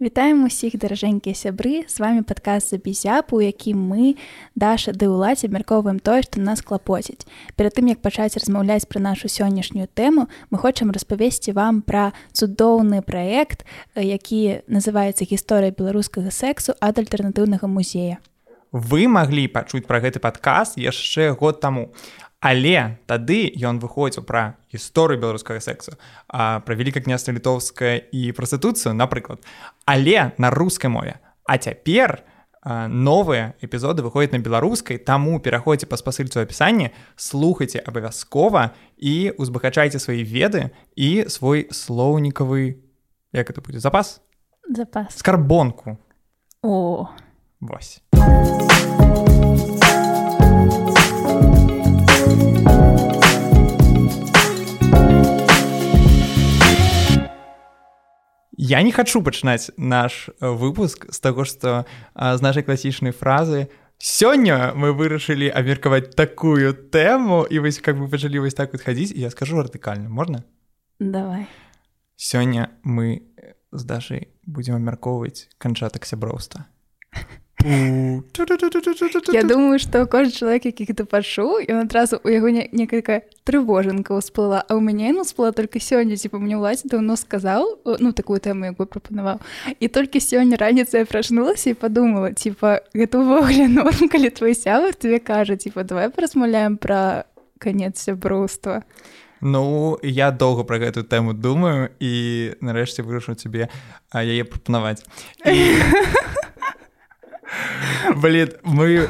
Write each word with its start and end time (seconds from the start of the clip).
Вітаем 0.00 0.48
усіх 0.48 0.80
даражэнькія 0.80 1.36
сябры. 1.36 1.84
З 1.88 2.00
вами 2.00 2.22
падказ 2.22 2.70
за 2.70 2.78
бізяпу 2.80 3.36
у 3.36 3.44
якім 3.44 3.76
мы 3.76 4.16
даша 4.56 4.96
ды 4.96 5.06
ўладзе 5.10 5.46
абмяркоўваем 5.52 6.00
тое 6.00 6.24
што 6.24 6.40
нас 6.40 6.64
клапоціць. 6.64 7.28
Перад 7.54 7.76
тым 7.76 7.92
як 7.92 8.00
пачаць 8.00 8.34
размаўляць 8.40 8.88
пра 8.88 8.98
нашу 9.04 9.28
сённяшнюю 9.28 9.86
тэму 9.92 10.32
мы 10.50 10.56
хочам 10.58 10.90
распавесці 10.90 11.52
вам 11.52 11.82
пра 11.82 12.16
цудоўны 12.32 13.04
праект 13.04 13.68
які 13.92 14.64
называецца 14.66 15.28
гісторыя 15.28 15.76
беларускага 15.76 16.32
сексу 16.32 16.72
ад 16.80 16.96
альтэрнатыўнага 16.98 17.68
музея 17.68 18.18
вы 18.72 19.04
маглі 19.06 19.46
пачуць 19.52 19.84
пра 19.84 20.00
гэты 20.00 20.18
падказ 20.18 20.80
яшчэ 20.80 21.36
год 21.36 21.60
таму 21.60 21.92
Але 22.42 22.98
тады 23.06 23.54
ён 23.54 23.78
выходзіў 23.78 24.26
пра 24.26 24.58
гісторыю 24.74 25.22
беларускага 25.22 25.62
сексу, 25.62 25.94
пра 26.26 26.74
вяліка 26.74 26.98
княства 26.98 27.30
літоўская 27.30 28.02
і 28.10 28.34
прастытуцыю, 28.34 28.98
напрыклад. 28.98 29.46
Але 29.86 30.34
на 30.42 30.50
рускай 30.50 30.90
мове. 30.90 31.22
А 31.46 31.58
цяпер 31.58 32.26
новыя 32.66 33.54
эпізоды 33.62 34.02
выходзяць 34.02 34.34
на 34.34 34.42
беларускай, 34.42 34.98
таму 34.98 35.38
пераходзьце 35.38 35.86
па 35.86 35.94
спасыльцу 35.94 36.42
апісанні, 36.42 36.90
слухайце 37.14 37.78
абавязкова 37.78 38.74
і 38.98 39.34
узбагачайце 39.38 40.02
свае 40.02 40.26
веды 40.26 40.74
і 40.98 41.30
свой 41.30 41.70
слоўнікавы 41.70 42.82
як 43.32 43.50
это 43.50 43.62
будзе 43.62 43.78
запас 43.78 44.20
запас 44.70 45.14
скарбонку 45.16 45.98
о 46.62 47.08
Вось. 47.60 48.02
Я 58.62 58.82
не 58.86 58.92
хочу 58.92 59.18
пачынаць 59.26 59.74
наш 59.76 60.30
э, 60.30 60.46
выпуск 60.46 61.10
з 61.10 61.18
таго, 61.18 61.42
што 61.42 61.82
з 62.14 62.40
нашай 62.46 62.62
класічнай 62.62 63.10
фразы. 63.10 63.66
Сёння 63.98 64.70
мы 64.78 64.94
вырашылі 64.94 65.50
абмеркаваць 65.50 66.14
такую 66.14 66.70
тэму 66.70 67.42
і 67.50 67.58
вось 67.58 67.82
как 67.82 67.98
бы 67.98 68.06
пачалі 68.06 68.38
вось 68.38 68.54
так 68.54 68.70
вот 68.70 68.82
хадзіць 68.82 69.18
я 69.18 69.30
скажу 69.30 69.58
вертыкальна 69.58 70.06
можна 70.06 70.44
давай. 70.98 71.46
Сёння 72.14 72.70
мы 72.82 73.26
з 73.70 73.82
дашай 73.82 74.30
будзем 74.46 74.78
абмяркоўваць 74.78 75.50
канчатак 75.58 76.06
сяброўства 76.06 76.66
Я 79.32 79.42
думаю 79.46 79.78
што 79.78 80.06
кожны 80.06 80.32
чалавек 80.32 80.66
які 80.66 80.84
гэта 80.90 81.04
пачуў 81.06 81.62
ён 81.68 81.86
адразу 81.86 82.18
у 82.24 82.28
яго 82.28 82.50
некалькі 82.50 83.22
трывожанка 83.46 84.18
ўсплыла 84.18 84.66
а 84.66 84.74
ў 84.74 84.80
мяне 84.82 85.14
ну 85.14 85.24
сплыла 85.24 85.52
только 85.54 85.78
сёння 85.78 86.18
ці 86.18 86.30
мне 86.32 86.58
ўладзе 86.58 86.90
даўно 86.90 87.14
сказаў 87.16 87.86
ну 87.86 88.12
такую 88.12 88.42
тэму 88.42 88.74
як 88.74 88.76
бы 88.76 88.86
прапанаваў 88.86 89.38
і 89.78 89.86
толькі 89.88 90.18
сёння 90.18 90.58
раніца 90.58 91.02
я 91.02 91.06
прачнулася 91.06 91.70
і 91.70 91.78
подумала 91.78 92.34
типа 92.34 92.82
гэта 92.94 93.22
ўвогуле 93.22 93.70
ну 93.70 93.86
калі 93.86 94.30
твой 94.34 94.54
сябар 94.58 94.94
тебе 94.94 95.22
кажа 95.22 95.56
типа 95.56 95.86
давай 95.86 96.10
паразмаўляем 96.10 96.76
пра 96.76 97.30
конец 97.58 98.02
сяброўства 98.02 98.82
Ну 99.42 99.98
я 100.02 100.30
доўга 100.30 100.62
пра 100.62 100.78
гэтую 100.78 101.02
тэму 101.02 101.34
думаю 101.34 101.90
і 101.98 102.54
нарэшце 102.62 103.02
вырашу 103.02 103.34
цябе 103.34 103.66
яе 104.14 104.46
прапанаваць. 104.46 105.02
Блин, 108.16 108.52
мы 108.64 109.08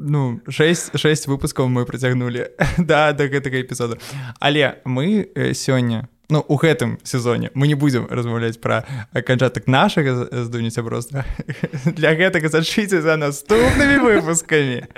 ну 0.00 0.40
6 0.48 0.96
6 0.98 1.28
выпускаў 1.28 1.68
мы 1.68 1.84
працягнулі 1.84 2.48
да 2.78 3.12
да 3.12 3.28
гэтага 3.28 3.60
эпізода 3.60 4.00
але 4.40 4.80
мы 4.84 5.28
сёння 5.52 6.08
ну 6.30 6.44
у 6.48 6.56
гэтым 6.56 6.98
сезоне 7.04 7.50
мы 7.54 7.68
не 7.68 7.74
будзем 7.74 8.06
размаўляць 8.08 8.56
пра 8.56 8.84
канчатак 9.12 9.68
нашага 9.68 10.26
здуніця 10.44 10.82
проста 10.82 11.24
для 11.84 12.14
гэтага 12.14 12.48
зачыце 12.48 13.02
за 13.02 13.16
наступнымі 13.16 14.00
выпускамі 14.00 14.88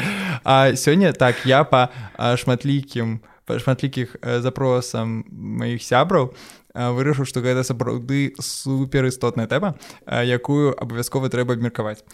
а 0.44 0.74
сёння 0.78 1.12
так 1.12 1.42
я 1.44 1.64
па 1.64 1.90
шматлікім 2.36 3.20
шматлікіх 3.50 4.16
запросам 4.22 5.24
маіх 5.32 5.82
сябраў 5.82 6.30
вырашыў 6.74 7.28
што 7.28 7.40
гэта 7.44 7.64
сапраўды 7.64 8.32
суперістотная 8.40 9.46
тэма 9.46 9.74
якую 10.08 10.74
абавязкова 10.76 11.28
трэба 11.28 11.54
абмеркаваць 11.54 12.04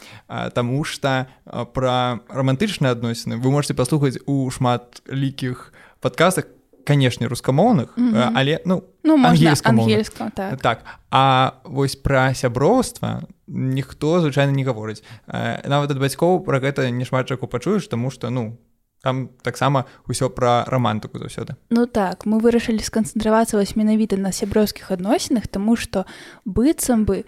Таму 0.54 0.84
што 0.84 1.26
пра 1.74 2.20
рамантычныя 2.28 2.92
адносіны 2.92 3.38
вы 3.38 3.50
можете 3.50 3.74
паслухаць 3.74 4.18
у 4.26 4.50
шматлікіх 4.50 5.72
падкастах 6.00 6.50
канешне 6.88 7.28
рускамоўных 7.28 7.96
mm 7.96 8.14
-hmm. 8.14 8.32
але 8.34 8.60
ну 8.64 8.82
ну 9.04 9.16
ангельска 9.24 10.30
так. 10.34 10.60
так. 10.60 10.78
А 11.10 11.52
вось 11.64 11.96
пра 11.96 12.34
сяброўства 12.34 13.22
ніхто 13.46 14.20
звычайна 14.20 14.52
не 14.52 14.64
гаворыць 14.64 15.02
нават 15.68 15.90
ад 15.90 15.98
бацькоў 15.98 16.44
пра 16.44 16.58
гэта 16.60 16.90
не 16.90 17.04
шмат 17.04 17.28
чаку 17.28 17.46
пачуеш 17.46 17.88
таму 17.88 18.10
што 18.10 18.30
ну 18.30 18.56
там 19.08 19.32
таксама 19.40 19.88
ўсё 20.04 20.28
пра 20.28 20.68
рамантыку 20.68 21.16
заўсёды. 21.16 21.56
Ну 21.72 21.88
так 21.88 22.28
мы 22.28 22.44
вырашылі 22.44 22.84
сканцэнтравацца 22.84 23.56
вось 23.56 23.72
менавіта 23.72 24.20
на 24.20 24.36
сяброўскіх 24.36 24.92
адносінах 24.92 25.48
тому 25.48 25.80
что 25.80 26.04
быццам 26.44 27.08
бы 27.08 27.24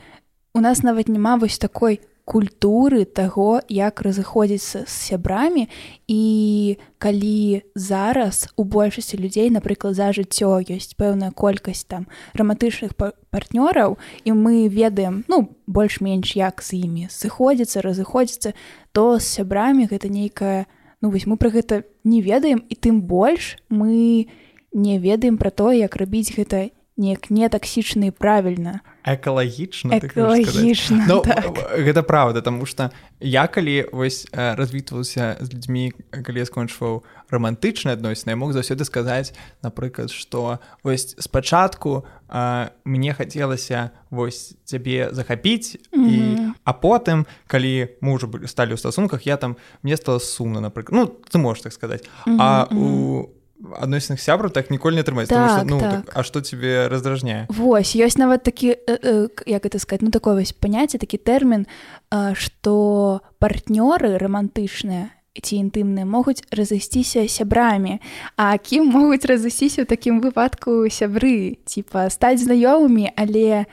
у 0.53 0.61
нас 0.61 0.85
нават 0.85 1.09
няма 1.09 1.41
вось 1.41 1.57
такой 1.57 2.05
культуры 2.29 3.05
таго 3.09 3.59
як 3.67 4.03
разыходзіцца 4.07 4.85
з 4.87 4.93
сябрамі. 4.93 5.67
І 6.07 6.79
калі 6.99 7.65
зараз 7.75 8.53
у 8.55 8.65
большасці 8.65 9.17
людзей 9.17 9.51
напрыклад 9.51 9.97
за 9.97 10.13
жыццё 10.13 10.61
ёсць 10.63 10.95
пэўная 11.01 11.33
колькасць 11.33 11.89
там 11.89 12.07
рамантычных 12.37 12.93
партнёраў 13.33 13.97
і 14.29 14.31
мы 14.37 14.69
ведаем 14.69 15.25
ну 15.33 15.49
больш-менш 15.67 16.37
як 16.37 16.63
з 16.63 16.85
імі 16.85 17.09
сыходзіцца 17.09 17.81
разыходзіцца 17.83 18.53
то 18.93 19.19
з 19.19 19.25
сябрамі 19.25 19.89
гэта 19.91 20.13
нейкая 20.13 20.69
не 20.69 20.80
ну 21.01 21.11
вось 21.11 21.27
мы 21.27 21.37
про 21.37 21.51
гэта 21.51 21.85
не 22.05 22.21
ведаем 22.23 22.65
і 22.69 22.75
тым 22.75 23.03
больш 23.03 23.57
мы 23.69 24.29
не 24.73 24.99
ведаем 24.99 25.39
про 25.39 25.51
то 25.51 25.73
як 25.73 25.97
рабіць 25.97 26.35
гэта 26.37 26.71
неяк 27.01 27.31
не 27.31 27.49
таксічна 27.49 28.07
і 28.07 28.11
правільна 28.11 28.81
экалагічна 29.05 29.97
экалагічна 29.97 31.05
ну, 31.09 31.21
так. 31.25 31.57
гэта 31.73 32.03
правда 32.03 32.41
тому 32.41 32.67
что 32.67 32.91
я 33.21 33.47
калі 33.47 33.89
вось 33.93 34.29
развітваўся 34.33 35.37
з 35.41 35.55
людзьмі 35.55 35.93
калі 36.11 36.45
скончваў 36.45 37.03
романтычныя 37.33 37.97
адносіны 37.97 38.37
мог 38.37 38.53
заўсёды 38.53 38.85
сказаць 38.85 39.33
напрыклад 39.63 40.13
что 40.13 40.61
вось 40.85 41.17
спачатку 41.19 42.05
мне 42.85 43.15
хацелася 43.15 43.91
вось 44.11 44.55
цябе 44.65 45.09
захапіць 45.13 45.81
mm 45.93 46.05
-hmm. 46.05 46.09
і 46.09 46.53
а 46.65 46.73
потым 46.73 47.25
калі 47.47 47.89
мы 48.03 48.13
уже 48.13 48.29
сталі 48.47 48.73
ў 48.73 48.77
стасунках 48.77 49.27
я 49.27 49.37
там 49.37 49.57
мне 49.83 49.97
стало 49.97 50.21
сумна 50.21 50.61
напрыклад 50.61 50.93
ну 50.93 51.05
ты 51.31 51.39
можешь 51.39 51.63
так 51.63 51.73
сказаць 51.73 52.05
mm 52.27 52.37
-hmm. 52.37 52.43
а 52.43 52.69
у 52.75 53.40
адносных 53.81 54.21
сябру 54.21 54.51
так 54.51 54.71
ніколі 54.71 54.97
не 54.97 55.03
атрымаць 55.03 55.29
так, 55.29 55.65
ну, 55.67 55.81
так. 55.81 56.07
так, 56.07 56.17
А 56.17 56.23
што 56.23 56.41
тебе 56.41 56.89
раздражняе 56.89 57.47
Вось 57.49 57.95
ёсць 57.97 58.19
нават 58.19 58.43
такі 58.43 58.75
э, 58.75 58.79
э, 58.87 59.29
як 59.47 59.67
это 59.67 59.79
сказать 59.79 60.03
ну 60.03 60.11
такое 60.11 60.35
вось 60.35 60.53
паняцце 60.53 60.99
такі 60.99 61.19
тэрмін 61.19 61.67
што 62.35 63.21
партнёры 63.39 64.19
романтычныя 64.19 65.11
ці 65.41 65.57
інтымныя 65.57 66.05
могуць 66.05 66.43
разысціся 66.51 67.25
сябрамі. 67.31 68.01
А 68.37 68.59
кім 68.59 68.91
могуць 68.91 69.25
разысціся 69.25 69.83
ў 69.83 69.87
такім 69.87 70.21
выпадку 70.21 70.91
сябры. 70.91 71.57
Типа 71.65 72.11
стаць 72.11 72.43
знаёмымі 72.43 73.15
але 73.15 73.65
не 73.65 73.67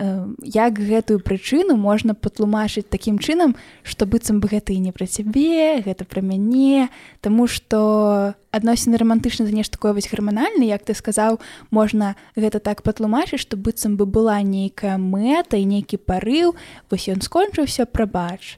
як 0.00 0.78
гэтую 0.80 1.20
прычыну 1.20 1.76
можна 1.76 2.14
патлумачыць 2.16 2.88
такім 2.88 3.20
чынам 3.20 3.52
што 3.84 4.08
быццам 4.08 4.40
бы 4.40 4.48
гэта 4.48 4.72
і 4.72 4.80
не 4.80 4.92
пра 4.92 5.04
цябе 5.04 5.84
гэта 5.84 6.08
пра 6.08 6.24
мяне. 6.24 6.88
Таму 7.20 7.44
што 7.46 8.32
адносіны 8.50 8.96
рамантычна 8.96 9.44
за 9.44 9.52
нешта 9.52 9.76
такое 9.76 9.92
вось 9.92 10.08
гарманальна 10.08 10.64
як 10.64 10.88
ты 10.88 10.96
сказаў 10.96 11.44
можна 11.70 12.16
гэта 12.36 12.58
так 12.58 12.82
патлумачыць 12.82 13.44
што 13.44 13.60
быццам 13.60 14.00
бы 14.00 14.08
была 14.08 14.40
нейкая 14.40 14.96
мэта 14.96 15.60
і 15.60 15.68
нейкі 15.68 16.00
парыў 16.00 16.56
вось 16.88 17.08
ён 17.12 17.20
скончыўся 17.20 17.84
прабач. 17.84 18.56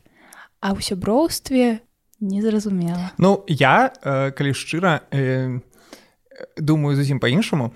А 0.63 0.71
ў 0.71 0.81
сяброўстве 0.87 1.83
незразумела. 2.23 3.11
Ну 3.19 3.43
я 3.51 3.91
калі 4.39 4.55
шчыра 4.55 5.03
э, 5.11 5.59
думаю 6.57 6.95
зусім 6.95 7.19
па-іншаму. 7.19 7.75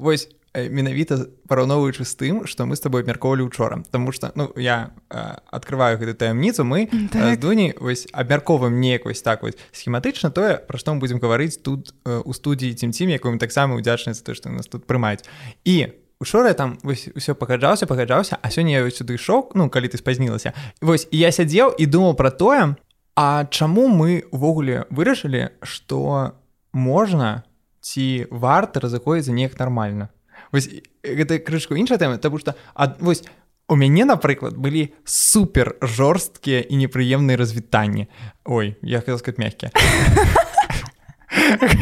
Вось 0.00 0.32
менавіта 0.56 1.28
параўноўваючы 1.48 2.04
з 2.04 2.14
тым 2.16 2.34
што 2.48 2.64
мы 2.64 2.76
з 2.76 2.80
тобой 2.80 3.04
абмяркоўвалі 3.04 3.44
учора. 3.44 3.84
Таму 3.90 4.12
что 4.12 4.32
ну 4.34 4.52
я 4.56 4.90
э, 5.10 5.36
открываю 5.50 5.98
гэту 5.98 6.14
таямніцу 6.14 6.64
мы 6.64 6.88
так. 7.12 7.34
з 7.34 7.38
дуні 7.38 7.74
вось 7.80 8.08
абмярковым 8.12 8.80
неяк 8.80 9.04
вось 9.04 9.22
так 9.22 9.42
вось 9.42 9.56
схематычна 9.72 10.30
тое 10.30 10.56
пра 10.56 10.78
што 10.78 10.94
мы 10.94 11.00
будзем 11.00 11.18
гаварыць 11.18 11.60
тут 11.60 11.94
э, 12.04 12.22
у 12.24 12.32
студіі 12.32 12.74
цім-цім 12.74 13.10
якую 13.10 13.38
таксама 13.38 13.76
удзячны 13.76 14.14
за 14.14 14.24
то 14.24 14.34
што 14.34 14.48
нас 14.48 14.66
тут 14.66 14.86
прымаюць. 14.86 15.24
І 15.64 15.92
учора 16.20 16.52
там 16.54 16.78
вось 16.82 17.08
усё 17.14 17.34
пагаджаўся 17.34 17.86
пагаджаўся 17.86 18.38
а 18.40 18.48
сёння 18.48 18.80
я 18.80 18.90
сюды 18.90 19.20
ішоў 19.20 19.52
ну 19.54 19.68
калі 19.68 19.88
ты 19.88 19.98
спазнілася. 19.98 20.52
Вось 20.80 21.08
я 21.12 21.30
сядзеў 21.30 21.76
і 21.76 21.86
думаў 21.86 22.14
пра 22.14 22.30
тое 22.30 22.76
А 23.16 23.46
чаму 23.46 23.88
мы 23.88 24.28
увогуле 24.30 24.84
вырашылі 24.92 25.48
што 25.64 26.36
можна 26.76 27.48
ці 27.80 28.28
варта 28.28 28.80
разыходзіцца 28.84 29.32
неяк 29.32 29.56
нармальна 29.56 30.12
вось 30.52 30.68
гэта 31.02 31.38
крышку 31.38 31.74
іншая 31.74 31.98
тэма 31.98 32.18
тому 32.18 32.38
что 32.38 32.54
ад 32.74 32.96
вось 33.00 33.24
у 33.68 33.76
мяне 33.76 34.04
напрыклад 34.04 34.56
былі 34.56 34.94
супер 35.04 35.76
жорсткія 35.82 36.60
і 36.60 36.76
непрыемныя 36.76 37.36
развітанні. 37.36 38.06
Ой 38.44 38.76
я 38.82 39.00
хотел 39.00 39.18
сказать 39.18 39.38
мягкія 39.38 39.72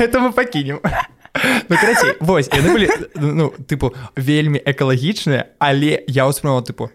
это 0.01 0.21
мы 0.21 0.33
пакінем. 0.33 0.81
Ну, 1.69 1.77
карацей, 1.77 2.17
вось 2.21 2.49
яны 2.49 2.73
былі 2.73 2.89
ну 3.15 3.53
тыпу 3.69 3.95
вельмі 4.17 4.63
экалагічныя 4.65 5.45
але 5.59 6.05
я 6.07 6.25
ўспрымаў 6.25 6.65
тыпу 6.65 6.89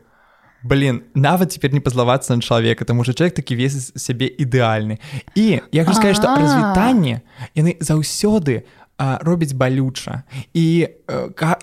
блин 0.64 1.04
нават 1.14 1.54
цяпер 1.54 1.74
не 1.74 1.80
пазлавацца 1.80 2.36
на 2.36 2.42
чалавека 2.42 2.86
тому 2.86 3.04
что 3.04 3.14
чалавек 3.14 3.36
такі 3.36 3.56
весь 3.56 3.94
сябе 3.96 4.26
ідэальны. 4.26 4.98
І 5.36 5.62
я 5.72 5.86
хочу 5.86 6.00
сказать 6.00 6.18
что 6.18 6.36
развітанне 6.36 7.22
яны 7.54 7.78
заўсёды 7.80 8.66
робіць 9.00 9.54
балюча. 9.54 10.24
І 10.54 10.92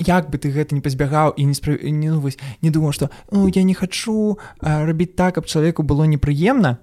як 0.00 0.30
бы 0.32 0.40
ты 0.40 0.48
гэта 0.48 0.72
не 0.72 0.80
пазбягаў 0.80 1.36
і 1.36 1.44
не 1.44 1.54
спра... 1.54 1.76
не, 1.76 2.10
ну, 2.10 2.20
вось, 2.20 2.38
не 2.62 2.70
думаў 2.70 2.92
что 2.92 3.10
ну, 3.30 3.46
я 3.48 3.62
не 3.62 3.74
хочу 3.74 4.38
рабіць 4.60 5.14
так 5.14 5.36
каб 5.36 5.46
чалавеку 5.46 5.82
было 5.82 6.04
непрыемна 6.04 6.80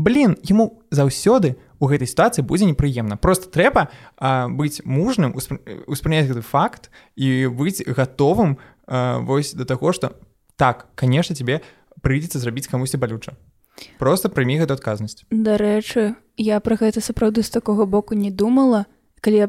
блин 0.00 0.38
ему 0.48 0.82
заўсёды 0.90 1.60
у 1.78 1.86
гэтай 1.86 2.08
сітуацыі 2.08 2.44
будзе 2.44 2.64
непрыемна. 2.64 3.20
Просто 3.20 3.52
трэба 3.52 3.92
а, 4.16 4.48
быць 4.48 4.80
мужным 4.84 5.36
успрыняць 5.36 6.28
гэты 6.28 6.40
факт 6.40 6.88
і 7.16 7.52
быць 7.52 7.84
гатовым 7.84 8.56
а, 8.88 9.20
вось 9.20 9.52
да 9.52 9.64
таго 9.64 9.92
что 9.92 10.16
так 10.56 10.88
конечно 10.96 11.36
тебе 11.36 11.60
прыйдзецца 12.00 12.40
зрабіць 12.40 12.68
камусьці 12.68 12.96
балюча. 12.96 13.36
Просто 14.00 14.32
прымі 14.32 14.56
гэту 14.56 14.72
адказнасць. 14.72 15.28
Дарэчы 15.28 16.16
я 16.36 16.60
про 16.60 16.80
гэта 16.80 17.04
сапраўды 17.04 17.44
з 17.44 17.52
такога 17.52 17.84
боку 17.84 18.16
не 18.16 18.30
думала 18.32 18.88
калі 19.20 19.36
я 19.36 19.48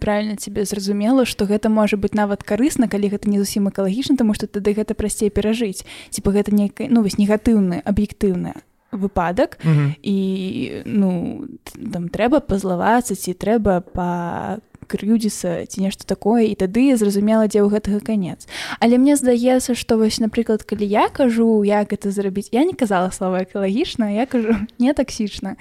правильно 0.00 0.36
тебе 0.36 0.64
зразумела 0.64 1.24
что 1.24 1.44
гэта 1.46 1.68
можа 1.68 1.96
быть 1.96 2.14
нават 2.14 2.42
карысна 2.42 2.88
калі 2.88 3.08
гэта 3.08 3.28
не 3.28 3.38
зусім 3.38 3.68
экалагічна 3.68 4.16
тому 4.16 4.34
что 4.34 4.46
тады 4.46 4.74
гэта 4.74 4.94
прасцей 4.94 5.30
перажыць 5.30 5.84
типа 6.10 6.30
гэта 6.30 6.54
нейкая 6.54 6.88
ну 6.90 7.02
вось 7.02 7.18
негатыўная 7.18 7.82
аб'ектыўная 7.84 8.62
выпадак 8.92 9.58
mm 9.64 9.72
-hmm. 9.72 9.94
і 10.02 10.82
ну 10.84 11.44
там 11.92 12.08
трэба 12.08 12.40
пазлавацца 12.40 13.14
ці 13.14 13.32
трэба 13.32 13.80
па 13.80 14.58
крыюдзіцца 14.92 15.64
ці 15.64 15.78
нешта 15.80 16.04
такое 16.04 16.52
і 16.52 16.54
тады 16.60 16.92
зразумела 17.00 17.48
дзе 17.48 17.64
ў 17.64 17.72
гэтага 17.72 18.04
канец. 18.04 18.44
Але 18.78 19.00
мне 19.00 19.16
здаецца 19.16 19.72
што 19.72 19.96
вось 19.96 20.20
напрыклад 20.20 20.68
калі 20.68 20.84
я 20.84 21.08
кажу 21.08 21.64
як 21.64 21.96
это 21.96 22.12
зрабіць 22.12 22.52
я 22.52 22.68
не 22.68 22.76
казала 22.76 23.08
слова 23.10 23.42
экалагічна 23.48 24.12
я 24.12 24.26
кажу 24.26 24.54
не 24.78 24.92
таксічна 24.92 25.56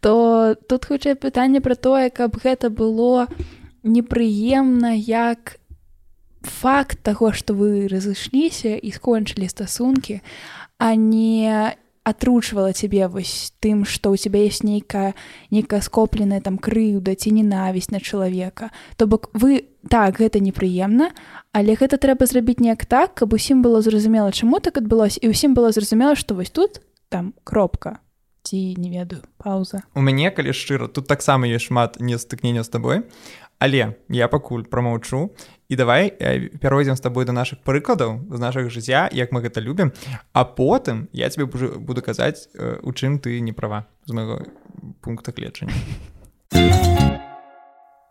то 0.00 0.56
тут 0.66 0.88
хутчэй 0.88 1.14
пытанне 1.14 1.60
пра 1.60 1.76
тое 1.76 2.08
каб 2.08 2.40
гэта 2.40 2.72
было 2.72 3.28
непрыемна 3.84 4.96
як 4.96 5.60
факт 6.42 6.98
таго 7.04 7.32
што 7.36 7.52
вы 7.52 7.88
разышліся 7.88 8.76
і 8.76 8.90
скончылі 8.92 9.48
стасункі 9.48 10.20
а 10.80 10.94
не 10.96 11.76
атручвала 12.04 12.72
цябе 12.72 13.06
вось 13.08 13.52
тым 13.60 13.84
што 13.84 14.12
ў 14.12 14.16
цябе 14.16 14.48
ёсць 14.48 14.64
нейкая 14.64 15.12
нейкая 15.52 15.80
скопленая 15.84 16.40
там 16.40 16.56
крыўда 16.56 17.12
ці 17.14 17.32
ненавісць 17.36 17.92
на 17.92 18.00
чалавека 18.00 18.72
то 18.96 19.06
бок 19.06 19.28
вы 19.36 19.68
так 19.88 20.16
гэта 20.16 20.40
непрыемна 20.40 21.12
але 21.52 21.76
гэта 21.76 22.00
трэба 22.00 22.24
зрабіць 22.24 22.60
неяк 22.60 22.88
так 22.88 23.14
каб 23.20 23.36
усім 23.36 23.60
было 23.60 23.84
зразумела 23.84 24.32
чаму 24.32 24.64
так 24.64 24.80
адбылося 24.80 25.20
і 25.20 25.32
ўсім 25.32 25.52
было 25.52 25.72
зразумела 25.76 26.16
што 26.16 26.34
вось 26.34 26.50
тут 26.50 26.80
там 27.12 27.36
кропка 27.44 28.00
ці 28.42 28.74
не 28.80 28.88
ведаю 28.88 29.22
пауза. 29.36 29.84
У 29.94 30.00
мяне 30.00 30.32
калі 30.32 30.56
шчыра 30.56 30.88
тут 30.88 31.04
таксама 31.04 31.44
ёсць 31.44 31.68
шмат 31.68 32.00
не 32.00 32.16
стыкнення 32.16 32.64
з 32.64 32.72
табой 32.72 33.04
Але 33.60 34.00
я 34.08 34.28
пакуль 34.32 34.64
прамаўчу 34.64 35.36
і 35.70 35.76
давай 35.76 36.10
э, 36.10 36.50
пяройдзем 36.58 36.98
з 36.98 37.00
табой 37.00 37.24
да 37.24 37.32
нашых 37.32 37.62
прыкладаў 37.62 38.26
з 38.26 38.38
нашага 38.42 38.68
жыцця 38.68 39.06
як 39.14 39.30
мы 39.30 39.40
гэта 39.40 39.62
любім 39.62 39.94
а 40.34 40.44
потым 40.44 41.08
я 41.14 41.30
тебе 41.30 41.46
буду 41.46 42.02
казаць 42.02 42.50
э, 42.58 42.82
у 42.82 42.92
чым 42.92 43.22
ты 43.22 43.40
не 43.40 43.54
права 43.54 43.86
з 44.04 44.12
майго 44.12 44.42
пункта 45.00 45.32
клечання 45.32 45.74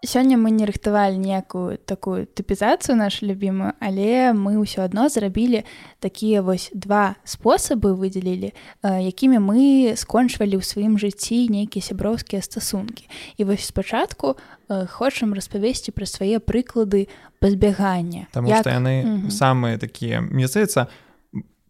сёння 0.03 0.37
мы 0.37 0.51
не 0.51 0.65
рыхтавалі 0.65 1.17
ніякую 1.17 1.77
такую 1.77 2.27
тыпізацыю 2.27 2.95
нашу 2.95 3.25
любімую 3.27 3.73
але 3.79 4.31
мы 4.31 4.55
ўсё 4.55 4.87
адно 4.87 5.09
зрабілі 5.09 5.63
такія 5.99 6.41
вось 6.41 6.71
два 6.73 7.15
спосабы 7.27 7.91
выдзелілі 7.95 8.55
якімі 8.83 9.37
мы 9.43 9.93
скончвалі 9.99 10.55
ў 10.59 10.63
сваім 10.63 10.95
жыцці 10.95 11.51
нейкія 11.51 11.83
сяброўскія 11.83 12.41
стасункі. 12.41 13.09
І 13.37 13.43
вось 13.43 13.65
спачатку 13.67 14.37
хочам 14.69 15.33
распавесці 15.33 15.91
пра 15.91 16.05
свае 16.05 16.39
прыклады 16.39 17.07
пазбягання. 17.39 18.27
Таму 18.31 18.47
Як... 18.49 18.63
што 18.63 18.69
яны 18.69 19.27
самыя 19.31 19.77
такія 19.77 20.21
мне 20.21 20.47
здаецца 20.47 20.87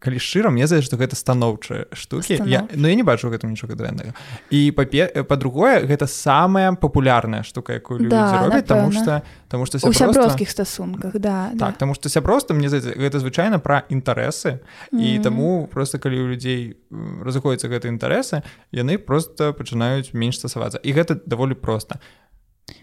калі 0.00 0.16
шчыра 0.16 0.48
мне 0.48 0.64
здаецца 0.64 0.88
што 0.88 0.96
гэта 0.96 1.14
станоўчыя 1.16 1.92
штукі. 1.92 2.40
Я, 2.48 2.64
ну 2.72 2.88
я 2.88 2.96
не 2.96 3.04
бачу 3.04 3.28
гэтым 3.28 3.52
нічога 3.52 3.76
дрэннага. 3.76 4.16
І 4.48 4.72
па-другое 4.72 5.84
гэта 5.84 6.08
самая 6.08 6.72
папулярная 6.72 7.44
штука 7.44 7.76
якую 7.76 8.08
да, 8.08 8.48
робяць 8.48 8.64
таму 8.64 8.90
што 8.96 9.20
таму 9.52 9.68
што 9.68 9.76
сяброўскіх 9.78 10.48
стасунках 10.48 11.20
да 11.20 11.52
так 11.52 11.76
да. 11.76 11.84
таму 11.84 11.92
што 11.94 12.08
ся 12.08 12.24
проста 12.24 12.56
мне 12.56 12.72
здаецца 12.72 12.96
гэта 12.96 13.20
звычайна 13.20 13.60
пра 13.60 13.84
інтарэсы. 13.92 14.64
І 14.92 14.96
mm 14.96 15.18
-hmm. 15.18 15.22
таму 15.22 15.68
просто 15.72 15.98
калі 15.98 16.16
у 16.24 16.28
людзей 16.32 16.76
разыходзяцца 16.90 17.68
гэты 17.68 17.92
інтарэсы 17.92 18.42
яны 18.72 18.96
просто 18.96 19.52
пачынаюць 19.52 20.14
менш 20.14 20.38
стасавацца. 20.40 20.80
І 20.82 20.92
гэта 20.92 21.20
даволі 21.26 21.54
проста 21.54 22.00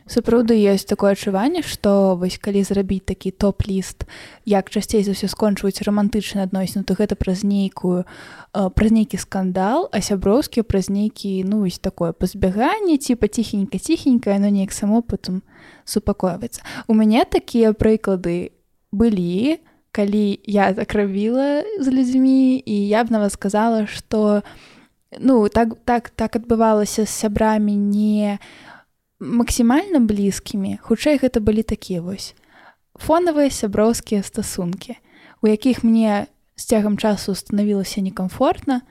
сапраўды 0.08 0.56
ёсць 0.56 0.88
такое 0.88 1.14
адчуванне 1.14 1.62
што 1.68 2.16
вось 2.16 2.40
калі 2.40 2.64
зрабіць 2.64 3.04
такі 3.12 3.32
топ-ліст 3.32 4.08
як 4.48 4.72
часцей 4.72 5.04
за 5.04 5.12
ўсё 5.12 5.28
скончваюць 5.28 5.84
рамантычна 5.84 6.48
адносіну 6.48 6.88
то 6.88 6.96
гэта 6.96 7.20
праз 7.20 7.44
нейкую 7.44 8.08
праз 8.56 8.92
нейкі 8.96 9.20
скандал 9.20 9.92
а 9.92 10.00
сяброўскі 10.00 10.64
праз 10.64 10.88
нейкі 10.88 11.44
ну 11.44 11.68
вось 11.68 11.80
такое 11.80 12.16
пазбяганне 12.16 12.98
ці 12.98 13.20
паціхенька 13.20 13.78
ціхенька 13.78 14.40
но 14.40 14.48
неяк 14.48 14.72
само 14.72 15.04
потым 15.04 15.44
супакойваецца 15.84 16.64
у 16.88 16.96
мяне 16.96 17.28
такія 17.28 17.76
прыклады 17.76 18.56
былі 18.96 19.60
калі 19.92 20.40
я 20.48 20.72
закравіла 20.72 21.68
з 21.84 21.88
людзьмі 21.92 22.64
і 22.64 22.76
я 22.88 23.04
б 23.04 23.12
нават 23.12 23.36
сказала 23.36 23.92
што 23.92 24.48
ну 25.20 25.48
так 25.52 25.76
так 25.84 26.10
так 26.16 26.40
адбывалася 26.40 27.04
з 27.04 27.12
сябрамі 27.12 27.76
не 27.76 28.40
у 28.40 28.67
максімальна 29.20 30.00
блізкімі 30.00 30.78
хутчэй 30.82 31.18
гэта 31.18 31.42
былі 31.42 31.64
такія 31.64 32.02
вось 32.02 32.36
фонавыя 32.94 33.50
сяброўскія 33.50 34.24
стасункі 34.24 34.98
у 35.42 35.48
якіх 35.48 35.84
мне 35.84 36.28
з 36.56 36.64
цягам 36.66 36.98
часу 36.98 37.36
станавілася 37.36 38.02
некамфортна 38.02 38.82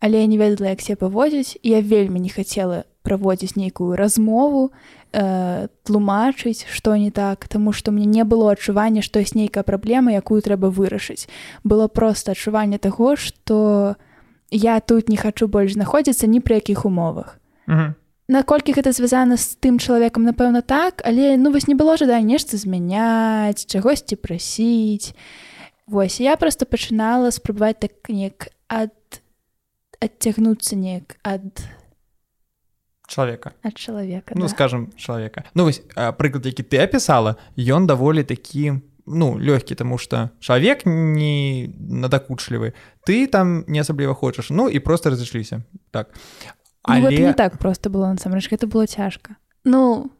але 0.00 0.20
я 0.20 0.26
не 0.26 0.38
ведала 0.38 0.70
як 0.70 0.80
се 0.80 0.96
паводзіць 0.96 1.58
я 1.62 1.80
вельмі 1.80 2.20
не 2.20 2.28
хацела 2.28 2.84
праводзіць 3.06 3.56
нейкую 3.56 3.96
размову 3.96 4.72
э, 5.12 5.68
тлумачыць 5.86 6.66
што 6.66 6.96
не 6.96 7.10
так 7.14 7.46
таму 7.48 7.72
што 7.72 7.92
мне 7.94 8.06
не 8.06 8.24
было 8.24 8.50
адчування 8.52 9.04
што 9.06 9.22
ёсць 9.22 9.38
нейкая 9.38 9.62
праблема 9.62 10.16
якую 10.16 10.42
трэба 10.42 10.72
вырашыць. 10.74 11.30
Было 11.62 11.86
проста 11.86 12.34
адчуванне 12.34 12.82
таго 12.82 13.14
што 13.14 13.94
я 14.50 14.80
тут 14.80 15.08
не 15.08 15.16
хачу 15.16 15.46
больш 15.46 15.78
знаходзіцца 15.78 16.26
ні 16.26 16.42
пры 16.42 16.58
якіх 16.58 16.84
умовах. 16.84 17.38
Mm 17.68 17.78
-hmm 17.78 18.05
наколькі 18.28 18.74
гэта 18.74 18.92
звязана 18.92 19.36
з 19.36 19.54
тым 19.62 19.78
чалавекам 19.78 20.26
напэўна 20.26 20.62
так 20.62 21.02
але 21.04 21.36
ну 21.36 21.52
вось 21.52 21.68
не 21.68 21.74
было 21.74 21.96
жада 21.96 22.20
нешта 22.20 22.56
змяняць 22.56 23.66
чагосьці 23.66 24.16
прасіць. 24.16 25.14
Вось 25.86 26.20
я 26.20 26.36
просто 26.36 26.66
пачынала 26.66 27.30
спрабаваць 27.30 27.78
так 27.78 27.94
неяк 28.08 28.50
ад 28.68 28.94
адцягнуцца 30.02 30.74
неяк 30.74 31.14
ад 31.22 31.62
чалавека. 33.06 33.54
Ад 33.62 33.78
чалавека 33.78 34.34
ну 34.34 34.42
да. 34.42 34.48
скажем 34.48 34.92
чалавека. 34.96 35.44
Ну 35.54 35.64
вось 35.64 35.82
прыклад 35.94 36.46
які 36.46 36.62
ты 36.66 36.82
апісала 36.82 37.36
ён 37.56 37.86
даволі 37.86 38.26
такі 38.26 38.82
ну 39.06 39.38
лёгкі 39.38 39.78
тому 39.78 39.98
что 39.98 40.30
чалавек 40.40 40.82
не 40.84 41.70
надакучлівы. 41.78 42.74
Ты 43.06 43.26
там 43.30 43.62
не 43.68 43.78
асабліва 43.78 44.14
хочаш. 44.14 44.50
Ну 44.50 44.68
і 44.68 44.80
просто 44.80 45.10
разышліся. 45.10 45.62
Так 45.90 46.10
Але... 46.86 47.10
Ну, 47.10 47.26
не 47.26 47.32
так 47.32 47.58
просто 47.58 47.90
было 47.90 48.08
насамрэч 48.12 48.50
гэта 48.50 48.66
было 48.66 48.86
цяжка 48.86 49.36
ну 49.64 50.10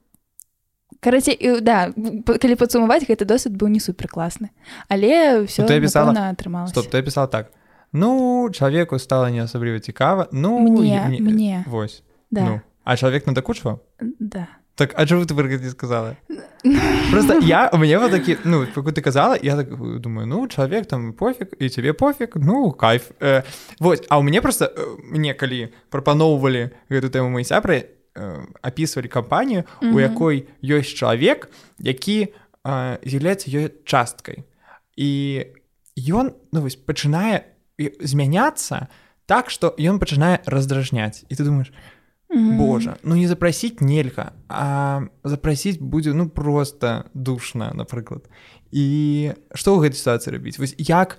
карацей 1.01 1.39
да 1.61 1.93
калі 1.95 2.55
падсумаваць 2.57 3.07
гэты 3.07 3.25
досвід 3.25 3.55
быў 3.57 3.69
не 3.69 3.81
супер 3.81 4.09
класны 4.09 4.51
але 4.89 5.47
все 5.47 5.67
ты 5.67 5.81
пісала 5.81 6.13
атрымала 6.31 6.67
стоп 6.67 6.91
ты 6.91 7.03
пісал 7.03 7.31
так. 7.31 7.53
Ну 7.93 8.51
чалавеку 8.53 8.99
стала 8.99 9.31
не 9.31 9.43
асабліва 9.43 9.81
цікава 9.81 10.29
ну 10.33 10.59
мне, 10.59 11.07
не... 11.09 11.21
мне. 11.21 11.65
вось. 11.67 12.03
Да. 12.31 12.45
ну, 12.45 12.61
а 12.85 12.97
чалавек 12.97 13.27
надакучваў 13.27 13.81
да 14.19 14.49
Так 14.77 14.93
а 14.95 15.07
чого 15.07 15.25
ты 15.25 15.35
не 15.35 15.71
сказала? 15.71 16.17
Просто 17.11 17.39
я 17.39 17.71
у 17.73 17.79
меня 17.79 17.99
вот 17.99 18.11
такі 18.11 18.37
ну 18.45 18.67
поку 18.67 18.91
ты 18.91 19.01
казала 19.01 19.39
я 19.43 19.57
так 19.57 20.01
думаю 20.01 20.27
ну 20.27 20.49
чалавек 20.49 20.87
там 20.87 21.13
пофіг 21.13 21.47
і 21.59 21.69
тебе 21.69 21.93
пофіг 21.93 22.29
ну 22.35 22.73
кайф 22.73 23.11
э, 23.21 23.43
Вось 23.81 24.03
а 24.09 24.19
у 24.19 24.23
мяне 24.23 24.41
просто 24.41 24.65
э, 24.65 24.97
мне 25.13 25.35
калі 25.35 25.69
прапаноўвалі 25.89 26.71
гэту 26.91 27.09
тэму 27.09 27.31
мои 27.31 27.43
сябры 27.43 27.89
э, 28.15 28.45
апісвалі 28.63 29.09
кампанію 29.09 29.65
у 29.81 29.85
mm 29.85 29.95
-hmm. 29.95 30.01
якой 30.01 30.49
ёсць 30.63 30.95
чалавек 30.95 31.49
які 31.79 32.29
э, 32.65 32.99
з'яўляецца 33.05 33.49
ёй 33.51 33.73
часткай 33.85 34.45
і 34.97 35.47
ён 35.97 36.33
ну, 36.53 36.61
вось, 36.61 36.77
пачынае 36.77 37.41
змяняцца 38.01 38.89
так 39.27 39.51
што 39.51 39.75
ён 39.79 39.99
пачынае 39.99 40.39
раздражняць 40.47 41.25
і 41.29 41.35
ты 41.35 41.45
думаешь 41.45 41.73
Божа 42.31 42.97
ну 43.03 43.15
не 43.15 43.29
запрасіць 43.29 43.81
нельга 43.81 44.33
а 44.49 45.07
запрасіць 45.25 45.79
будзе 45.79 46.13
ну 46.13 46.29
просто 46.29 47.07
душна 47.15 47.73
напрыклад 47.75 48.27
і 48.75 49.33
што 49.55 49.79
ў 49.79 49.87
гэтай 49.87 49.99
сітуацыі 49.99 50.35
рабіць 50.35 50.59
вось 50.59 50.75
як 50.79 51.19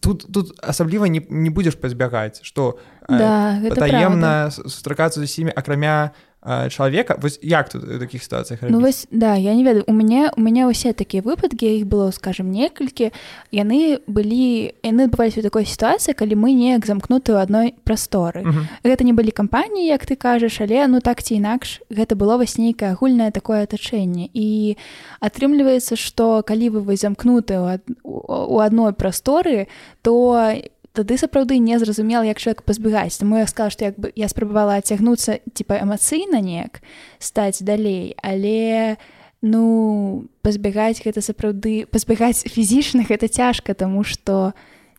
тут 0.00 0.26
тут 0.32 0.54
асабліва 0.62 1.08
не, 1.08 1.24
не 1.28 1.50
будзеш 1.50 1.74
пазбягаць 1.74 2.44
што 2.44 2.78
да, 3.08 3.58
таемна 3.74 4.50
сустракацца 4.50 5.20
з 5.20 5.26
усімі 5.26 5.50
акрамя 5.56 6.12
чалавека 6.42 7.16
вось 7.20 7.38
як 7.42 7.68
тут 7.68 7.98
таких 7.98 8.22
сітуацыях 8.22 8.60
ну, 8.62 8.80
вось 8.80 9.06
да 9.10 9.36
я 9.36 9.54
не 9.54 9.64
ведаю 9.64 9.84
у 9.86 9.92
мяне 9.92 10.30
у 10.36 10.40
мяне 10.40 10.64
ўсе 10.64 10.96
такія 10.96 11.20
выпадкі 11.20 11.68
іх 11.68 11.84
было 11.84 12.08
скажем 12.16 12.48
некалькі 12.48 13.12
яны 13.52 14.00
былі 14.08 14.72
яны 14.80 15.04
адбываліся 15.04 15.40
у 15.40 15.44
такой 15.44 15.68
сітуацыі 15.68 16.16
калі 16.16 16.40
мы 16.40 16.56
неяк 16.56 16.88
замкнуты 16.88 17.36
ў 17.36 17.44
адной 17.44 17.76
прасторы 17.84 18.40
uh 18.40 18.48
-huh. 18.48 18.64
гэта 18.84 19.04
не 19.04 19.12
былі 19.12 19.30
кампаніі 19.30 19.84
як 19.84 20.08
ты 20.08 20.16
кажаш 20.16 20.60
але 20.60 20.88
ну 20.88 21.00
так 21.00 21.22
ці 21.22 21.34
інакш 21.34 21.82
гэта 21.90 22.16
было 22.16 22.40
вось 22.40 22.56
нейкае 22.56 22.96
агульнае 22.96 23.30
такое 23.30 23.62
атачэнне 23.68 24.32
і 24.32 24.76
атрымліваецца 25.20 25.96
што 25.96 26.42
калі 26.42 26.70
вы 26.70 26.80
вось 26.80 27.04
замкнуты 27.04 27.80
у 28.02 28.58
адной 28.58 28.92
прасторы 28.92 29.68
то 30.02 30.40
я 30.40 30.79
тады 30.92 31.16
сапраўды 31.18 31.58
не 31.58 31.78
зразумела 31.78 32.22
як 32.26 32.38
чалавек 32.38 32.62
пазбегаць. 32.62 33.18
Таму 33.18 33.38
я 33.38 33.46
сказала 33.46 33.70
што 33.70 33.84
як 33.84 33.98
бы 33.98 34.12
я 34.16 34.28
спрабавала 34.28 34.74
адцягнуцца 34.76 35.38
типа 35.54 35.78
эмацыйна 35.78 36.40
неяк 36.40 36.82
стаць 37.18 37.62
далей 37.62 38.16
але 38.22 38.96
ну 39.42 40.28
пазбягаць 40.42 41.00
гэта 41.00 41.22
сапраўды 41.22 41.86
пазбягаць 41.86 42.44
фізічных 42.44 43.10
это 43.10 43.28
цяжка 43.28 43.74
тому 43.74 44.04
что 44.04 44.52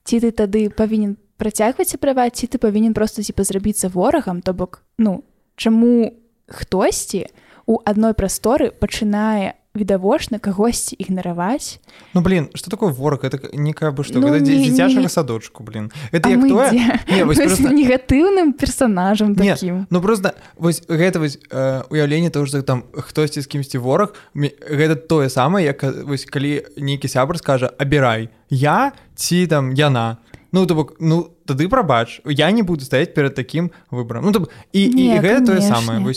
ці 0.04 0.20
ты 0.20 0.32
тады 0.32 0.70
павінен 0.70 1.18
працягваць 1.38 1.98
праваць 2.00 2.40
ці 2.40 2.48
ты 2.48 2.58
павінен 2.58 2.94
просто 2.94 3.22
типа 3.22 3.44
зрабіцца 3.44 3.90
ворагам 3.90 4.42
то 4.42 4.54
бок 4.54 4.84
ну 4.98 5.24
чаму 5.56 6.14
хтосьці 6.48 7.28
у 7.68 7.80
адной 7.86 8.14
прасторы 8.14 8.72
пачынае 8.72 9.61
відавочна 9.76 10.40
кагосьці 10.40 10.96
ігнараваць. 11.00 11.80
Ну 12.14 12.22
блин 12.22 12.50
что 12.56 12.70
такое 12.70 12.92
вораг? 12.92 13.24
Это 13.24 13.40
некая 13.54 13.92
бы 13.92 14.04
что 14.04 14.20
ну, 14.20 14.40
дзіцячага 14.40 15.08
садочку 15.08 15.64
блин 15.64 15.92
это 16.12 16.30
як 16.30 16.42
тое? 16.42 16.72
не, 17.08 17.26
просто... 17.26 17.70
негатыўным 17.70 18.54
персонажам 18.54 19.36
таким 19.36 19.88
Ну 19.90 20.02
просто 20.02 20.34
вось 20.58 20.84
гэта 20.88 21.20
вось 21.20 21.40
э, 21.50 21.84
уяўленне 21.90 22.30
того 22.30 22.46
что 22.46 22.62
там 22.62 22.84
хтосьці 22.94 23.42
з 23.42 23.48
кімсьці 23.48 23.78
вораг 23.78 24.14
гэта 24.36 24.96
тое 24.96 25.30
самае 25.30 25.66
як 25.66 25.84
вось 26.04 26.26
калі 26.26 26.66
нейкі 26.78 27.08
сябр 27.08 27.38
скажа 27.38 27.72
абірай 27.78 28.30
я 28.50 28.92
ці 29.16 29.48
там 29.48 29.72
яна 29.74 30.18
ну 30.52 30.66
то 30.66 30.76
бок 30.76 30.96
ну 31.00 31.32
тады 31.46 31.68
прабач 31.70 32.22
я 32.26 32.52
не 32.52 32.62
буду 32.62 32.86
стаять 32.86 33.14
перад 33.14 33.36
таким 33.36 33.72
выбором. 33.90 34.32
Ну 34.32 34.48
і, 34.74 34.90
не, 34.90 35.16
і 35.16 35.20
гэта 35.20 35.46
тое 35.46 35.62
самае 35.62 36.14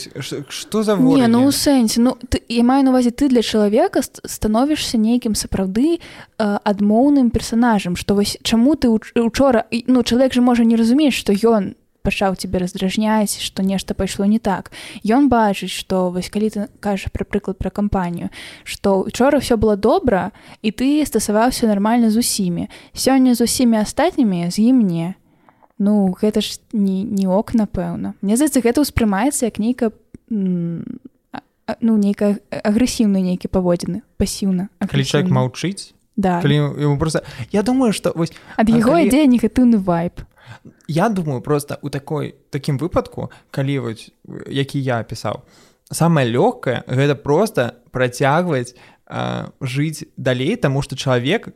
что 0.48 0.82
за 0.82 0.96
не, 0.96 1.26
ну 1.28 1.50
сэнсе 1.50 2.00
ну 2.00 2.16
ты 2.28 2.42
я 2.48 2.62
маю 2.62 2.84
на 2.84 2.90
увазе 2.90 3.10
ты 3.10 3.28
для 3.28 3.42
чалавека 3.42 4.02
становішся 4.02 4.98
нейкім 4.98 5.34
сапраўды 5.34 6.00
адмоўным 6.38 7.30
персонажам 7.30 7.96
что 7.96 8.14
вось 8.14 8.38
чаму 8.42 8.74
ты 8.76 8.88
учора 8.90 9.64
ну 9.86 10.02
чалавек 10.02 10.34
же 10.34 10.40
можа 10.40 10.64
не 10.64 10.76
разумець 10.76 11.14
что 11.14 11.32
ён 11.32 11.74
пачаў 12.04 12.36
тебе 12.36 12.60
раздражняць 12.60 13.40
што 13.40 13.64
нешта 13.64 13.96
пайшло 13.96 14.28
не 14.28 14.38
так. 14.38 14.70
Ён 15.02 15.32
бачыць 15.32 15.72
што 15.72 16.12
вось 16.12 16.28
калі 16.28 16.52
ты 16.52 16.68
кажаш 16.84 17.08
пра 17.10 17.24
прыклад 17.24 17.56
пра 17.56 17.72
кампанію 17.72 18.28
што 18.62 19.00
учора 19.00 19.40
все 19.40 19.56
было 19.56 19.80
добра 19.80 20.30
і 20.60 20.70
ты 20.70 21.00
стасаваўся 21.08 21.66
нармальна 21.66 22.12
з 22.12 22.20
усімі. 22.20 22.68
Сёння 22.92 23.34
з 23.34 23.48
усімі 23.48 23.80
астатнімі 23.80 24.52
з 24.52 24.60
ім 24.60 24.84
не. 24.84 25.16
Ну 25.80 26.12
гэта 26.12 26.44
ж 26.44 26.60
не 26.76 27.02
не 27.02 27.26
ок 27.26 27.56
напэўна. 27.56 28.14
Мне 28.20 28.36
здаецца 28.36 28.60
гэта 28.60 28.84
ўспрымаецца 28.84 29.48
як 29.48 29.58
нейка 29.58 29.90
ну 30.28 31.92
нейкая 31.96 32.36
агрэсіўны 32.52 33.24
нейкі 33.24 33.48
паводзіны 33.48 34.04
пасіўна 34.20 34.68
калі 34.84 35.04
чалавек 35.08 35.32
маўчыць? 35.32 35.96
Да. 36.16 36.38
Калі 36.44 36.94
просто 37.00 37.24
я 37.50 37.62
думаю 37.62 37.92
что 37.92 38.12
вось 38.14 38.32
ад 38.56 38.68
яго 38.68 39.00
калі... 39.00 39.08
ідзе 39.08 39.26
негатыўны 39.26 39.80
вайп 39.80 40.20
Я 40.88 41.08
думаю 41.08 41.40
просто 41.40 41.78
у 41.82 41.88
такой 41.88 42.34
такім 42.50 42.78
выпадку 42.78 43.30
калі 43.50 43.78
вось 43.78 44.10
які 44.46 44.80
я 44.80 45.02
пісаў 45.02 45.42
самае 45.92 46.28
лёгкае 46.30 46.84
гэта 46.86 47.14
просто 47.14 47.74
працягваць 47.90 48.74
э, 49.06 49.48
жыць 49.60 50.04
далей 50.16 50.56
таму 50.56 50.82
што 50.82 50.96
чалавек 50.96 51.48
э, 51.48 51.52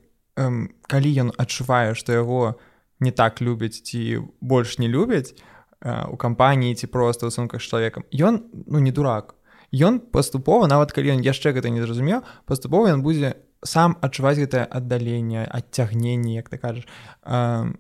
калі 0.87 1.11
ён 1.21 1.33
адчувае 1.37 1.95
што 1.95 2.13
яго 2.13 2.59
не 3.01 3.11
так 3.11 3.41
любяць 3.41 3.81
ці 3.83 4.23
больш 4.41 4.79
не 4.79 4.89
любяць 4.89 5.35
э, 5.81 6.07
у 6.09 6.17
кампаніі 6.17 6.75
ці 6.75 6.87
просто 6.87 7.27
ў 7.27 7.31
сумках 7.31 7.63
з 7.63 7.69
чалавекам 7.69 8.05
ён 8.13 8.45
ну 8.67 8.79
не 8.79 8.93
дурак. 8.93 9.35
Ён 9.69 10.01
паступова 10.01 10.65
нават 10.65 10.93
калі 10.93 11.19
ён 11.19 11.21
яшчэ 11.21 11.53
гэта 11.53 11.69
не 11.69 11.85
зразумеў 11.85 12.25
паступова 12.47 12.89
ён 12.89 13.05
будзе 13.05 13.37
сам 13.65 13.97
адчуваць 14.01 14.39
гэтае 14.39 14.65
аддаленне 14.65 15.45
адцягненне 15.45 16.35
як 16.37 16.49
ты 16.49 16.59
кажаш 16.59 16.87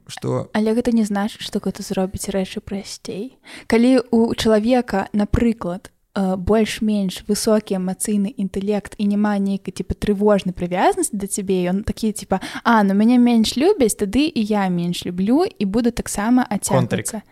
что 0.08 0.50
але 0.52 0.74
гэта 0.74 0.92
не 0.92 1.04
значыць 1.04 1.46
што 1.46 1.62
гэта 1.62 1.82
зробіць 1.86 2.30
рэчы 2.34 2.60
прасцей 2.60 3.38
калі 3.66 4.02
у 4.10 4.34
чалавека 4.34 5.06
напрыклад 5.12 5.92
больш-менш 6.18 7.22
высокі 7.28 7.78
эмацыйны 7.78 8.34
інтэлект 8.34 8.98
і 8.98 9.06
няма 9.06 9.38
нейкай 9.38 9.70
типа 9.70 9.94
трывожнай 9.94 10.50
прывязнасці 10.56 11.14
да 11.14 11.30
цябе 11.30 11.70
ён 11.70 11.84
такі 11.86 12.12
типа 12.12 12.40
а 12.64 12.82
ну 12.82 12.94
мяне 12.98 13.18
менш 13.22 13.54
любяць 13.54 13.94
тады 13.94 14.26
і 14.26 14.42
я 14.42 14.66
менш 14.68 15.06
люблю 15.06 15.46
і 15.46 15.64
буду 15.64 15.90
таксама 15.90 16.46
адцягвацца 16.50 17.22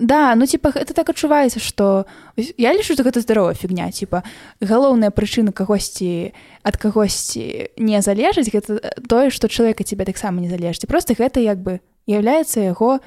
Да, 0.00 0.34
ну 0.34 0.46
типа 0.46 0.72
это 0.74 0.92
так 0.94 1.08
адчуваецца, 1.08 1.60
што 1.60 2.06
я 2.36 2.74
лічу, 2.74 2.94
што 2.98 3.04
гэта 3.06 3.20
здаровая 3.20 3.54
фігня 3.54 3.92
типа 3.94 4.24
галоўная 4.58 5.14
прычына 5.14 5.52
кагосьці 5.54 6.34
ад 6.66 6.76
кагосьці 6.76 7.70
не 7.78 8.02
залежыць 8.02 8.50
гэта 8.50 8.80
тое, 9.06 9.30
што 9.30 9.46
чалавека 9.46 9.84
цябе 9.84 10.04
таксама 10.04 10.40
не 10.40 10.50
залежыць. 10.50 10.88
просто 10.90 11.14
гэта 11.14 11.38
як 11.38 11.62
бы 11.62 11.78
являецца 12.06 12.60
яго, 12.60 12.98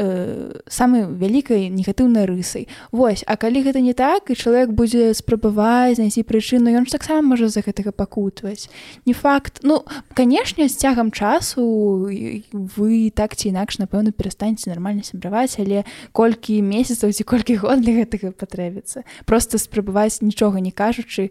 э, 0.00 0.52
самай 0.66 1.04
вялікай 1.04 1.68
негатыўнай 1.68 2.24
рысай 2.24 2.66
Вось 2.92 3.24
а 3.26 3.36
калі 3.36 3.60
гэта 3.62 3.84
не 3.84 3.92
так 3.92 4.30
і 4.32 4.34
чалавек 4.34 4.72
будзе 4.72 5.12
спрабаваць 5.14 6.00
знайсці 6.00 6.24
прычыну 6.24 6.72
ён 6.72 6.88
ж 6.88 6.96
таксама 6.96 7.20
можа 7.22 7.48
за 7.52 7.60
гэтага 7.60 7.92
пакутваць. 7.92 8.70
Не 9.04 9.12
факт. 9.12 9.60
Ну 9.62 9.84
канешне 10.14 10.68
з 10.68 10.76
цягам 10.76 11.10
часу 11.10 12.08
вы 12.52 13.10
так 13.14 13.36
ці 13.36 13.52
інакш 13.52 13.78
напэўна 13.78 14.12
перастаньце 14.12 14.70
нармальна 14.72 15.04
сябраваць 15.04 15.60
але 15.60 15.84
колькі 16.12 16.62
месяцаў 16.64 17.12
ці 17.12 17.24
колькі 17.24 17.60
год 17.60 17.84
для 17.84 18.00
гэтага 18.00 18.32
патрэбіцца. 18.32 19.04
Просто 19.26 19.58
спрабаваць 19.58 20.22
нічога 20.22 20.60
не 20.60 20.72
кажучы 20.72 21.30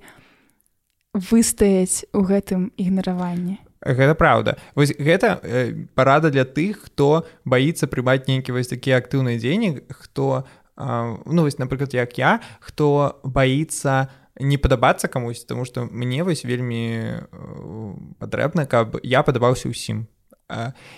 выстаяць 1.13 2.05
у 2.13 2.21
гэтым 2.21 2.69
ігнараванні 2.77 3.68
гэта 3.81 4.15
праўда. 4.15 4.57
Вось 4.75 4.93
гэта 4.97 5.39
э, 5.43 5.73
парада 5.95 6.29
для 6.29 6.43
тых 6.43 6.91
хто 6.91 7.25
баіцца 7.45 7.87
прымаць 7.87 8.27
нейкі 8.27 8.51
вось 8.51 8.67
такія 8.67 8.99
актыўныя 8.99 9.39
дзені 9.39 9.87
хто 9.89 10.43
э, 10.75 11.17
ну 11.25 11.41
вось 11.43 11.59
напрыклад 11.59 11.93
як 11.93 12.17
я 12.17 12.39
хто 12.59 13.19
баіцца 13.23 14.09
не 14.39 14.57
падабацца 14.57 15.07
камусь 15.07 15.43
тому 15.45 15.65
что 15.65 15.85
мне 15.85 16.23
вось 16.23 16.43
вельмі 16.43 17.23
э, 17.23 17.25
патрэбна 18.19 18.65
каб 18.65 18.99
я 19.03 19.23
падабаўся 19.23 19.69
ўсім. 19.69 20.07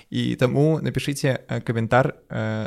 І 0.10 0.36
таму 0.40 0.80
напішыце 0.80 1.44
каментар 1.68 2.16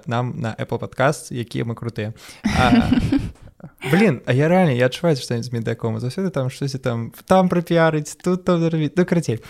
нам 0.04 0.36
на 0.36 0.52
Apple 0.52 0.78
подкаст 0.78 1.32
якія 1.32 1.64
мы 1.64 1.74
крутыя 1.74 2.12
блин 3.90 4.22
а 4.26 4.32
я 4.32 4.48
реально 4.48 4.70
я 4.70 4.86
адчуваю 4.86 5.16
что-нибудь 5.16 5.46
з 5.46 5.52
медакома 5.52 6.00
заўсёды 6.00 6.30
там 6.30 6.50
штосьці 6.50 6.78
там 6.78 7.12
там 7.26 7.48
прапіярыць 7.48 8.16
тут 8.22 8.44
там 8.44 8.60
ну 8.60 9.04
карацей 9.04 9.40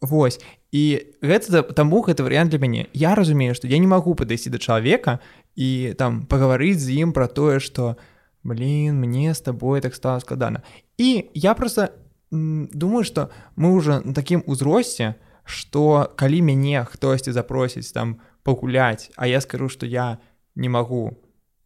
Вось 0.00 0.40
і 0.72 1.00
гэта 1.22 1.62
таму 1.72 2.02
гэты 2.04 2.20
варыянт 2.22 2.50
для 2.50 2.58
мяне 2.58 2.86
я 2.92 3.14
разумею 3.14 3.54
што 3.54 3.66
я 3.66 3.78
не 3.78 3.86
магу 3.88 4.14
падысці 4.14 4.52
да 4.52 4.58
чалавека 4.58 5.20
і 5.56 5.94
там 5.96 6.26
пагаварыць 6.28 6.82
з 6.84 7.00
ім 7.00 7.12
пра 7.16 7.28
тое 7.28 7.60
што 7.60 7.96
блин 8.44 9.00
мне 9.00 9.32
з 9.32 9.40
табой 9.40 9.80
так 9.80 9.94
стала 9.94 10.20
складана 10.20 10.62
і 10.98 11.30
я 11.34 11.54
просто 11.54 11.96
думаю 12.30 13.04
что 13.04 13.30
мы 13.56 13.72
уже 13.72 14.00
на 14.04 14.12
такім 14.12 14.44
узросце 14.46 15.14
что 15.44 16.12
калі 16.16 16.42
мяне 16.42 16.84
хтосьці 16.84 17.32
запросіць 17.32 17.92
там 17.92 18.20
пагуляць 18.42 19.10
а 19.16 19.26
я 19.26 19.40
скажу 19.40 19.68
что 19.68 19.86
я 19.86 20.18
не 20.54 20.68
магу 20.68 21.16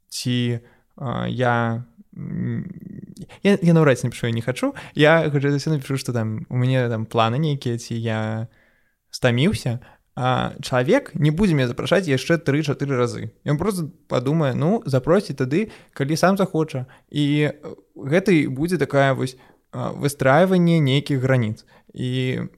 ці 0.09 0.31
не 0.31 0.61
я 1.29 1.85
я, 3.43 3.59
я 3.63 3.73
наўрад 3.73 4.03
напишу 4.05 4.27
я 4.27 4.33
не 4.33 4.43
хачу 4.43 4.75
я 4.95 5.31
все 5.31 5.71
напишу 5.71 5.97
что 5.97 6.13
там 6.13 6.47
у 6.49 6.57
мяне 6.57 6.89
там 6.89 7.07
планы 7.07 7.39
нейкія 7.39 7.79
ці 7.79 7.95
я 7.95 8.49
стаміўся 9.11 9.81
а 10.17 10.53
чалавек 10.61 11.15
не 11.15 11.31
будзе 11.31 11.55
мне 11.55 11.67
запрашаць 11.67 12.05
яшчэ 12.05 12.37
тры-чатыры 12.45 12.93
разы. 12.99 13.33
Ён 13.47 13.57
просто 13.57 13.89
падумае 14.09 14.53
ну 14.53 14.83
запросіць 14.85 15.39
тады 15.39 15.71
калі 15.95 16.17
сам 16.17 16.37
захоча 16.37 16.85
і 17.09 17.55
гэтай 17.97 18.47
будзе 18.51 18.77
такая 18.77 19.15
вось 19.15 19.39
выстрайванне 19.73 20.77
нейкіх 20.83 21.23
граніц 21.23 21.65
і 21.95 22.51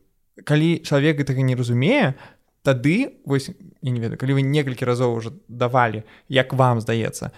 калі 0.42 0.80
чалавек 0.82 1.22
гэтага 1.22 1.44
не 1.44 1.54
разумее 1.54 2.14
тады 2.62 3.18
вось 3.26 3.50
я 3.82 3.90
не 3.90 4.00
ведаю 4.00 4.18
калі 4.18 4.38
вы 4.38 4.42
некалькі 4.42 4.84
разоў 4.84 5.14
уже 5.14 5.30
давалі 5.48 6.02
як 6.28 6.52
вам 6.52 6.80
здаецца 6.80 7.30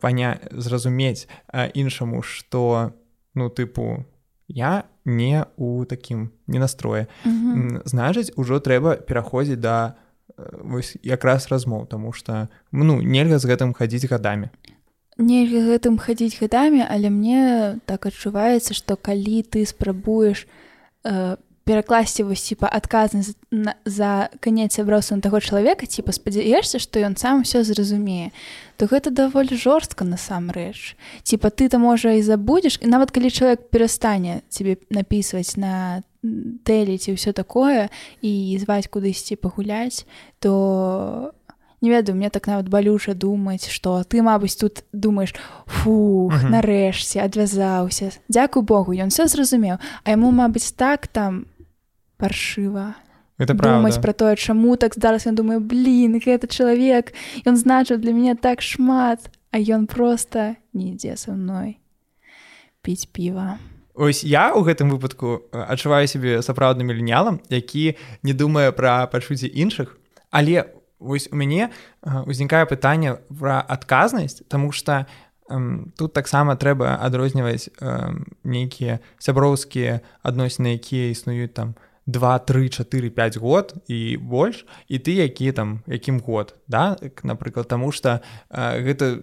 паня 0.00 0.40
зразумець 0.52 1.28
іншаму 1.74 2.22
что 2.22 2.92
ну 3.34 3.48
тыпу 3.48 4.04
я 4.48 4.84
не 5.04 5.46
у 5.56 5.84
такім 5.84 6.30
не 6.46 6.58
настрое 6.58 7.06
mm 7.24 7.32
-hmm. 7.32 7.82
значыць 7.84 8.32
ужо 8.36 8.60
трэба 8.60 8.96
пераходзіць 8.96 9.60
да 9.60 9.94
вось 10.64 10.96
якраз 11.02 11.48
размоў 11.50 11.86
тому 11.86 12.12
что 12.12 12.48
ну 12.72 13.02
нельга 13.02 13.38
з 13.38 13.46
гэтым 13.46 13.72
хадзіць 13.72 14.08
гадамі 14.10 14.48
нельга 15.18 15.60
гэтым 15.72 15.98
хадзіць 15.98 16.40
гадамі 16.40 16.84
але 16.88 17.10
мне 17.10 17.80
так 17.86 18.06
адчуваецца 18.06 18.74
что 18.74 18.96
калі 18.96 19.42
ты 19.42 19.66
спрабуеш 19.66 20.46
э, 21.04 21.36
перакласці 21.64 22.22
вось 22.22 22.42
типа 22.42 22.66
адказнасць 22.66 23.36
за 23.84 24.28
канец 24.40 24.74
сяброўства 24.74 25.20
таго 25.20 25.40
чалавека 25.40 25.86
типа 25.86 26.12
спадзяешся 26.12 26.78
што 26.78 27.00
ён 27.00 27.16
сам 27.16 27.42
все 27.42 27.62
зразумее 27.62 28.32
то 28.76 28.90
гэта 28.90 29.14
даволі 29.14 29.54
жорстка 29.54 30.04
насамрэч. 30.04 30.96
Типа 31.22 31.50
ты 31.54 31.68
то 31.68 31.78
можа 31.78 32.18
і 32.18 32.22
забудзеш 32.22 32.82
і 32.82 32.90
нават 32.90 33.14
калі 33.14 33.30
чалавек 33.30 33.70
перастане 33.70 34.42
тебе 34.50 34.76
напісваць 34.90 35.56
на 35.56 36.02
тэлі 36.66 36.98
ці 36.98 37.14
ўсё 37.14 37.30
такое 37.30 37.90
і 38.22 38.32
зваць 38.58 38.90
кудысьці 38.90 39.38
пагуляць 39.38 40.06
то 40.38 41.34
не 41.82 41.90
ведаю 41.90 42.16
мне 42.16 42.30
так 42.30 42.46
нават 42.46 42.68
балюча 42.68 43.14
думаць 43.14 43.68
что 43.68 44.02
ты 44.04 44.22
мабыць 44.22 44.54
тут 44.54 44.86
думаешь 44.92 45.34
фу 45.66 46.30
нарэшце 46.30 47.18
адвязаўся 47.20 48.14
Дякую 48.28 48.62
Богу 48.62 48.94
ён 48.94 49.10
все 49.10 49.26
зразумеў 49.26 49.78
а 49.78 50.06
яму 50.10 50.30
мабыць 50.30 50.70
так 50.72 51.06
там 51.06 51.46
паршыва. 52.22 52.94
Это 53.42 53.54
думаць 53.54 53.98
пра 53.98 54.12
тое 54.12 54.36
чаму 54.36 54.76
так 54.76 54.94
зараз 54.94 55.26
я 55.26 55.32
думаю 55.32 55.60
блин 55.60 56.20
гэта 56.22 56.46
чалавек 56.46 57.12
ён 57.42 57.56
значыў 57.56 57.98
для 57.98 58.12
мяне 58.12 58.34
так 58.36 58.62
шмат 58.62 59.30
а 59.50 59.58
ён 59.58 59.86
просто 59.86 60.56
не 60.72 60.92
ідзе 60.92 61.16
са 61.16 61.32
мной 61.32 61.80
піць 62.82 63.08
піва 63.10 63.58
ось 63.94 64.22
я 64.22 64.52
у 64.54 64.62
гэтым 64.62 64.92
выпадку 64.94 65.48
адчуваю 65.50 66.06
сябе 66.06 66.42
сапраўдным 66.42 66.92
лінялам 66.92 67.40
які 67.48 67.96
не 68.22 68.34
думае 68.34 68.70
пра 68.72 69.06
пачуцці 69.06 69.50
іншых. 69.50 69.98
Але 70.30 70.70
вось 71.00 71.28
у 71.32 71.36
мяне 71.36 71.72
узнікае 72.04 72.64
пытанне 72.68 73.18
пра 73.26 73.64
адказнасць 73.64 74.44
тому 74.48 74.72
что 74.72 75.06
тут 75.98 76.12
таксама 76.12 76.54
трэба 76.54 77.00
адрозніваць 77.02 77.68
нейкія 78.44 79.00
сяброўскія 79.18 80.00
адносіны 80.22 80.78
якія 80.78 81.10
існуюць 81.10 81.52
там 81.56 81.74
у 81.74 81.91
2 82.06 82.38
3 82.38 82.68
4 82.68 83.10
5 83.10 83.36
год 83.36 83.74
і 83.88 84.16
больш 84.16 84.66
і 84.88 84.98
ты 84.98 85.10
які 85.10 85.52
там 85.52 85.80
якім 85.86 86.20
год 86.20 86.54
да? 86.68 86.96
Напрыклад 87.22 87.68
тому 87.68 87.92
что 87.92 88.20
э, 88.50 88.82
гэта 88.82 89.22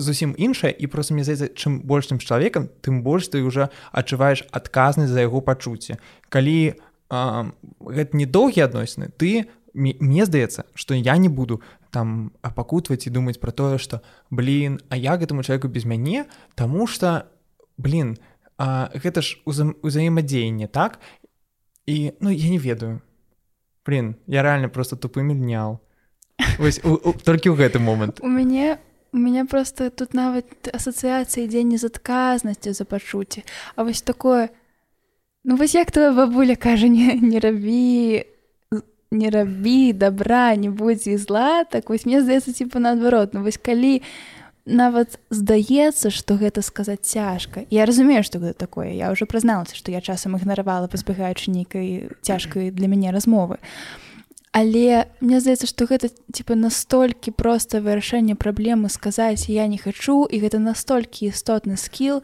зусім 0.00 0.34
іншае 0.38 0.74
і 0.78 0.86
просто 0.86 1.14
мне 1.14 1.24
здаецца 1.24 1.48
чым 1.56 1.80
большым 1.80 2.18
чалавекам 2.18 2.68
тым 2.82 3.02
больш 3.02 3.28
ты 3.28 3.42
уже 3.42 3.68
адчуваеш 3.92 4.44
адказнасць 4.50 5.10
за 5.10 5.20
яго 5.20 5.40
пачуцці. 5.40 5.96
Калі 6.28 6.74
э, 6.74 7.50
гэта 7.80 8.16
не 8.16 8.26
доўгія 8.26 8.68
адносіны 8.68 9.08
ты 9.16 9.48
мне 9.72 10.26
здаецца 10.26 10.64
что 10.74 10.94
я 10.94 11.16
не 11.16 11.28
буду 11.28 11.62
там 11.90 12.32
апакутваць 12.42 13.06
і 13.06 13.10
думаць 13.10 13.40
про 13.40 13.52
тое 13.52 13.78
что 13.78 14.02
блин 14.30 14.80
а 14.90 14.96
я 14.96 15.16
гэтаму 15.16 15.42
человеку 15.42 15.68
без 15.68 15.84
мяне? 15.84 16.26
Тому 16.54 16.86
что 16.86 17.24
блин 17.78 18.18
а, 18.58 18.90
гэта 18.94 19.22
ж 19.22 19.40
уза 19.44 19.72
узаемадзеянне 19.82 20.68
так 20.68 21.00
і 21.86 22.12
ну 22.20 22.30
я 22.30 22.50
не 22.50 22.58
ведаю. 22.58 23.00
Блин 23.86 24.16
я 24.26 24.42
реально 24.42 24.68
просто 24.68 24.96
тупы 24.96 25.22
мільнял 25.22 25.80
толькі 26.38 27.50
ў 27.50 27.56
гэты 27.58 27.78
момант 27.78 28.20
у 28.22 28.28
мяне 28.28 28.78
у 29.12 29.18
меня 29.18 29.44
просто 29.44 29.90
тут 29.90 30.14
нават 30.14 30.46
асацыяцыя 30.70 31.44
ідзе 31.44 31.62
не 31.62 31.78
з 31.78 31.90
адказнасцю 31.90 32.72
за 32.72 32.84
пачуцці 32.84 33.44
А 33.76 33.84
вось 33.84 34.02
такое 34.02 34.50
ну 35.44 35.56
вось 35.56 35.74
як 35.74 35.90
твоя 35.90 36.12
бабуля 36.12 36.56
кажа 36.56 36.86
не 36.86 37.18
не 37.18 37.40
рабі 37.40 38.24
не 39.10 39.30
рабі 39.30 39.92
добра 39.92 40.54
не 40.56 40.70
будзе 40.70 41.18
зла 41.18 41.64
так 41.64 41.90
вось 41.90 42.06
мне 42.06 42.22
здаецца 42.22 42.52
типа 42.52 42.78
наадварот 42.78 43.34
ну 43.34 43.42
вось 43.42 43.58
калі 43.58 43.98
у 43.98 44.41
нават 44.64 45.18
здаецца 45.30 46.10
што 46.10 46.38
гэта 46.38 46.62
сказаць 46.62 47.02
цяжка. 47.02 47.66
Я 47.70 47.86
разумею 47.86 48.22
што 48.22 48.38
гэта 48.38 48.66
такое. 48.66 48.94
Я 48.94 49.10
ўжо 49.10 49.26
прызналася 49.26 49.74
што 49.74 49.90
я 49.90 50.00
часам 50.00 50.36
ігнаравала 50.38 50.86
пазбегаючы 50.86 51.50
нейкай 51.50 52.10
цяжкай 52.22 52.70
для 52.70 52.86
мяне 52.86 53.10
размовы 53.10 53.58
Але 54.52 55.08
мне 55.24 55.40
здаецца, 55.40 55.64
што 55.64 55.88
гэта 55.88 56.10
типа 56.28 56.52
настолькі 56.60 57.32
проста 57.32 57.80
вырашэнне 57.80 58.36
праблемы 58.36 58.92
сказаць 58.92 59.48
я 59.48 59.64
не 59.64 59.80
хачу 59.80 60.28
і 60.28 60.36
гэта 60.44 60.60
настолькі 60.60 61.32
істотны 61.32 61.80
скіл 61.80 62.20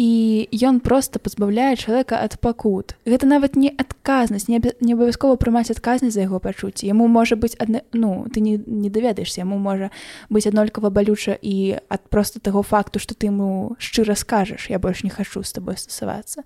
і 0.00 0.08
ён 0.56 0.80
просто 0.80 1.20
пазбаўляе 1.20 1.76
чалавека 1.76 2.16
ад 2.16 2.40
пакут. 2.40 2.96
Гэта 3.04 3.28
нават 3.28 3.60
не 3.60 3.68
адказнасць, 3.68 4.48
не 4.48 4.56
абавязкова 4.96 5.36
прымаць 5.36 5.68
адказнасць 5.68 6.16
за 6.16 6.24
яго 6.24 6.40
пачуцці. 6.40 6.88
Яму 6.88 7.12
можа 7.12 7.36
быць 7.36 7.60
адна... 7.60 7.84
ну 7.92 8.24
ты 8.32 8.40
не, 8.40 8.56
не 8.56 8.88
даведаешся, 8.88 9.44
яму 9.44 9.60
можа 9.60 9.92
быць 10.32 10.48
аднолькава 10.48 10.88
балюча 10.88 11.36
і 11.36 11.76
ад 11.92 12.08
проста 12.08 12.40
таго 12.40 12.64
факту, 12.64 13.04
што 13.04 13.12
ты 13.12 13.28
ему 13.28 13.76
шчыра 13.76 14.16
скажаш, 14.16 14.72
я 14.72 14.80
больш 14.80 15.04
не 15.04 15.12
хачу 15.12 15.44
з 15.44 15.52
табой 15.52 15.76
стасавацца. 15.76 16.40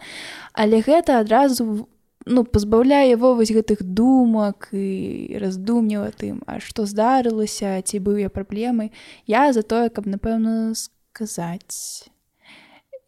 Але 0.59 0.83
гэта 0.83 1.23
адразу 1.23 1.87
ну 2.27 2.45
пазбаўляе 2.45 3.11
его 3.11 3.35
вось 3.35 3.53
гэтых 3.53 3.83
думак 3.83 4.69
і 4.73 5.39
раздумніва 5.41 6.13
тым 6.13 6.45
а 6.47 6.61
што 6.61 6.85
здарылася 6.85 7.81
ці 7.81 8.01
быў 8.05 8.21
я 8.21 8.29
праблемы 8.29 8.93
я 9.27 9.53
за 9.53 9.63
тое 9.63 9.89
каб 9.89 10.07
напэўна 10.07 10.75
сказаць. 10.77 12.09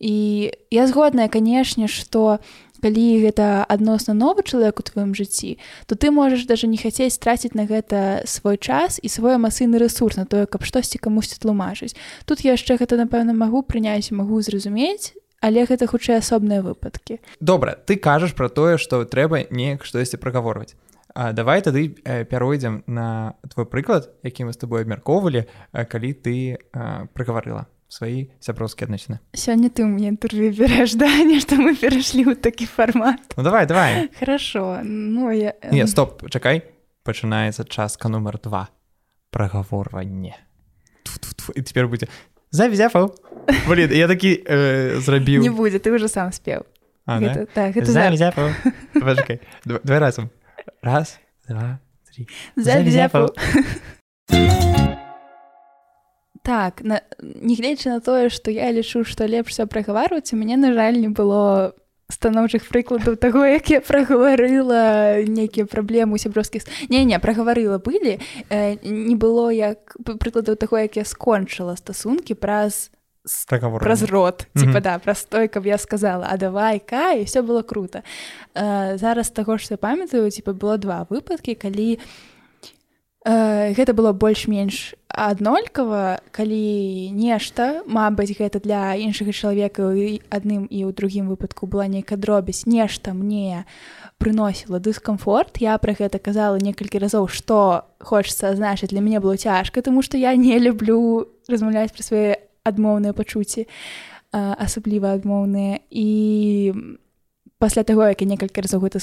І 0.03 0.51
я 0.70 0.87
згодная 0.88 1.29
канешне 1.29 1.87
што 1.87 2.40
калі 2.83 3.22
гэта 3.22 3.62
адносна 3.68 4.16
новы 4.16 4.42
чалавек 4.42 4.81
у 4.81 4.83
тваім 4.83 5.14
жыцці 5.14 5.61
то 5.87 5.94
ты 5.94 6.11
можаш 6.11 6.48
даже 6.48 6.66
не 6.66 6.81
хацець 6.81 7.14
страціць 7.14 7.55
на 7.55 7.68
гэта 7.68 8.25
свой 8.27 8.57
час 8.57 8.98
і 8.98 9.09
свой 9.12 9.37
эмацыйны 9.37 9.77
ресурс 9.79 10.16
на 10.16 10.27
тое 10.27 10.48
каб 10.48 10.64
штосьці 10.64 10.98
камусьці 10.98 11.38
тлумачыць. 11.38 11.94
Тут 12.25 12.42
яшчэ 12.42 12.81
гэта 12.81 12.96
напэўна 12.96 13.37
магу 13.37 13.62
прыняць 13.62 14.11
магу 14.11 14.40
зразумець 14.40 15.14
але 15.42 15.66
гэта 15.66 15.90
хутчэй 15.90 16.22
асобныя 16.22 16.62
выпадкі. 16.62 17.18
Добра 17.42 17.74
ты 17.74 17.98
кажаш 17.98 18.33
пра 18.38 18.48
тое 18.48 18.78
што 18.78 19.02
трэба 19.05 19.50
неяк 19.50 19.85
штосьці 19.85 20.22
прагаворваць. 20.22 20.78
А 21.12 21.33
давай 21.37 21.61
тады 21.61 21.98
э, 22.07 22.24
пяройдзем 22.24 22.85
на 22.87 23.35
твой 23.52 23.66
прыклад 23.66 24.09
які 24.22 24.48
мы 24.48 24.57
з 24.57 24.62
тобой 24.62 24.87
абмяркоўвалі 24.87 25.44
калі 25.74 26.11
ты 26.14 26.57
э, 26.57 27.07
прыгаварыла 27.12 27.66
свае 27.92 28.33
сяброўскія 28.40 28.88
адносіны. 28.88 29.20
Сёння 29.37 29.68
ты 29.68 29.85
мне 29.85 30.09
інтэрв'ю 30.09 30.57
бераш 30.57 30.96
да? 30.96 31.11
Нешта 31.20 31.61
мы 31.61 31.76
перайшлі 31.76 32.33
ў 32.33 32.40
такі 32.40 32.64
фармат. 32.64 33.20
Ну 33.37 33.44
давай 33.44 33.66
давай. 33.66 34.09
Хорошо. 34.16 34.81
Ну 34.83 35.28
я... 35.28 35.52
Не, 35.68 35.85
стоп 35.87 36.24
чакай. 36.33 36.64
Пачынаецца 37.05 37.68
частка 37.68 38.09
нумар 38.09 38.40
два. 38.40 38.72
Прагаворванне. 39.31 40.38
І 41.55 41.62
цяпер 41.62 41.88
будзе 41.88 42.09
завязяфаў 42.52 43.12
Блин, 43.68 43.90
я 43.90 44.06
такі 44.06 44.38
э, 44.38 45.02
зрабіў 45.02 45.42
не 45.42 45.50
будзе 45.50 45.82
ты 45.82 45.90
уже 45.90 46.08
сам 46.08 46.32
спеў 46.32 46.62
так, 47.54 47.76
два 49.64 49.98
разам 49.98 50.30
раз 50.82 51.18
два 51.48 51.80
так 56.42 56.82
нягледзячы 56.82 57.90
на 57.90 58.00
тое 58.00 58.28
што 58.28 58.50
я 58.50 58.70
лічу 58.70 59.04
што 59.04 59.26
лепш 59.26 59.54
все 59.54 59.66
прагаварваць 59.66 60.32
у 60.32 60.36
мяне 60.36 60.56
на 60.56 60.72
жаль 60.74 61.00
не 61.00 61.08
было 61.08 61.74
станоўчых 62.12 62.68
прыкладаў 62.68 63.16
таго 63.16 63.44
як 63.48 63.70
я 63.72 63.81
прагаварыла 63.81 65.25
нейкія 65.25 65.66
праблемы 65.66 66.20
сяброўскіх 66.20 66.68
не 66.92 67.05
не 67.05 67.18
прагаварыла 67.18 67.79
былі 67.79 68.20
э, 68.48 68.77
не 68.85 69.16
было 69.16 69.51
як 69.51 69.96
прыкладаў 70.05 70.57
таго 70.57 70.79
як 70.79 70.96
я 70.96 71.05
скончыла 71.05 71.77
стасункі 71.77 72.35
праз 72.35 72.90
праз 73.81 74.03
рот 74.03 74.46
mm 74.46 74.62
-hmm. 74.62 74.66
типа 74.66 74.81
да 74.81 74.98
праз 74.98 75.25
той 75.25 75.48
каб 75.48 75.66
я 75.66 75.79
сказала 75.79 76.29
а 76.31 76.37
давай 76.37 76.79
ка 76.79 77.12
і 77.12 77.25
все 77.25 77.42
было 77.42 77.62
круто 77.62 78.03
э, 78.55 78.98
зараз 78.98 79.31
таго 79.31 79.59
ж 79.59 79.66
я 79.70 79.77
памятаю 79.77 80.31
типа 80.31 80.53
было 80.53 80.79
два 80.79 81.07
выпадкі 81.11 81.55
калі 81.55 81.98
э, 81.98 81.98
гэта 83.24 83.94
было 83.94 84.12
больш-менш 84.12 84.94
аднолькава 85.06 86.18
калі 86.32 87.12
нешта 87.14 87.82
Мабыць 87.87 88.35
гэта 88.35 88.58
для 88.58 88.96
іншага 88.98 89.30
чалавека 89.30 89.92
адным 90.32 90.66
і 90.66 90.78
ў 90.88 90.90
другім 90.90 91.28
выпадку 91.30 91.66
была 91.70 91.87
нейкая 91.87 92.18
дробязь 92.18 92.66
нешта 92.66 93.14
мне 93.14 93.64
прыносіла 94.18 94.82
дыскамфорт. 94.82 95.62
Я 95.62 95.78
пра 95.78 95.94
гэта 95.94 96.18
казала 96.18 96.58
некалькі 96.58 96.98
разоў 96.98 97.28
што 97.28 97.87
хочется 98.02 98.56
значыць 98.56 98.90
для 98.90 99.00
мяне 99.00 99.20
было 99.20 99.37
цяжка 99.37 99.82
тому 99.82 100.02
что 100.02 100.18
я 100.18 100.35
не 100.35 100.58
люблю 100.58 101.28
размаўляць 101.46 101.94
пра 101.94 102.02
свае 102.02 102.42
адмоўныя 102.64 103.12
пачуцці 103.14 103.68
асабліва 104.32 105.12
адмоўныя. 105.12 105.78
І 105.90 106.72
пасля 107.62 107.87
таго 107.87 108.11
як 108.11 108.18
я 108.18 108.27
некалькі 108.27 108.66
разоў 108.66 108.83
гэта 108.83 108.98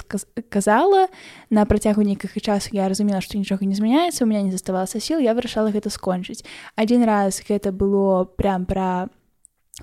казала 0.52 1.08
на 1.48 1.64
працягу 1.64 2.04
нейкага 2.04 2.44
часу 2.44 2.76
я 2.76 2.92
разумела 2.92 3.24
што 3.24 3.40
нічога 3.40 3.64
не 3.64 3.72
змяняецца 3.72 4.26
у 4.26 4.28
меня 4.28 4.44
не 4.44 4.52
заставалася 4.52 5.00
сіл 5.00 5.24
я 5.24 5.32
вырашала 5.32 5.72
гэта 5.72 5.88
скончыць. 5.88 6.44
Адзін 6.76 7.08
раз 7.08 7.40
гэта 7.48 7.72
было 7.72 8.28
прям 8.28 8.68
пра 8.68 9.08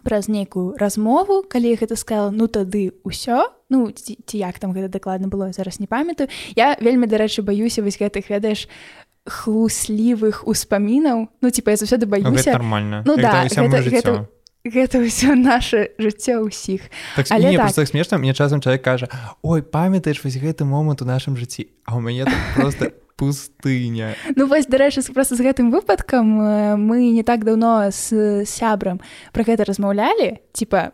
праз 0.05 0.29
нейкую 0.29 0.77
размову 0.77 1.41
калі 1.49 1.73
гэта 1.81 1.97
сказала 1.97 2.29
ну 2.29 2.53
тады 2.53 2.93
ўсё 3.01 3.49
ну 3.73 3.89
ці, 3.97 4.21
ці 4.21 4.37
як 4.45 4.61
там 4.61 4.77
гэта 4.77 4.93
дакладна 4.93 5.33
было 5.33 5.57
зараз 5.57 5.81
не 5.81 5.89
памятаю. 5.89 6.29
Я 6.53 6.77
вельмі 6.77 7.09
дарэчы 7.09 7.41
баюся 7.41 7.81
вось 7.81 7.97
гэтых 7.97 8.29
ведаеш 8.29 8.69
хлуслівых 9.25 10.45
успамінаў. 10.47 11.33
Ну 11.41 11.51
типа 11.51 11.73
я 11.73 11.81
заўсёды 11.81 12.05
баюся. 12.05 12.53
Нормально 12.53 13.03
ну 13.09 13.17
да 13.17 13.49
гэта, 13.49 13.81
гэта, 13.89 14.29
гэта 14.67 14.99
ўсё 15.01 15.35
наше 15.35 15.95
жыццё 15.99 16.43
ўсіх. 16.45 16.91
Так, 17.17 17.27
Але 17.31 17.51
не, 17.51 17.59
так... 17.59 17.87
смешна 17.87 18.19
мне 18.19 18.35
часам 18.35 18.61
чалавек 18.61 18.83
кажа 18.83 19.09
ой 19.43 19.63
памятаеш 19.63 20.23
вось 20.23 20.37
гэты 20.37 20.65
момант 20.65 21.03
у 21.03 21.07
нашым 21.07 21.37
жыцці 21.37 21.71
а 21.87 21.97
у 21.97 22.01
мяне 22.01 22.27
просто 22.55 22.93
пустыня. 23.17 24.15
Ну 24.37 24.47
вось 24.47 24.67
дарэчы 24.67 25.01
просто 25.13 25.37
з 25.37 25.41
гэтым 25.41 25.71
выпадкам 25.71 26.77
мы 26.77 27.11
не 27.11 27.23
так 27.23 27.45
даўно 27.45 27.89
з 27.91 28.45
сябрам 28.45 29.01
про 29.33 29.43
гэта 29.43 29.65
размаўлялі 29.65 30.39
типа 30.53 30.93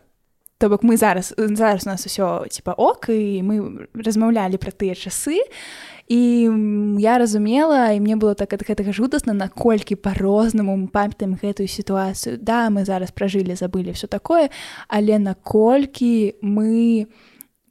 то 0.62 0.68
бок 0.68 0.84
мы 0.84 0.96
зараз 0.96 1.34
зараз 1.36 1.86
у 1.86 1.90
нас 1.90 2.06
усё 2.06 2.46
типа 2.46 2.70
ок 2.78 3.10
і 3.10 3.42
мы 3.42 3.88
размаўлялі 3.98 4.62
пра 4.62 4.70
тыя 4.70 4.94
часы. 4.94 5.42
І 6.06 6.46
я 7.02 7.18
разумела 7.18 7.90
і 7.90 7.98
мне 7.98 8.14
было 8.14 8.38
так 8.38 8.54
ад 8.54 8.62
гэтага 8.62 8.94
жудасна 8.94 9.34
наколькі 9.34 9.98
по-рознаму 9.98 10.76
мы 10.78 10.86
памятаем 10.86 11.34
гэтую 11.34 11.66
сітуацыю 11.66 12.38
да 12.38 12.70
мы 12.70 12.86
зараз 12.86 13.10
пражылі 13.10 13.58
забылі 13.58 13.90
все 13.90 14.06
такое 14.06 14.54
але 14.86 15.18
наколькі 15.18 16.38
мы 16.46 17.10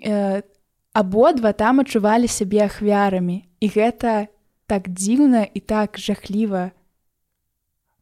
э, 0.04 0.44
абодва 0.92 1.56
там 1.56 1.80
адчувалі 1.80 2.28
сябе 2.28 2.68
ахвярамі 2.68 3.48
і 3.64 3.68
гэта 3.72 4.28
так 4.68 4.92
дзіўна 4.92 5.48
і 5.48 5.60
так 5.64 5.96
жахліва 5.96 6.76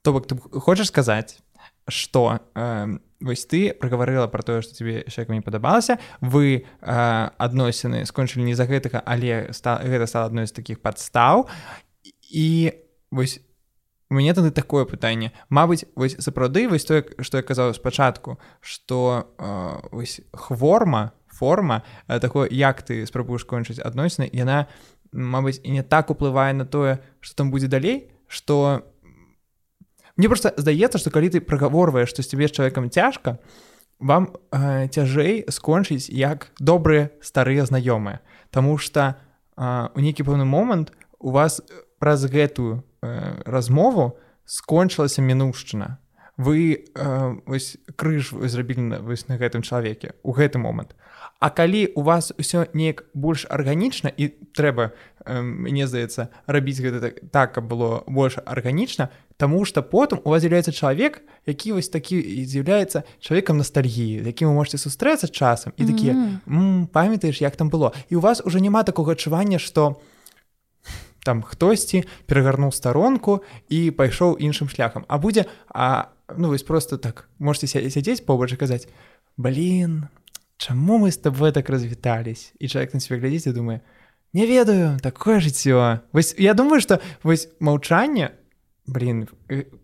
то 0.01 0.17
бок 0.17 0.25
ты 0.25 0.33
хочаш 0.33 0.89
сказаць 0.89 1.37
что 1.85 2.41
э, 2.57 2.97
вось 3.21 3.45
ты 3.45 3.73
прагаварыла 3.73 4.27
про 4.27 4.43
тое 4.43 4.61
что 4.61 4.73
тебе 4.73 5.03
человек 5.07 5.29
не 5.29 5.41
падабалася 5.41 5.99
вы 6.21 6.65
э, 6.81 7.29
адносіны 7.37 8.05
скончылі 8.05 8.43
не 8.43 8.55
за 8.55 8.65
гэтага 8.65 9.03
але 9.05 9.51
ста, 9.53 9.81
гэта 9.83 10.07
стала 10.07 10.25
адной 10.25 10.47
з 10.47 10.51
таких 10.51 10.81
падстаў 10.81 11.47
і 12.31 12.73
вось 13.11 13.39
мне 14.09 14.33
тады 14.33 14.51
такое 14.51 14.85
пытанне 14.85 15.31
Мабыць 15.49 15.85
вось 15.95 16.15
сапраўды 16.19 16.67
вось 16.69 16.85
тое 16.85 17.03
что 17.19 17.37
я 17.37 17.43
казаў 17.43 17.73
спачатку 17.73 18.39
что 18.61 19.33
э, 19.37 19.89
вось 19.91 20.21
хворма 20.33 21.11
форма 21.27 21.83
э, 22.07 22.19
такое 22.19 22.47
як 22.49 22.81
ты 22.83 23.05
спрабуеш 23.05 23.45
кончыць 23.45 23.83
адносіны 23.83 24.29
яна 24.31 24.67
Мабыць 25.11 25.59
і 25.63 25.71
не 25.71 25.83
так 25.83 26.09
уплывае 26.09 26.53
на 26.53 26.65
тое 26.65 26.99
что 27.19 27.35
там 27.35 27.51
будзе 27.51 27.67
далей 27.67 28.11
что 28.27 28.83
у 28.98 28.98
Мне 30.19 30.27
просто 30.27 30.51
здаецца, 30.59 30.99
што 30.99 31.15
калі 31.15 31.31
ты 31.31 31.39
прагаворваеш, 31.39 32.11
што 32.11 32.19
цябе 32.27 32.51
з 32.51 32.59
чалавекам 32.59 32.91
цяжка, 32.91 33.39
вам 34.03 34.35
э, 34.51 34.91
цяжэй 34.91 35.47
скончыць 35.47 36.11
як 36.11 36.51
добрыя 36.59 37.15
старыя 37.23 37.63
знаёмыя. 37.63 38.19
Таму 38.51 38.75
што 38.75 39.15
э, 39.15 39.87
у 39.95 39.99
нейкі 40.03 40.27
пэўны 40.27 40.43
момант 40.43 40.91
у 41.23 41.31
вас 41.31 41.63
праз 42.03 42.27
гэтую 42.27 42.83
э, 42.99 43.47
размову 43.47 44.19
скончылася 44.43 45.23
мінушчына. 45.23 46.03
Вы 46.35 46.83
э, 46.83 47.59
крыж 47.95 48.35
зрабілі 48.35 48.81
на, 48.91 48.99
на 48.99 49.35
гэтым 49.39 49.63
чалавеке 49.63 50.19
у 50.23 50.35
гэты 50.35 50.59
момант. 50.59 50.99
А 51.39 51.47
калі 51.47 51.95
у 51.95 52.03
вас 52.03 52.35
ўсё 52.35 52.67
неяк 52.75 53.07
больш 53.15 53.47
арганічна 53.47 54.11
і 54.11 54.35
трэба 54.51 54.91
э, 55.23 55.39
мне 55.39 55.87
здаецца 55.87 56.27
рабіць 56.43 56.83
гэта 56.83 56.99
так, 56.99 57.23
так 57.31 57.55
каб 57.55 57.71
было 57.71 58.03
больш 58.03 58.35
арганічна, 58.43 59.11
Таму 59.39 59.63
што 59.63 59.79
потым 59.79 60.19
у 60.27 60.35
вас 60.35 60.43
з'яўляецца 60.43 60.75
чалавек, 60.75 61.23
які 61.47 61.71
вось 61.71 61.87
такі 61.87 62.19
з'яўляецца 62.43 63.07
чалавекам 63.23 63.55
ностальгіі, 63.55 64.27
якім 64.27 64.51
вы 64.51 64.59
можете 64.59 64.75
сустрэцца 64.75 65.31
часам 65.31 65.71
і 65.79 65.87
такія 65.87 66.13
памятаеш, 66.91 67.39
як 67.39 67.55
там 67.55 67.71
было. 67.71 67.95
І 68.11 68.19
у 68.19 68.21
вас 68.21 68.43
уже 68.43 68.59
няма 68.59 68.83
такога 68.83 69.15
адчування, 69.15 69.63
што 69.63 69.95
там 71.23 71.39
хтосьці 71.39 72.03
перагарнуў 72.27 72.75
старонку 72.75 73.39
і 73.71 73.95
пайшоў 73.95 74.35
іншым 74.43 74.67
шляхам. 74.67 75.07
А 75.07 75.15
будзе 75.15 75.47
а, 75.71 76.11
ну 76.35 76.51
вось 76.51 76.67
просто 76.67 76.99
так 76.99 77.31
можете 77.39 77.71
сядзець 77.71 78.27
побач 78.27 78.51
і 78.51 78.59
казаць: 78.59 78.91
Блін, 79.39 80.11
Чаму 80.59 80.99
мы 80.99 81.11
з 81.11 81.17
тобой 81.17 81.55
так 81.55 81.69
развітались? 81.69 82.51
І 82.59 82.67
чалавек 82.67 82.93
на 82.93 82.99
себе 82.99 83.23
глядзіць 83.23 83.47
і 83.47 83.55
думае: 83.55 83.79
Не 84.33 84.43
ведаю, 84.45 84.99
такое 84.99 85.39
жыццё. 85.39 86.03
Вось 86.11 86.35
я 86.37 86.53
думаю, 86.53 86.83
што 86.83 86.99
вось 87.23 87.47
маўчанне, 87.63 88.35
блин 88.89 89.27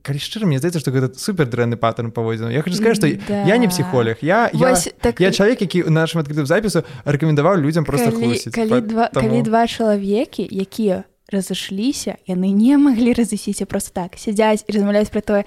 калі 0.02 0.20
шчыра 0.20 0.50
мне 0.50 0.60
здаецца 0.60 0.82
што 0.82 0.92
гэта 0.92 1.14
супер 1.20 1.48
дрэнны 1.48 1.78
паттерн 1.78 2.12
паводзіну 2.12 2.52
я 2.52 2.62
хочу 2.62 2.76
сказать 2.76 2.98
что 2.98 3.08
да. 3.28 3.46
я 3.46 3.58
не 3.58 3.68
псіхолог 3.68 4.18
я 4.22 4.50
Вось, 4.54 4.88
я, 4.88 4.94
так... 5.00 5.22
я 5.22 5.32
чалавек 5.32 5.62
які 5.62 5.84
у 5.84 5.92
нашым 5.94 6.22
адкрытым 6.22 6.46
запісу 6.46 6.84
рэкамендаваў 7.06 7.62
людзям 7.62 7.86
просто 7.86 8.12
калі, 8.12 8.40
калі, 8.52 8.82
два, 8.82 9.08
Таму... 9.14 9.30
калі 9.30 9.42
два 9.46 9.68
чалавекі 9.68 10.44
якія 10.44 11.06
разышліся 11.32 12.18
яны 12.30 12.54
не 12.54 12.78
маглі 12.78 13.14
разысіся 13.18 13.66
просто 13.66 13.94
так 13.94 14.18
сядзяць 14.18 14.66
і 14.66 14.78
размаўляюць 14.78 15.10
пра 15.10 15.22
тое 15.22 15.44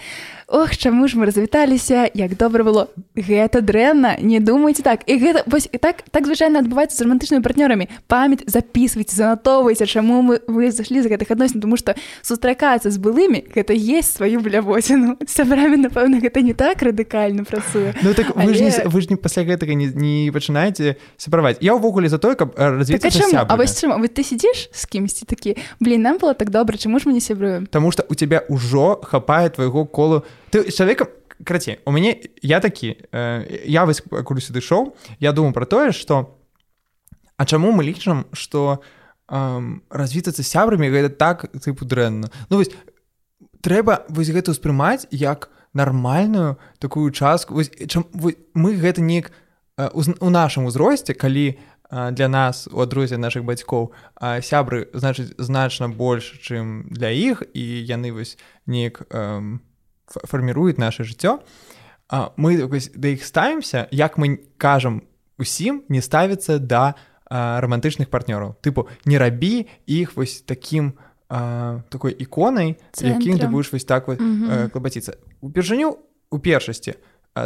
Ох 0.49 0.77
чаму 0.77 1.09
ж 1.09 1.19
мы 1.19 1.27
развіталіся 1.27 2.09
як 2.15 2.37
добра 2.37 2.65
было. 2.65 2.89
Гэта 3.13 3.61
дрэнна 3.61 4.17
не 4.17 4.41
думайце 4.41 4.81
так. 4.83 5.05
І 5.05 5.21
гэта 5.21 5.45
вось 5.45 5.69
і 5.69 5.77
так 5.77 6.09
так 6.09 6.25
звычайна 6.25 6.65
адбываецца 6.65 6.97
з 6.97 7.05
романтычнымі 7.05 7.45
партнёрамі. 7.45 7.85
Памяць 8.09 8.49
записывайте 8.49 9.13
занатоўвайце 9.13 9.85
чаму 9.85 10.25
мы 10.25 10.41
вы 10.49 10.73
зашлі 10.73 11.05
за 11.05 11.13
гэтых 11.13 11.29
адносін 11.29 11.61
тому 11.61 11.77
что 11.77 11.93
сустракацца 12.25 12.89
з 12.89 12.97
былымі 12.97 13.45
гэта 13.53 13.77
есть 13.77 14.17
сваю 14.17 14.41
блявоціну. 14.41 15.21
Сябрамі 15.29 15.85
напэўна 15.85 16.17
гэта 16.17 16.41
не 16.41 16.57
так 16.57 16.81
радыкальна 16.81 17.45
працуе. 17.45 17.93
Ну, 18.01 18.15
так 18.17 18.33
Але... 18.33 18.49
вы, 18.49 18.55
ж 18.57 18.61
не, 18.65 18.73
вы 18.89 19.01
ж 19.05 19.13
не 19.13 19.17
пасля 19.21 19.45
гэтага 19.45 19.77
не, 19.77 19.93
не 19.93 20.33
пачынаеце 20.33 20.97
сябраваць. 21.21 21.61
Я 21.61 21.77
ўвогуле 21.77 22.09
за 22.09 22.17
тое 22.17 22.41
каб 22.41 22.57
развіць 22.57 23.05
так, 23.05 23.45
а 23.53 23.57
вось 23.61 23.77
чым 23.77 24.01
вы 24.01 24.09
ты 24.09 24.25
сидзіш 24.25 24.73
з 24.73 24.83
кімсьці 24.89 25.29
такі 25.29 25.61
блин 25.77 26.01
нам 26.01 26.17
было 26.17 26.33
так 26.33 26.49
добра 26.49 26.81
чаму 26.81 26.97
ж 26.97 27.05
мы 27.05 27.13
не 27.13 27.21
сябруем? 27.21 27.69
Таму 27.69 27.93
что 27.93 28.09
у 28.09 28.17
тебя 28.17 28.49
ўжо 28.49 28.97
хапае 29.05 29.53
твайго 29.53 29.85
колу 29.85 30.25
ты 30.51 30.71
чалавека 30.71 31.09
крацей 31.45 31.81
у 31.85 31.93
мяне 31.93 32.21
я 32.43 32.61
такі 32.61 32.97
э, 33.13 33.65
я 33.67 33.85
вось 33.85 34.01
кулю 34.01 34.41
сюды 34.41 34.61
шоу 34.61 34.97
я 35.21 35.33
думаю 35.33 35.53
про 35.53 35.67
тое 35.67 35.93
что 35.93 36.35
А 37.37 37.47
чаму 37.47 37.71
мы 37.73 37.85
лічым 37.85 38.27
что 38.33 38.83
э, 39.29 39.79
развітацца 39.91 40.43
сябрамі 40.43 40.91
гэта 40.91 41.09
так 41.09 41.51
тыпу 41.53 41.85
дрэнна 41.85 42.31
Ну 42.51 42.57
вось 42.57 42.71
трэба 43.61 44.05
вось 44.09 44.31
гэта 44.31 44.53
ўспрымаць 44.53 45.07
як 45.11 45.51
нармальную 45.75 46.59
такую 46.79 47.13
частку 47.13 47.55
вось, 47.55 47.71
чам, 47.87 48.07
вось, 48.13 48.37
мы 48.55 48.75
гэта 48.75 49.01
неяк 49.01 49.31
э, 49.77 49.91
у 49.95 50.31
нашым 50.31 50.67
узросце 50.67 51.15
калі 51.15 51.55
у 51.55 51.79
для 51.91 52.29
нас 52.29 52.69
у 52.71 52.81
адрозе 52.81 53.17
наших 53.17 53.45
бацькоў 53.45 53.93
сябры 54.45 54.89
значыць 54.93 55.33
значна 55.39 55.89
больш 55.89 56.37
чым 56.45 56.85
для 56.93 57.09
іх 57.09 57.43
і 57.55 57.65
яны 57.65 58.13
вось 58.13 58.37
неяк 58.67 59.09
эм, 59.09 59.65
фарміруюць 60.09 60.79
наше 60.79 61.05
жыццё 61.05 61.41
мы 62.37 62.57
да 62.97 63.09
іх 63.09 63.25
ставімся 63.25 63.89
як 63.91 64.19
мы 64.19 64.41
кажам 64.57 65.03
усім 65.39 65.85
не 65.89 66.01
ставіцца 66.01 66.59
да 66.59 66.95
романтычных 67.31 68.09
партнёраў 68.09 68.57
тыпу 68.65 68.89
не 69.05 69.19
рабі 69.19 69.69
іх 69.87 70.17
вось 70.17 70.41
таким 70.41 70.95
такой 71.29 72.13
іконай 72.13 72.77
якім 72.97 73.39
ты 73.39 73.49
будешь 73.49 73.73
вось 73.73 73.85
так 73.85 74.09
вот 74.09 74.19
клабаціцца 74.73 75.21
упершыню 75.41 75.99
у 76.31 76.39
першасці 76.39 76.97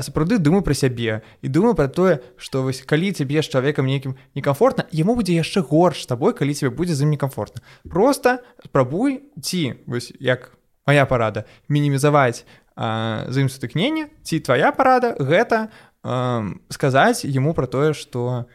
сапраўды 0.00 0.38
думаю 0.38 0.62
пра 0.62 0.74
сябе 0.74 1.20
і 1.42 1.48
думаю 1.48 1.74
пра 1.74 1.88
тое 1.88 2.22
што 2.38 2.62
вось 2.62 2.80
калі 2.86 3.12
цябе 3.12 3.42
з 3.42 3.50
чалавекам 3.50 3.86
нейкім 3.86 4.16
некамфортна 4.34 4.86
яму 4.94 5.18
будзе 5.18 5.36
яшчэ 5.36 5.60
горш 5.60 6.06
табой 6.06 6.32
калі 6.32 6.54
цябе 6.54 6.70
будзе 6.72 6.94
з 6.94 7.02
ім 7.04 7.12
некамфортна. 7.12 7.60
Просто 7.84 8.38
спрабуй 8.64 9.26
ці 9.42 9.82
вось 9.86 10.14
як 10.20 10.56
моя 10.86 11.06
парада 11.06 11.44
мінімізаваць 11.68 12.44
з 12.76 13.34
ім 13.36 13.48
сутыкнення 13.48 14.08
ці 14.22 14.40
твоя 14.40 14.72
парада 14.72 15.16
гэта 15.20 15.68
а, 16.02 16.46
сказаць 16.68 17.24
яму 17.24 17.52
пра 17.54 17.66
тое 17.66 17.92
што 17.92 18.46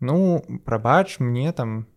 ну 0.00 0.42
прабач 0.64 1.20
мне 1.20 1.52
там 1.52 1.86
не 1.86 1.96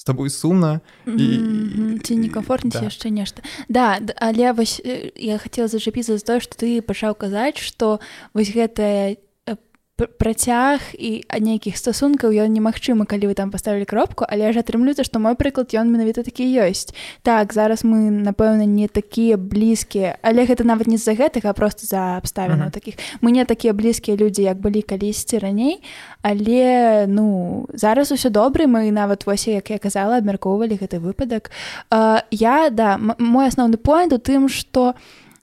з 0.00 0.04
табой 0.04 0.30
сумна 0.32 0.80
і 1.04 2.00
ці 2.00 2.16
некамфортна 2.16 2.72
да. 2.72 2.88
яшчэ 2.88 3.12
нешта 3.12 3.44
да 3.68 4.00
але 4.16 4.56
вось 4.56 4.80
я 4.80 5.36
хацела 5.36 5.68
зачапіцца 5.68 6.16
за 6.16 6.24
тое 6.24 6.40
што 6.40 6.56
ты 6.56 6.80
пачаў 6.80 7.12
казаць 7.20 7.60
што 7.60 8.00
вось 8.32 8.48
гэтая 8.48 9.20
працяг 10.06 10.80
і 10.94 11.24
нейкіх 11.40 11.76
стасункаў 11.76 12.32
ён 12.32 12.52
немагчымы 12.54 13.06
калі 13.06 13.30
вы 13.30 13.34
там 13.34 13.50
паставілі 13.50 13.84
кропку 13.84 14.24
але 14.28 14.52
ж 14.52 14.60
атрымлюецца 14.60 15.04
што 15.04 15.18
мой 15.18 15.34
прыклад 15.34 15.74
ён 15.76 15.92
менавіта 15.92 16.22
такі 16.22 16.46
ёсць 16.46 16.94
так 17.22 17.52
зараз 17.52 17.84
мы 17.84 18.10
напэўна 18.10 18.64
не 18.64 18.88
такія 18.88 19.36
блізкія 19.36 20.16
але 20.22 20.46
гэта 20.46 20.64
нават 20.64 20.86
не 20.86 20.96
з-за 20.96 21.14
гэтага 21.14 21.52
просто 21.52 21.86
за 21.86 22.16
абставіну 22.16 22.64
uh 22.64 22.68
-huh. 22.68 22.70
таких. 22.70 22.94
Мы 23.22 23.30
не 23.30 23.44
такія 23.44 23.72
блізкія 23.72 24.16
людзі 24.16 24.42
як 24.42 24.60
былі 24.60 24.82
калісьці 24.82 25.38
раней 25.38 25.82
але 26.22 27.06
ну 27.08 27.66
зараз 27.74 28.12
усё 28.12 28.30
добры 28.30 28.66
мы 28.66 28.90
нават 28.90 29.26
вось 29.26 29.48
як 29.48 29.70
я 29.70 29.78
казала 29.78 30.18
абмяркоўвалі 30.18 30.78
гэты 30.82 30.98
выпадак. 30.98 31.50
Uh, 31.90 32.22
я 32.30 32.70
да 32.70 32.98
мой 33.18 33.48
асноўны 33.48 33.76
поінт 33.76 34.12
у 34.12 34.18
тым 34.18 34.48
что 34.48 34.88
у 34.88 34.94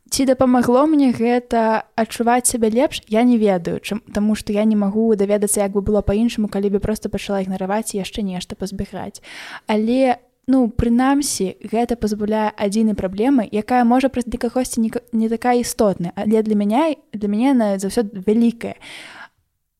ці 0.09 0.25
дапамагло 0.25 0.85
мне 0.87 1.11
гэта 1.11 1.83
адчуваць 1.95 2.47
сябе 2.47 2.69
лепш 2.69 3.01
я 3.07 3.23
не 3.23 3.37
ведаю 3.37 3.79
чым 3.79 4.01
таму 4.13 4.35
што 4.35 4.53
я 4.53 4.63
не 4.63 4.75
магу 4.75 5.15
даведацца 5.15 5.61
як 5.61 5.71
бы 5.71 5.81
было 5.81 6.01
па-іншаму 6.01 6.47
калі 6.47 6.69
бы 6.75 6.79
просто 6.79 7.09
пачала 7.09 7.41
ігнараваць 7.41 7.95
яшчэ 7.95 8.21
нешта 8.21 8.55
пазбегаць 8.55 9.21
але 9.67 10.17
ну 10.47 10.67
прынамсі 10.71 11.59
гэта 11.61 11.99
пазбаўляе 11.99 12.55
адзінай 12.55 12.95
праблемы 12.95 13.47
якая 13.51 13.83
можа 13.83 14.09
праз 14.09 14.25
для 14.25 14.39
кагосьці 14.39 14.81
не, 14.81 15.29
такая 15.29 15.59
істотная 15.59 16.13
але 16.15 16.41
для 16.41 16.55
мяне 16.55 16.97
для 17.13 17.27
мяне 17.27 17.53
на 17.53 17.77
заўсёды 17.77 18.23
вялікая. 18.25 18.75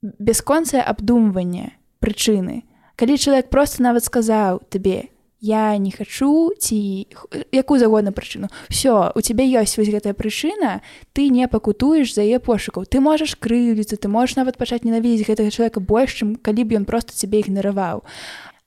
Бясконцае 0.01 0.83
абдумванне 0.83 1.73
прычыны. 1.99 2.63
Калі 2.95 3.17
чалавек 3.17 3.49
просто 3.49 3.83
нават 3.83 4.05
сказаў 4.05 4.61
табе 4.69 5.09
я 5.39 5.78
не 5.78 5.91
хачу 5.91 6.52
ці 6.58 7.08
якую 7.52 7.80
загодна 7.80 8.12
прычыну 8.12 8.50
все 8.69 9.12
у 9.13 9.21
цябе 9.21 9.45
ёсць 9.45 9.78
вось 9.78 9.93
гэтая 9.93 10.17
прычына 10.17 10.82
ты 11.13 11.30
не 11.30 11.47
пакутуеш 11.47 12.13
за 12.13 12.26
яе 12.26 12.39
пошукаў 12.39 12.89
ты 12.89 13.00
можаш 13.00 13.38
крыўдзіцца 13.38 14.02
ты 14.02 14.08
можаш 14.10 14.36
нават 14.36 14.58
пачаць 14.58 14.82
ненавідзець 14.82 15.30
гэтага 15.30 15.54
чалавека 15.54 15.80
больш 15.80 16.17
чым 16.17 16.36
калі 16.41 16.65
б 16.65 16.82
ён 16.82 16.86
просто 16.89 17.13
цябе 17.13 17.45
ігнараваў 17.45 18.02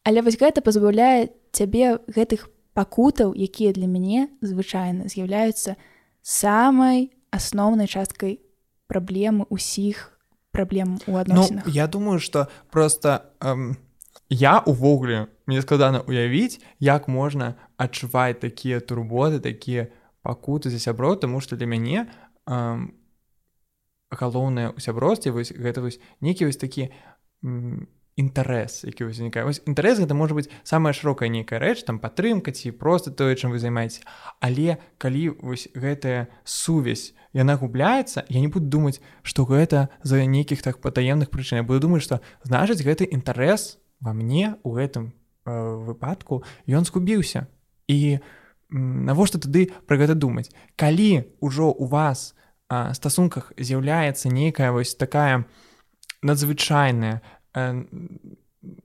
але 0.06 0.22
вось 0.22 0.38
гэта 0.38 0.62
пазбаўляе 0.62 1.34
цябе 1.50 1.98
гэтых 2.06 2.46
пакутаў 2.74 3.34
якія 3.34 3.74
для 3.74 3.90
мяне 3.90 4.30
звычайна 4.40 5.10
з'яўляюцца 5.10 5.74
самай 6.22 7.10
асноўнай 7.34 7.90
часткай 7.90 8.38
праблемы 8.86 9.46
усіх 9.50 10.14
праблем 10.54 10.98
у 11.06 11.18
адносінах 11.18 11.66
ну, 11.66 11.72
я 11.72 11.86
думаю 11.86 12.18
что 12.18 12.46
просто 12.70 13.26
эм, 13.40 13.76
я 14.30 14.58
увогуле 14.60 15.26
мне 15.46 15.62
складана 15.62 16.00
уявіць 16.00 16.62
як 16.78 17.08
можна 17.08 17.54
адчуваць 17.76 18.40
такія 18.40 18.80
турботы 18.80 19.40
такія 19.40 19.90
пакуты 20.22 20.70
за 20.70 20.78
сябро 20.78 21.16
тому 21.16 21.40
что 21.40 21.56
для 21.56 21.66
мяне 21.66 22.06
эм, 22.46 22.94
галоўнае 24.10 24.70
ў 24.70 24.78
сябросце 24.80 25.34
вось 25.34 25.50
гэта 25.50 25.82
вось 25.82 25.98
нейкі 26.22 26.46
вось 26.46 26.56
такі 26.62 26.94
інтарэс 28.14 28.86
які 28.86 29.10
узнікае 29.10 29.42
вось 29.46 29.62
інтарэс 29.66 29.98
гэта 29.98 30.14
можа 30.14 30.38
быць 30.38 30.50
самая 30.62 30.94
шырокая 30.94 31.26
нейкая 31.26 31.58
рэч 31.58 31.82
там 31.82 31.98
падтрымка 31.98 32.54
ці 32.54 32.70
просто 32.70 33.10
тое 33.10 33.34
чым 33.34 33.50
вы 33.50 33.58
займаеце 33.58 34.06
але 34.38 34.78
калі 34.98 35.42
вось 35.42 35.66
гэтая 35.74 36.30
сувязь 36.44 37.14
яна 37.34 37.58
губляецца 37.58 38.26
я 38.28 38.38
не 38.38 38.46
буду 38.46 38.66
думаць 38.66 39.02
што 39.22 39.42
гэта 39.42 39.90
за 40.02 40.22
нейкіх 40.22 40.62
так 40.62 40.78
патаемных 40.78 41.30
прычын. 41.30 41.62
Я 41.62 41.66
буду 41.66 41.80
думаць 41.80 42.06
што 42.06 42.22
значыць 42.42 42.82
гэты 42.86 43.10
інтарэс 43.10 43.78
во 44.00 44.12
мне 44.12 44.56
у 44.62 44.72
гэтым 44.72 45.12
Э, 45.46 45.74
выпадку 45.74 46.44
ён 46.68 46.84
скубіўся 46.84 47.48
і 47.88 48.20
навошта 48.68 49.40
тады 49.40 49.72
пра 49.88 49.96
гэта 49.96 50.12
думаць 50.12 50.52
калі 50.76 51.32
ўжо 51.40 51.72
у 51.72 51.88
вас 51.88 52.36
а, 52.68 52.92
стасунках 52.92 53.48
з'яўляецца 53.56 54.28
нейкая 54.28 54.68
вось 54.68 54.92
такая 55.00 55.48
надзвычайная 56.20 57.24
а, 57.56 57.82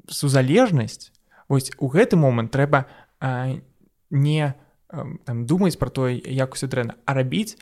сузалежнасць 0.08 1.12
вось 1.52 1.76
у 1.76 1.92
гэты 1.92 2.16
момант 2.16 2.56
трэба 2.56 2.88
а, 3.20 3.60
не 4.10 4.56
там 4.88 5.44
думаць 5.44 5.76
пра 5.76 5.92
тое 5.92 6.16
як 6.24 6.56
усё 6.56 6.72
дрэнна 6.72 6.96
а 7.04 7.20
рабіць 7.20 7.60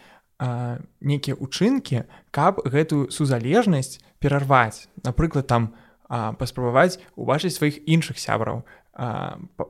нейкія 1.02 1.34
учынкі 1.34 2.06
каб 2.30 2.62
гэтую 2.62 3.10
сузалежнасць 3.10 4.06
перарваць 4.22 4.86
напрыклад 5.02 5.50
там 5.50 5.74
паспрабаваць 6.14 7.02
убачыць 7.16 7.56
сваіх 7.56 7.82
іншых 7.90 8.20
сябраў. 8.22 8.64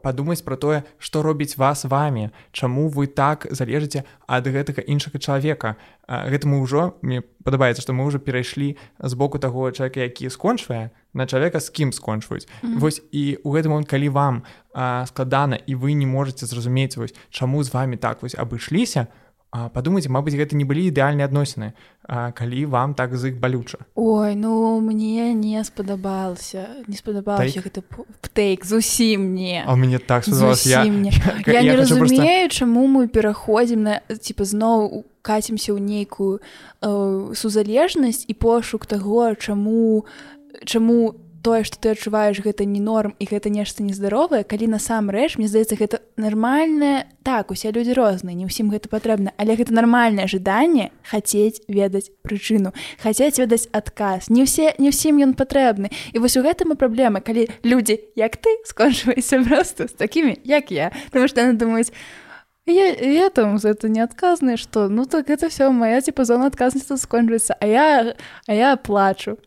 Падумаць 0.04 0.44
пра 0.44 0.60
тое 0.60 0.84
што 1.00 1.24
робіць 1.24 1.56
вас 1.56 1.88
вами 1.88 2.36
чаму 2.52 2.90
вы 2.92 3.08
так 3.08 3.48
залежыце 3.48 4.04
ад 4.28 4.44
гэтага 4.52 4.84
іншага 4.84 5.16
чалавека. 5.24 5.80
Гэта 6.08 6.44
мы 6.44 6.60
ўжо 6.60 7.00
мне 7.00 7.24
падабаецца 7.48 7.80
што 7.80 7.96
мы 7.96 8.04
ўжо 8.04 8.20
перайшлі 8.20 8.76
з 9.00 9.14
боку 9.16 9.40
таго 9.40 9.72
чалавека 9.72 10.04
які 10.04 10.28
скончвае 10.28 10.92
на 11.14 11.24
чалавека 11.24 11.64
з 11.64 11.70
кім 11.72 11.96
скончваюць. 11.96 12.48
Mm 12.48 12.70
-hmm. 12.70 12.80
вось 12.80 13.02
і 13.12 13.40
у 13.44 13.56
гэты 13.56 13.72
момант 13.72 13.88
калі 13.88 14.10
вам 14.10 14.44
а, 14.74 15.06
складана 15.06 15.56
і 15.56 15.76
вы 15.76 15.96
не 15.96 16.06
можете 16.06 16.46
зразумець 16.46 16.98
вось 16.98 17.16
чаму 17.30 17.64
з 17.64 17.74
вами 17.74 17.96
так 17.98 18.22
вось 18.22 18.36
абышліся 18.36 19.08
то 19.08 19.23
падумайце 19.54 20.10
Мабыць 20.10 20.34
гэта 20.34 20.58
не 20.58 20.66
былі 20.66 20.90
ідэальныя 20.90 21.30
адносіны 21.30 21.74
калі 22.10 22.66
вам 22.74 22.94
так 22.98 23.16
з 23.16 23.32
іх 23.32 23.40
балюча 23.40 23.78
Ой 23.96 24.36
ну 24.36 24.82
мне 24.82 25.34
не 25.34 25.64
спадабалася 25.64 26.84
не 26.88 26.98
спадабалася 26.98 27.62
гэты 27.62 27.86
птейк 28.22 28.66
зусім 28.66 29.34
не 29.38 29.64
а 29.66 29.76
мне 29.76 30.00
так 30.00 30.28
я, 30.28 30.56
я, 30.66 30.84
я, 30.84 31.54
я 31.54 31.62
не 31.62 31.76
разумею 31.78 32.50
просто... 32.50 32.66
чаму 32.66 32.88
мы 32.88 33.08
пераходзім 33.08 33.84
на 33.84 34.02
типа 34.10 34.44
зноў 34.44 35.06
кацімся 35.22 35.72
ў 35.72 35.80
нейкую 35.80 36.42
э, 36.82 37.36
сузалежнасць 37.38 38.26
і 38.28 38.34
пошук 38.34 38.86
таго 38.86 39.34
чаму 39.36 40.06
чаму 40.66 41.16
тое 41.44 41.64
што 41.68 41.78
ты 41.78 41.94
адчуваеш 41.94 42.40
гэта 42.42 42.66
не 42.66 42.80
норм 42.80 43.14
і 43.20 43.28
гэта 43.28 43.52
нешта 43.52 43.84
нездаровае 43.84 44.44
калі 44.48 44.72
насамрэч 44.74 45.36
мне 45.38 45.52
здаецца 45.52 45.76
гэта 45.76 46.00
нармальнае 46.16 47.06
так 47.28 47.52
усе 47.52 47.76
людзі 47.76 47.94
розныя 48.00 48.34
не 48.34 48.48
ўсім 48.48 48.72
гэта 48.72 48.88
патрэбна 48.88 49.36
але 49.38 49.60
гэта 49.60 49.76
нармальнае 49.76 50.26
жаданне 50.32 50.90
хацець 51.04 51.62
ведаць 51.68 52.10
прычыну 52.24 52.72
хацець 53.04 53.38
ведаць 53.44 53.68
адказ 53.76 54.32
не 54.32 54.48
ўсе 54.48 54.74
не 54.80 54.96
ўсім 54.96 55.20
ён 55.20 55.36
патрэбны 55.36 55.92
і 56.16 56.18
вось 56.24 56.40
у 56.40 56.44
гэтым 56.48 56.74
і 56.74 56.80
праблема 56.80 57.20
калі 57.20 57.52
людзі 57.68 58.00
як 58.16 58.40
ты 58.40 58.56
скончваешся 58.64 59.44
просто 59.48 59.88
з 59.88 59.94
такімі 59.94 60.40
як 60.44 60.72
я. 60.72 60.92
Потому 61.12 61.28
что 61.28 61.42
яны 61.42 61.54
думаюць 61.54 61.92
Я, 62.66 62.94
я 62.96 63.30
там 63.30 63.58
за 63.58 63.70
это 63.70 63.90
неадказная 63.90 64.56
что? 64.56 64.88
Ну 64.88 65.06
так 65.06 65.30
это 65.30 65.50
все 65.50 65.70
моя 65.70 66.00
типа 66.00 66.24
зона 66.24 66.48
адказнасці 66.48 66.96
скончваецца 66.98 67.60
а 67.60 67.66
я 67.68 68.16
а 68.48 68.54
я 68.54 68.78
плачу 68.78 69.38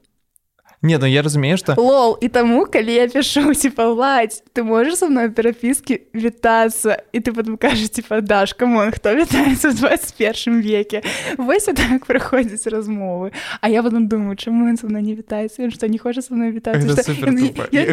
Не, 0.87 0.99
ну 0.99 1.07
я 1.07 1.22
разумею, 1.22 1.59
что... 1.59 1.75
Лол, 1.77 2.14
и 2.14 2.29
тому, 2.29 2.64
коли 2.66 2.92
я 2.92 3.09
пишу, 3.09 3.53
типа, 3.62 3.92
Владь, 3.92 4.42
ты 4.53 4.62
можешь 4.62 4.99
со 4.99 5.09
мной 5.09 5.29
в 5.29 5.35
переписке 5.35 6.03
витаться? 6.12 7.03
И 7.12 7.18
ты 7.18 7.33
потом 7.33 7.59
кажешь, 7.59 7.90
типа, 7.90 8.20
Даш, 8.20 8.55
камон, 8.55 8.92
кто 8.92 9.12
витается 9.12 9.70
в 9.70 9.77
21 9.77 10.61
веке? 10.61 11.03
Вот 11.38 11.57
так 11.64 12.07
проходят 12.07 12.64
размовы. 12.66 13.33
А 13.61 13.68
я 13.68 13.83
потом 13.83 14.09
думаю, 14.09 14.37
чему 14.37 14.66
он 14.66 14.77
со 14.77 14.87
мной 14.87 15.03
не 15.03 15.14
витается? 15.14 15.62
Он 15.62 15.72
что, 15.72 15.88
не 15.88 15.99
хочет 15.99 16.25
со 16.25 16.35
мной 16.35 16.53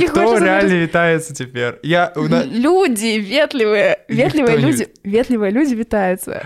кто 0.08 0.38
реально 0.38 0.74
витается 0.74 1.34
теперь? 1.34 1.80
Я... 1.82 2.14
Люди 2.16 3.18
ветливые, 3.18 4.02
ветливые 4.08 4.58
люди, 4.58 4.88
не... 5.04 5.12
ветливые 5.12 5.52
люди 5.52 5.74
витаются. 5.74 6.46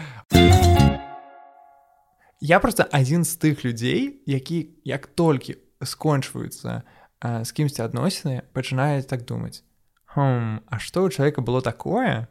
Я 2.39 2.59
просто 2.59 2.87
один 2.91 3.23
з 3.23 3.35
тых 3.35 3.65
людзей, 3.65 4.21
які 4.25 4.67
як 4.83 5.07
толькі 5.07 5.57
скончваюцца 5.83 6.83
з 7.21 7.49
кімсьці 7.51 7.81
адносіны 7.81 8.45
пачынаюць 8.53 9.09
так 9.09 9.25
думаць 9.25 9.63
хм, 10.05 10.61
А 10.69 10.79
што 10.79 11.05
ў 11.05 11.13
чалавека 11.13 11.41
было 11.41 11.61
такое 11.61 12.27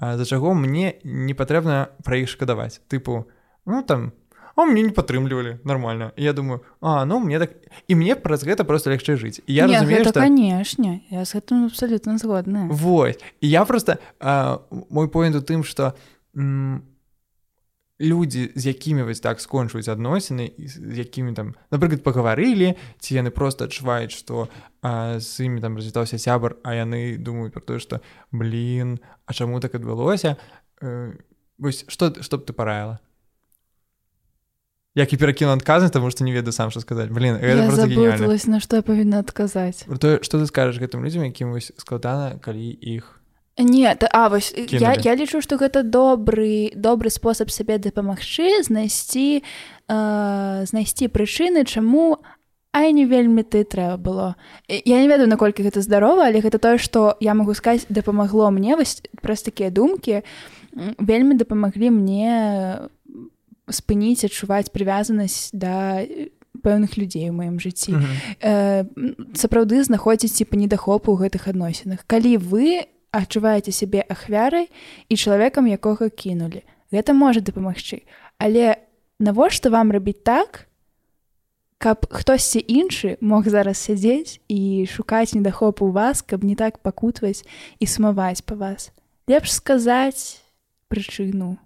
за 0.00 0.24
чаго 0.24 0.54
мне 0.54 0.96
не 1.04 1.34
патрэбна 1.34 1.92
пра 2.04 2.16
іх 2.20 2.28
шкадаваць 2.28 2.80
тыпу 2.88 3.28
ну 3.66 3.82
там 3.82 4.12
а 4.56 4.64
мне 4.64 4.82
не 4.82 4.92
падтрымлівалі 4.92 5.60
нормально 5.64 6.12
я 6.16 6.32
думаю 6.32 6.64
а 6.80 7.04
ну 7.04 7.20
мне 7.20 7.38
так 7.38 7.52
і 7.88 7.94
мне 7.94 8.16
праз 8.16 8.44
гэта 8.44 8.64
просто 8.64 8.90
лягчэй 8.90 9.16
жыць 9.16 9.40
я 9.46 9.66
не, 9.66 9.76
разумею 9.76 10.04
что 10.04 10.20
канешне 10.20 11.02
я 11.10 11.24
с 11.24 11.34
гэтым 11.34 11.66
абсолютно 11.66 12.18
згодна 12.18 12.68
Вось 12.70 13.18
і 13.40 13.48
я 13.48 13.64
просто 13.64 13.98
а, 14.20 14.60
мой 14.90 15.08
поінт 15.08 15.36
у 15.36 15.40
тым 15.40 15.64
что 15.64 15.94
людзі 18.00 18.48
з 18.56 18.66
якімі 18.66 19.04
вось 19.04 19.20
так 19.20 19.40
скончваюць 19.40 19.92
адносіны 19.92 20.56
з 20.56 20.96
якімі 20.98 21.36
там 21.36 21.54
напрыклад 21.70 22.00
пагаварылі 22.02 22.74
ці 22.98 23.14
яны 23.14 23.30
просто 23.30 23.68
адчуваюць 23.68 24.16
што 24.16 24.48
з 24.82 25.28
імі 25.44 25.60
там 25.60 25.76
развітаўся 25.76 26.16
сябар 26.16 26.56
а 26.64 26.74
яны 26.74 27.20
думаюць 27.20 27.52
про 27.52 27.60
тое 27.60 27.78
што 27.78 28.00
блин 28.32 28.98
а 29.30 29.32
чаму 29.32 29.60
так 29.60 29.74
адбылося? 29.74 30.36
Э, 30.82 31.12
вось 31.58 31.84
што 31.86 32.10
што 32.18 32.38
б 32.38 32.48
ты 32.48 32.52
параіла? 32.52 32.98
Як 34.98 35.12
і 35.12 35.20
перакіну 35.22 35.54
адказнасць 35.54 35.94
таму 35.94 36.10
што 36.10 36.26
не 36.26 36.34
ведаю 36.34 36.50
сам 36.50 36.74
што 36.74 36.82
сказаць. 36.82 37.14
Блин 37.14 37.38
на 38.50 38.58
што 38.58 38.80
я 38.80 38.82
павінна 38.82 39.22
адказаць. 39.22 39.86
Тое 39.86 40.18
што 40.26 40.42
ты 40.42 40.50
скажаш 40.50 40.82
гэтым 40.82 41.06
людзям 41.06 41.22
якім 41.22 41.54
вось 41.54 41.70
складана 41.78 42.40
калі 42.42 42.74
іх 42.80 43.19
Не 43.62 43.96
а 44.12 44.28
вось 44.28 44.54
я, 44.56 44.94
я 44.94 45.14
лічу 45.14 45.40
што 45.40 45.56
гэта 45.56 45.82
добры 45.82 46.72
добры 46.74 47.10
спосаб 47.10 47.50
сабе 47.50 47.78
дапамагчы 47.78 48.62
знайсці 48.62 49.42
э, 49.42 50.64
знайсці 50.66 51.08
прычыны 51.08 51.64
чаму 51.64 52.18
а 52.72 52.86
не 52.90 53.04
вельмі 53.04 53.42
ты 53.42 53.64
трэба 53.64 53.96
было. 53.98 54.36
Я 54.68 55.02
не 55.02 55.08
ведаю 55.08 55.28
наколькі 55.28 55.62
гэта 55.62 55.82
здарова 55.82 56.26
але 56.26 56.40
гэта 56.40 56.58
тое 56.58 56.78
што 56.78 57.16
я 57.20 57.34
магу 57.34 57.54
сказаць 57.54 57.86
дапамагло 57.88 58.50
мне 58.50 58.76
вось 58.76 59.02
праз 59.22 59.42
такія 59.42 59.70
думкі 59.70 60.22
вельмі 60.98 61.34
дапамаглі 61.34 61.90
мне 61.90 62.88
спыніць 63.68 64.24
адчуваць 64.24 64.70
прывязанасць 64.70 65.50
да 65.52 66.06
пэўных 66.62 66.98
людзей 66.98 67.30
у 67.30 67.34
маім 67.34 67.60
жыцці 67.60 67.92
mm 67.92 68.00
-hmm. 68.00 68.16
э, 68.40 68.84
сапраўды 69.34 69.82
знаходзіць 69.82 70.38
типа 70.38 70.56
недахопу 70.56 71.12
ў 71.12 71.26
гэтых 71.26 71.48
адносінах 71.48 72.04
калі 72.06 72.36
вы 72.36 72.86
адчуваеце 73.12 73.72
сябе 73.72 74.04
ахвярай 74.08 74.70
і 75.08 75.14
чалавекам 75.16 75.66
якога 75.66 76.10
кінулі 76.10 76.62
гэта 76.94 77.14
можа 77.14 77.40
дапамагчы 77.40 78.02
але 78.38 78.76
навошта 79.18 79.70
вам 79.70 79.92
рабіць 79.92 80.22
так 80.24 80.70
каб 81.80 82.04
хтосьці 82.12 82.60
іншы 82.60 83.16
мог 83.24 83.48
зараз 83.48 83.80
сядзець 83.80 84.36
і 84.52 84.84
шукаць 84.84 85.32
недахоп 85.32 85.80
у 85.80 85.88
вас, 85.88 86.20
каб 86.20 86.44
не 86.44 86.52
так 86.52 86.76
пакутваць 86.84 87.40
і 87.80 87.88
сумаваць 87.88 88.44
па 88.44 88.54
вас. 88.54 88.92
Лепш 89.24 89.56
сказаць 89.56 90.44
прычыну. 90.92 91.56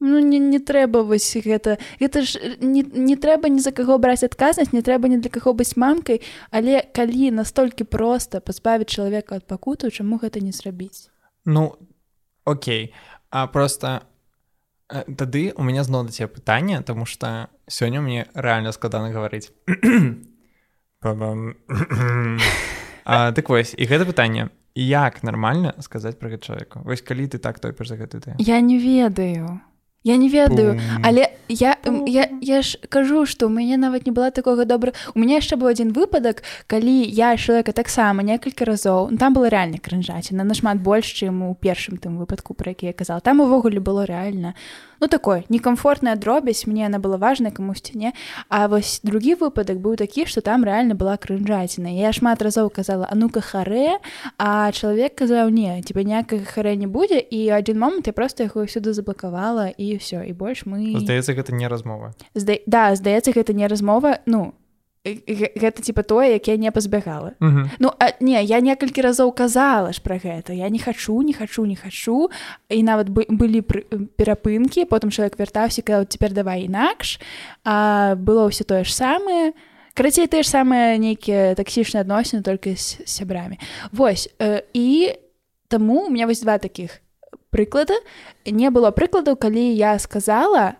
Ну, 0.00 0.18
не, 0.18 0.38
не 0.38 0.58
трэба 0.58 1.04
вось 1.04 1.36
гэта. 1.36 1.76
Гэта 2.00 2.24
ж 2.24 2.56
не, 2.60 2.82
не 2.82 3.16
трэба 3.16 3.48
ні 3.52 3.60
за 3.60 3.72
каго 3.72 3.98
браць 3.98 4.24
адказнасць 4.24 4.72
не 4.72 4.80
трэба 4.82 5.08
ні 5.12 5.20
для 5.20 5.30
каго 5.30 5.52
быць 5.52 5.76
мамкай 5.76 6.24
але 6.50 6.82
калі 6.96 7.30
настолькі 7.30 7.84
проста 7.84 8.40
пазбавіць 8.40 8.88
чалавека 8.88 9.36
ад 9.36 9.46
пакуту 9.46 9.90
чаму 9.90 10.16
гэта 10.16 10.40
не 10.40 10.52
зрабіць? 10.52 11.12
Ну 11.44 11.76
Окей. 12.44 12.94
А 13.30 13.46
просто 13.46 14.02
Э, 14.90 15.04
тады 15.06 15.52
у 15.56 15.62
меня 15.62 15.84
зноў 15.84 16.04
да 16.04 16.12
тебе 16.12 16.28
пытанне 16.28 16.82
тому 16.82 17.06
что 17.06 17.48
сёння 17.68 18.00
мне 18.00 18.26
реально 18.34 18.72
складана 18.72 19.10
гаварыць. 19.10 19.52
Так 23.04 23.48
вось 23.48 23.74
і 23.78 23.86
гэта 23.86 24.04
пытанне 24.04 24.50
як 24.74 25.22
нармальна 25.22 25.74
сказаць 25.80 26.18
пра 26.18 26.30
гэта 26.30 26.46
чалавеку 26.46 26.80
вось 26.84 27.02
калі 27.02 27.26
ты 27.26 27.38
так 27.38 27.58
топіш 27.58 27.88
за 27.88 27.96
гэты 27.96 28.34
я 28.38 28.60
не 28.60 28.78
ведаю 28.78 29.60
Я 30.02 30.16
не 30.16 30.28
ведаю 30.28 30.74
Пум. 30.74 30.80
але 31.04 31.28
я, 31.48 31.76
я 32.06 32.28
я 32.40 32.62
ж 32.62 32.78
кажу 32.88 33.26
што 33.26 33.46
у 33.46 33.50
мяне 33.50 33.76
нават 33.76 34.06
не 34.06 34.12
была 34.12 34.30
такога 34.30 34.64
добра. 34.64 34.92
У 35.14 35.18
мяне 35.18 35.36
яшчэ 35.36 35.60
быў 35.60 35.76
адзін 35.76 35.92
выпадак 35.92 36.42
калі 36.66 37.04
я 37.04 37.36
чалавека 37.36 37.72
таксама 37.72 38.22
некалькі 38.22 38.64
разоў 38.64 39.12
там 39.18 39.34
было 39.34 39.50
рэальна 39.52 39.76
крынжаціна 39.76 40.44
нашмат 40.44 40.80
больш 40.80 41.12
чым 41.12 41.42
у 41.50 41.54
першым 41.54 42.00
тым 42.00 42.16
выпадку 42.16 42.54
пра 42.54 42.72
які 42.72 42.86
я 42.86 42.92
казал 42.92 43.20
там 43.20 43.40
увогуле 43.40 43.80
было 43.80 44.06
рэальна 44.06 44.54
ну 45.00 45.08
такой 45.08 45.44
некамфортная 45.48 46.16
дробязь 46.16 46.66
мне 46.66 46.86
она 46.86 46.98
была 46.98 47.16
важная 47.16 47.50
камусьці 47.50 47.98
не 47.98 48.12
А 48.48 48.68
вось 48.68 49.00
другі 49.02 49.34
выпадак 49.34 49.78
быў 49.78 49.96
такі 49.96 50.26
што 50.26 50.40
там 50.40 50.64
рэальна 50.64 50.94
была 50.94 51.16
крынжаціна 51.16 51.88
я 51.88 52.12
шмат 52.12 52.42
разоў 52.42 52.70
казала 52.70 53.08
а 53.10 53.14
ну-ка 53.14 53.40
харэ 53.40 53.98
а 54.38 54.72
чалавек 54.72 55.14
казаў 55.14 55.50
не 55.50 55.82
тебе 55.82 56.04
ніякага 56.04 56.44
харэ 56.44 56.76
не 56.76 56.86
будзе 56.86 57.18
і 57.18 57.48
адзін 57.50 57.78
момант 57.78 58.06
я 58.06 58.12
просто 58.12 58.44
яго 58.44 58.66
сюды 58.66 58.92
заблакавала 58.92 59.68
і 59.68 59.96
ўсё 59.98 60.22
і 60.24 60.32
больш 60.32 60.64
мы 60.64 61.00
здаецца 61.00 61.34
гэта 61.34 61.52
не 61.52 61.68
размова. 61.68 62.14
Зда... 62.34 62.60
да 62.66 62.94
здаецца 62.94 63.32
гэта 63.32 63.52
не 63.52 63.66
размова. 63.66 64.20
Ну 64.26 64.54
гэта 65.04 65.80
типа 65.80 66.02
тое 66.02 66.32
як 66.32 66.48
я 66.48 66.56
не 66.56 66.70
пазбягала. 66.70 67.32
Uh 67.40 67.48
-huh. 67.48 67.70
Ну 67.78 67.92
а, 67.98 68.12
не 68.20 68.44
я 68.44 68.60
некалькі 68.60 69.02
разоў 69.02 69.34
казала 69.34 69.92
ж 69.92 70.00
пра 70.02 70.16
гэта. 70.16 70.52
Я 70.52 70.68
не 70.68 70.78
хачу 70.78 71.22
не 71.22 71.32
хачу 71.32 71.66
не 71.66 71.76
хачу. 71.76 72.28
І 72.68 72.82
нават 72.82 73.08
бы 73.08 73.24
былі 73.28 73.62
перапынкі 74.16 74.84
потым 74.84 75.10
чалавек 75.10 75.38
вяртаўся 75.38 75.82
казаў 75.82 76.04
цяпер 76.04 76.32
давай 76.32 76.64
інакш 76.64 77.20
а 77.64 78.14
было 78.14 78.48
ўсё 78.48 78.64
тое 78.64 78.84
ж 78.84 78.94
самае. 78.94 79.52
Карацей 79.94 80.26
тыя 80.26 80.42
ж 80.42 80.48
самыя 80.48 80.98
нейкія 80.98 81.54
таксічныя 81.54 82.04
адносіны 82.04 82.42
только 82.42 82.76
з 82.76 83.00
сябрамі. 83.04 83.58
Вось 83.92 84.28
э, 84.38 84.62
і 84.74 85.16
таму 85.68 86.06
у 86.06 86.10
меня 86.10 86.26
вось 86.26 86.40
два 86.40 86.58
таких 86.58 87.00
прыклада. 87.50 87.94
Не 88.44 88.70
было 88.70 88.90
прыкладаў 88.90 89.36
калі 89.36 89.74
я 89.74 89.98
сказала 89.98 90.74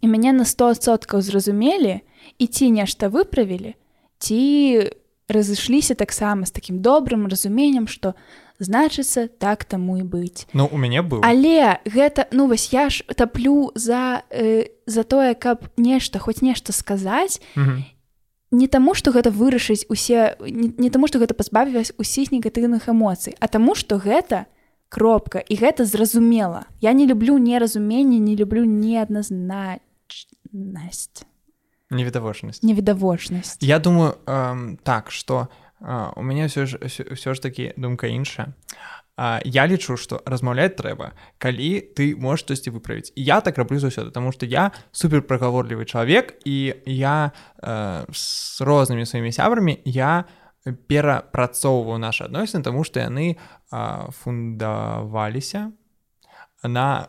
і 0.00 0.06
мяне 0.06 0.32
на 0.32 0.44
100соткаў 0.44 1.20
зразумелі 1.20 1.90
і 1.90 2.15
ці 2.44 2.68
нешта 2.68 3.08
выправілі 3.08 3.72
ці 4.20 4.92
разышліся 5.28 5.96
таксама 5.96 6.46
з 6.46 6.52
такім 6.52 6.84
добрым 6.84 7.26
разуменнем 7.26 7.88
што 7.88 8.12
значыцца 8.60 9.28
так 9.28 9.64
таму 9.64 9.96
і 9.96 10.04
быць 10.04 10.44
Ну 10.52 10.68
у 10.68 10.76
мяне 10.76 11.00
быў 11.00 11.24
але 11.24 11.80
гэта 11.88 12.28
ну 12.30 12.46
вось 12.46 12.68
я 12.72 12.92
ж 12.92 13.02
таплю 13.16 13.72
за 13.74 14.22
э, 14.30 14.68
за 14.86 15.02
тое 15.02 15.34
каб 15.34 15.64
нешта 15.76 16.18
хоць 16.18 16.42
нешта 16.42 16.72
сказаць 16.72 17.40
не 18.52 18.68
таму 18.68 18.94
што 18.94 19.10
гэта 19.10 19.30
вырашыць 19.30 19.86
усе 19.88 20.36
не, 20.40 20.72
не 20.78 20.90
таму 20.90 21.08
што 21.08 21.18
гэта 21.18 21.34
пазбавілась 21.34 21.92
усіх 21.98 22.32
негатыўных 22.32 22.88
эмоцый 22.88 23.34
а 23.40 23.48
таму 23.48 23.74
што 23.74 23.98
гэта 23.98 24.46
кропка 24.88 25.38
і 25.38 25.56
гэта 25.56 25.84
зразумела. 25.84 26.66
Я 26.80 26.92
не 26.92 27.06
люблю 27.06 27.38
неразуменне 27.38 28.18
не 28.18 28.36
люблю 28.36 28.64
неадназначнасць 28.64 31.24
невідавочнасць 31.90 32.62
невідавочнасць 32.62 33.58
я 33.60 33.78
думаю 33.78 34.16
эм, 34.26 34.78
так 34.82 35.10
что 35.10 35.48
э, 35.80 36.12
у 36.16 36.22
мяне 36.22 36.46
все 36.46 36.66
ж 36.66 36.78
все 36.86 37.34
ж 37.34 37.42
таки 37.42 37.74
думка 37.76 38.06
іншая 38.06 38.54
э, 39.16 39.40
я 39.44 39.66
лічу 39.66 39.96
что 39.96 40.22
размаўляць 40.26 40.76
трэба 40.76 41.12
калі 41.38 41.80
ты 41.96 42.16
можешь 42.16 42.40
штосьці 42.40 42.70
выправіць 42.70 43.12
я 43.16 43.40
так 43.40 43.58
раблю 43.58 43.78
заўсёды 43.78 44.10
тому 44.10 44.32
что 44.32 44.46
я 44.46 44.72
супер 44.92 45.22
прагаворлівы 45.22 45.84
чалавек 45.84 46.34
і 46.44 46.74
я 46.86 47.32
э, 47.62 48.04
с 48.12 48.60
рознымі 48.60 49.06
сваімі 49.06 49.32
сябрамі 49.32 49.78
я 49.84 50.24
перапрацоўваю 50.88 51.98
наши 51.98 52.24
адносіны 52.24 52.62
тому 52.62 52.84
что 52.84 53.00
яны 53.00 53.38
э, 53.72 54.10
фундаваліся 54.10 55.58
на 55.58 55.85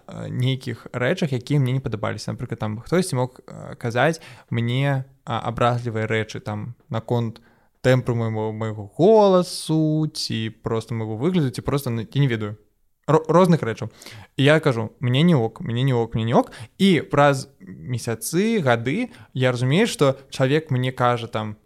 э, 0.08 0.30
нейкіх 0.30 0.88
рэчах 0.93 1.34
якія 1.34 1.60
мне 1.60 1.74
не 1.74 1.80
падабаліся. 1.80 2.32
Напрыклад 2.32 2.60
там 2.60 2.80
хтосьці 2.80 3.15
мог 3.15 3.39
э, 3.48 3.76
казаць 3.76 4.22
мне 4.50 5.06
абразлівыя 5.26 6.08
рэчы 6.08 6.39
там 6.39 6.76
наконт 6.89 7.41
тэмпру 7.82 8.15
моему 8.15 8.52
майго 8.52 8.91
голасу 8.98 10.08
ці 10.13 10.50
просто 10.63 10.96
могу 10.96 11.17
выгляду 11.17 11.50
ці 11.50 11.62
просто 11.62 11.91
я 11.91 12.22
не 12.22 12.28
ведаю 12.28 12.58
розных 13.08 13.63
рэчаў. 13.63 13.89
Я 14.36 14.60
кажу 14.60 14.91
мне 15.00 15.24
не 15.24 15.36
ок 15.36 15.62
мне 15.62 15.84
не 15.84 15.93
ок 15.93 16.15
мне 16.15 16.24
не 16.24 16.34
ок 16.34 16.52
і 16.78 17.02
праз 17.02 17.50
месяцы 17.60 18.60
гады 18.60 19.10
я 19.34 19.52
разумею 19.52 19.88
что 19.88 20.17
чалавек 20.30 20.72
мне 20.72 20.91
кажа 20.91 21.28
там 21.28 21.58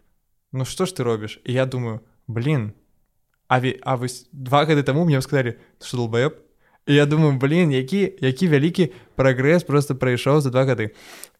ну 0.52 0.64
что 0.64 0.86
ж 0.86 0.92
ты 0.92 1.02
робіш? 1.02 1.40
І 1.44 1.52
я 1.52 1.66
думаю 1.66 2.00
блин 2.26 2.74
а 3.48 3.60
вы 3.60 3.78
а 3.82 3.96
вось 3.96 4.28
два 4.32 4.64
гады 4.64 4.82
таму 4.82 5.04
мне 5.04 5.20
сказали 5.20 5.58
что 5.80 5.96
долбаёб 5.96 6.38
і 6.86 6.94
я 6.94 7.06
думаю 7.06 7.38
блин 7.38 7.72
які 7.72 8.12
які 8.20 8.48
вялікі 8.48 8.92
прагрэс 9.16 9.64
просто 9.64 9.94
прайшоў 9.94 10.40
за 10.40 10.50
два 10.50 10.64
гады 10.64 10.94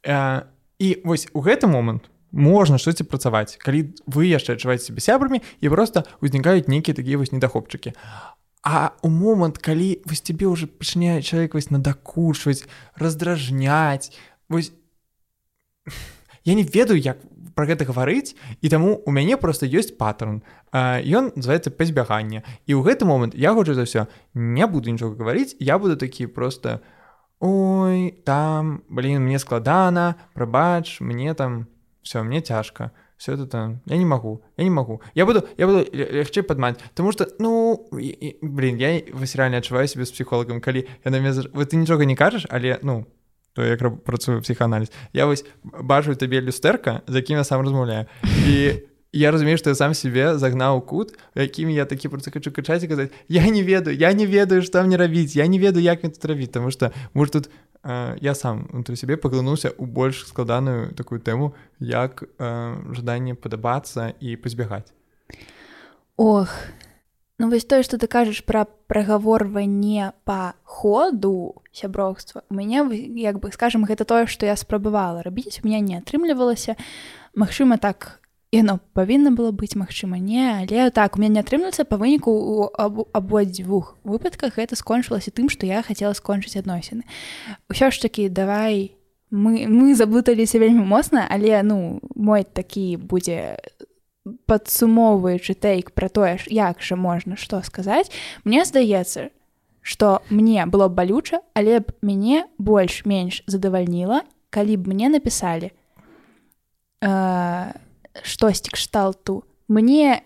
а, 0.07 0.49
і 0.79 1.03
вось 1.05 1.29
у 1.33 1.41
гэты 1.41 1.67
момант 1.67 2.11
можна 2.33 2.79
штосьці 2.79 3.05
працаваць 3.05 3.61
калі 3.61 3.93
вы 4.09 4.33
яшчэ 4.33 4.57
адчуваеце 4.57 4.91
себе 4.91 5.05
сябрамі 5.05 5.45
і 5.61 5.69
просто 5.69 6.09
узнікаюць 6.25 6.67
нейкія 6.67 6.97
такія 6.97 7.21
вось 7.21 7.33
недахопчыкі. 7.33 7.93
А 8.65 8.97
у 9.03 9.09
момант 9.11 9.59
калі 9.59 10.01
вось 10.09 10.25
тебе 10.25 10.47
уже 10.47 10.67
пачыняе 10.67 11.21
чалавек 11.21 11.55
вось 11.55 11.71
надакушваць 11.71 12.65
раздражняць 12.97 14.17
вось 14.49 14.73
я 16.45 16.55
не 16.55 16.63
ведаю 16.63 17.01
як 17.01 17.19
пра 17.55 17.67
гэта 17.69 17.85
гаварыць 17.85 18.35
і 18.61 18.69
таму 18.69 18.97
у 19.05 19.11
мяне 19.13 19.37
просто 19.37 19.67
ёсць 19.67 19.93
паттерн 19.93 20.43
ён 20.73 21.33
называется 21.37 21.71
пазбяганне 21.71 22.43
і 22.67 22.73
ў 22.75 22.81
гэты 22.83 23.05
момант 23.05 23.35
я 23.37 23.53
хочу 23.55 23.75
за 23.75 23.85
ўсё 23.85 24.09
не 24.35 24.67
буду 24.67 24.91
нічога 24.91 25.17
гаварыць 25.21 25.57
я 25.61 25.79
буду 25.79 25.97
такі 25.97 26.27
просто 26.27 26.81
ой 27.41 28.17
там 28.25 28.83
блин 28.89 29.23
мне 29.23 29.39
складана 29.39 30.17
прабач 30.35 31.01
мне 31.01 31.35
там 31.35 31.67
все 32.03 32.23
мне 32.23 32.41
цяжка 32.41 32.93
все 33.17 33.35
это 33.35 33.47
там 33.47 33.81
я 33.87 33.97
не 33.97 34.05
могу 34.05 34.43
я 34.57 34.65
не 34.65 34.71
могу 34.71 35.03
я 35.15 35.27
буду 35.27 35.47
я 35.57 35.67
буду 35.67 35.87
лягчэй 35.93 36.43
падмаць 36.43 36.81
тому 36.95 37.13
что 37.13 37.29
ну 37.39 37.89
блин 38.43 38.77
я 38.77 39.03
вас 39.13 39.37
реально 39.37 39.59
адчуваю 39.59 39.89
себе 39.89 40.05
з 40.05 40.11
псіхолагам 40.11 40.61
калі 40.61 40.87
я 41.05 41.11
на 41.11 41.19
вы 41.21 41.65
ты 41.67 41.77
нічога 41.77 42.05
не 42.05 42.17
кажаш 42.17 42.47
але 42.51 42.79
ну 42.83 43.07
то 43.53 43.65
як 43.65 44.05
працую 44.05 44.41
псіханаліз 44.41 44.93
я 45.13 45.27
вось 45.27 45.45
бачу 45.65 46.15
табе 46.15 46.41
люстэрка 46.41 47.03
з 47.07 47.15
якім 47.21 47.37
я 47.37 47.45
сам 47.45 47.61
размаўляю 47.61 48.07
і 48.49 48.83
я 49.13 49.31
разумею 49.31 49.59
што 49.59 49.71
я 49.71 49.77
сам 49.77 49.95
себе 49.95 50.39
загнаў 50.39 50.81
кут 50.89 51.13
якім 51.35 51.71
я 51.71 51.85
такі 51.85 52.09
просто 52.09 52.31
хочу 52.33 52.53
качаць 52.53 52.83
і 52.83 52.89
казаць 52.89 53.11
я 53.29 53.45
не 53.49 53.63
ведаю 53.63 53.97
я 53.97 54.13
не 54.13 54.27
ведаю 54.27 54.63
што 54.63 54.83
мне 54.83 54.97
рабіць 54.97 55.37
я 55.37 55.47
не 55.47 55.59
ведаю 55.59 55.85
як 55.85 56.03
мне 56.03 56.13
тут 56.13 56.25
рабіць 56.25 56.51
тому 56.51 56.71
что 56.71 56.93
может 57.15 57.33
тут 57.33 57.51
э, 57.85 58.17
я 58.21 58.35
сам 58.35 58.69
унутры 58.73 58.97
сябе 58.97 59.17
паглынуўся 59.17 59.69
ў 59.77 59.85
больш 59.85 60.25
складаную 60.27 60.95
такую 60.97 61.21
тэму 61.21 61.53
як 61.79 62.25
э, 62.25 62.95
жаданне 62.97 63.35
падабацца 63.35 64.17
і 64.21 64.37
пазбягаць 64.37 64.89
ох 66.17 66.49
Ну 67.43 67.51
вось 67.51 67.65
тое, 67.67 67.83
што 67.83 67.99
ты 67.99 68.07
кажаш 68.07 68.45
пра 68.47 68.71
прагаворванне 68.87 70.15
па 70.23 70.55
ходу 70.63 71.59
сяброўства 71.75 72.47
у 72.47 72.55
мяне 72.55 72.87
як 73.19 73.43
бы 73.43 73.51
скажем 73.51 73.83
гэта 73.83 74.07
тое, 74.07 74.31
што 74.31 74.47
я 74.47 74.55
спрабавала 74.55 75.27
рабіць 75.27 75.59
у 75.59 75.67
меня 75.67 75.81
не 75.83 75.99
атрымлівалася. 75.99 76.79
Магчыма 77.35 77.83
так 77.83 78.23
яно 78.55 78.79
павінна 78.95 79.35
было 79.35 79.51
быць 79.51 79.75
магчыма 79.75 80.23
не 80.23 80.47
але 80.55 80.87
так 80.95 81.19
у 81.19 81.21
меня 81.21 81.35
не 81.35 81.43
атрымліваецца 81.43 81.83
па 81.83 81.99
выніку 81.99 82.31
у 82.31 82.71
аб, 82.79 83.11
абодвух 83.11 83.99
выпадках 84.05 84.55
гэта 84.63 84.79
скончылася 84.79 85.35
тым 85.35 85.51
што 85.51 85.67
я 85.67 85.83
хацела 85.83 86.15
скончыць 86.15 86.63
адносіны. 86.63 87.03
Ўсё 87.67 87.91
ж 87.91 88.07
такі 88.07 88.31
давай 88.31 88.95
мы 89.35 89.67
мы 89.67 89.99
заблыталіся 89.99 90.63
вельмі 90.63 90.87
моцна 90.87 91.27
але 91.27 91.59
ну 91.67 91.99
мой 92.15 92.47
такі 92.47 93.03
будзе 93.03 93.59
падсумоўваючы 94.47 95.55
тэйк 95.55 95.93
пра 95.99 96.09
тое 96.09 96.39
ж 96.39 96.47
як 96.55 96.83
жа 96.83 96.97
можна 96.97 97.37
што 97.37 97.63
сказаць 97.67 98.11
мне 98.45 98.65
здаецца 98.65 99.31
што 99.83 100.23
мне 100.31 100.67
было 100.67 100.87
б 100.87 100.95
балюча 101.03 101.43
але 101.59 101.81
б 101.83 101.91
мяне 102.07 102.47
больш-менш 102.59 103.43
задавальніла 103.51 104.23
калі 104.55 104.77
б 104.79 104.95
мне 104.95 105.11
напісалі 105.11 105.75
э, 107.03 107.73
штосьці 108.23 108.71
кшталту 108.71 109.43
мне 109.67 110.23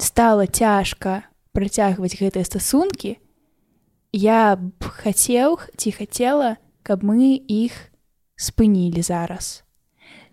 стала 0.00 0.46
цяжка 0.46 1.28
працягваць 1.52 2.16
гэтыя 2.16 2.48
стасункі 2.48 3.20
я 4.16 4.56
б 4.56 4.80
хацеў 4.80 5.60
ці 5.76 5.92
хацела 5.92 6.56
каб 6.80 7.04
мы 7.04 7.36
іх 7.44 7.92
спынілі 8.40 9.04
зараз 9.04 9.65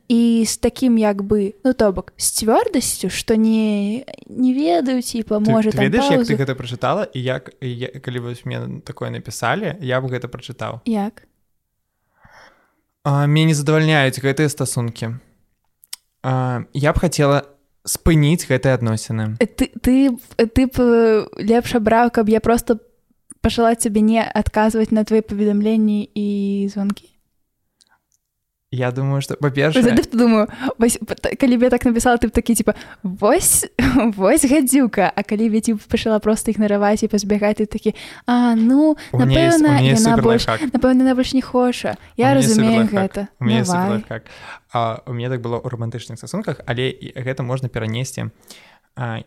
і 0.07 0.45
з 0.45 0.57
такім 0.57 0.97
як 0.97 1.23
бы 1.23 1.55
ну 1.63 1.73
то 1.73 1.91
бок 1.91 2.13
з 2.17 2.43
цвёрдасцю 2.43 3.09
што 3.09 3.35
не 3.35 4.03
не 4.27 4.51
ведаюць 4.53 5.15
і 5.15 5.23
паможа 5.23 5.71
ведаеш 5.71 6.11
як 6.11 6.27
ты 6.27 6.35
гэта 6.35 6.55
прачытала? 6.55 7.07
І 7.13 7.23
як 7.23 7.55
я, 7.61 7.87
калі 7.87 8.19
вось 8.19 8.45
мне 8.45 8.81
такое 8.83 9.09
напісалі 9.09 9.77
я 9.79 10.01
б 10.01 10.11
гэта 10.11 10.27
прачытаў. 10.27 10.83
Як? 10.85 11.23
Мне 13.05 13.45
не 13.45 13.55
задавальняюць 13.55 14.19
гэтыя 14.19 14.49
стасункі. 14.49 15.19
Я 16.23 16.91
б 16.91 16.97
хацела 16.99 17.47
спыніць 17.87 18.47
гэтыя 18.47 18.75
адносіны. 18.75 19.39
Ты 19.39 19.71
ты 19.79 20.11
ты 20.37 20.67
б 20.67 20.77
лепш 21.39 21.75
абраў 21.75 22.11
каб 22.11 22.27
я 22.27 22.39
просто 22.39 22.79
пачала 23.41 23.75
цябе 23.75 24.01
не 24.01 24.19
адказваць 24.23 24.91
на 24.91 25.03
твои 25.03 25.21
паведамленні 25.21 26.11
і 26.11 26.27
звонкі 26.67 27.12
Я 28.73 28.91
думаю 28.91 29.21
что 29.21 29.35
па-перша 29.35 29.81
думаю 30.13 30.47
вось, 30.79 30.97
калі 31.39 31.57
б 31.57 31.63
я 31.63 31.69
так 31.69 31.85
напісала 31.85 32.17
ты 32.17 32.27
б 32.27 32.31
такі 32.33 32.55
типа 32.55 32.73
вось 33.03 33.69
вось 34.17 34.45
гадзюка 34.45 35.13
А 35.13 35.21
калі 35.21 35.61
ці 35.61 35.77
пачала 35.77 36.17
просто 36.17 36.49
ігнараваць 36.51 37.05
і 37.05 37.07
пазбягаць 37.07 37.61
ты 37.61 37.69
такі 37.69 37.93
А 38.25 38.55
ну 38.57 38.97
напэўна 39.13 39.77
больш 40.17 40.49
напэўна 40.73 41.05
на 41.05 41.13
больш 41.13 41.37
не 41.37 41.41
хоша 41.45 42.01
Я 42.17 42.33
разумею 42.33 42.89
гэта 42.89 43.27
как 44.09 44.25
у 45.05 45.13
мне 45.13 45.29
так 45.29 45.41
было 45.41 45.61
ў 45.61 45.69
романтычных 45.69 46.17
стасунках 46.17 46.65
але 46.65 46.97
гэта 47.13 47.45
можна 47.45 47.69
перанесці 47.69 48.33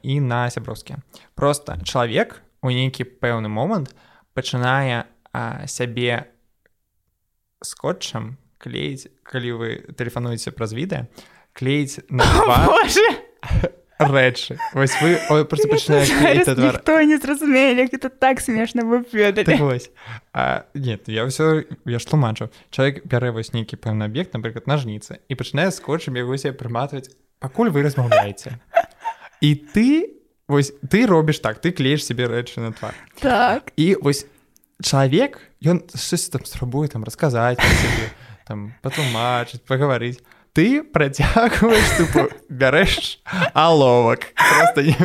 і 0.03 0.21
на 0.27 0.51
сяброўскі 0.51 0.99
просто 1.39 1.79
чалавек 1.87 2.43
у 2.67 2.75
нейкі 2.75 3.07
пэўны 3.23 3.47
момант 3.47 3.95
пачынае 4.35 5.07
сябе 5.71 6.35
скотчам 7.63 8.43
клеіць 8.67 9.07
калі 9.23 9.51
вы 9.62 9.71
тэлефануеце 9.95 10.51
праз 10.51 10.75
відэа 10.75 11.07
клеіць 11.55 12.03
на 12.11 12.27
рэчы 13.99 14.59
вось 14.75 14.93
вы 15.01 15.17
ой, 15.31 15.45
просто 15.47 15.69
пачынаеце 15.69 16.19
не 17.07 17.17
зразумелі 17.17 17.87
гэта 17.87 18.11
так 18.11 18.43
смешна 18.43 18.85
вось 18.85 19.89
нет 20.75 21.09
я 21.09 21.25
ўсё 21.25 21.64
я 21.87 21.99
ж 21.99 22.05
тлумачу. 22.05 22.51
Чалавек 22.71 23.07
бярэ 23.07 23.33
вось 23.33 23.55
нейкі 23.57 23.81
пэўны 23.81 24.05
аб'ект 24.05 24.37
напрыклад 24.37 24.69
нажніцы 24.69 25.23
і 25.31 25.33
пачынае 25.39 25.71
скотчам 25.73 26.19
яго 26.19 26.37
себе 26.37 26.53
прыматваць 26.53 27.09
пакуль 27.41 27.73
вы 27.73 27.87
размаўляеце 27.87 28.61
і 29.41 29.51
ты 29.73 30.12
вось 30.45 30.77
ты 30.91 31.07
робіш 31.07 31.41
так 31.41 31.64
ты 31.64 31.73
клееш 31.73 32.05
себе 32.05 32.29
рэчы 32.29 32.61
на 32.61 32.73
твар 32.77 32.93
так. 33.17 33.73
І 33.81 33.97
вось 33.97 34.27
чалавек 34.85 35.41
ён 35.64 35.81
щось 35.97 36.29
там 36.29 36.45
спрабуе 36.45 36.89
там 36.93 37.05
расказаць 37.05 37.57
там 38.47 38.73
патлумачыць 38.83 39.61
паговорыць 39.67 40.23
ты 40.57 40.81
працягваеш 40.81 41.89
тупо 41.99 42.29
бярэш 42.49 43.19
аловак 43.53 44.31
просто 44.39 44.87
не... 44.87 44.97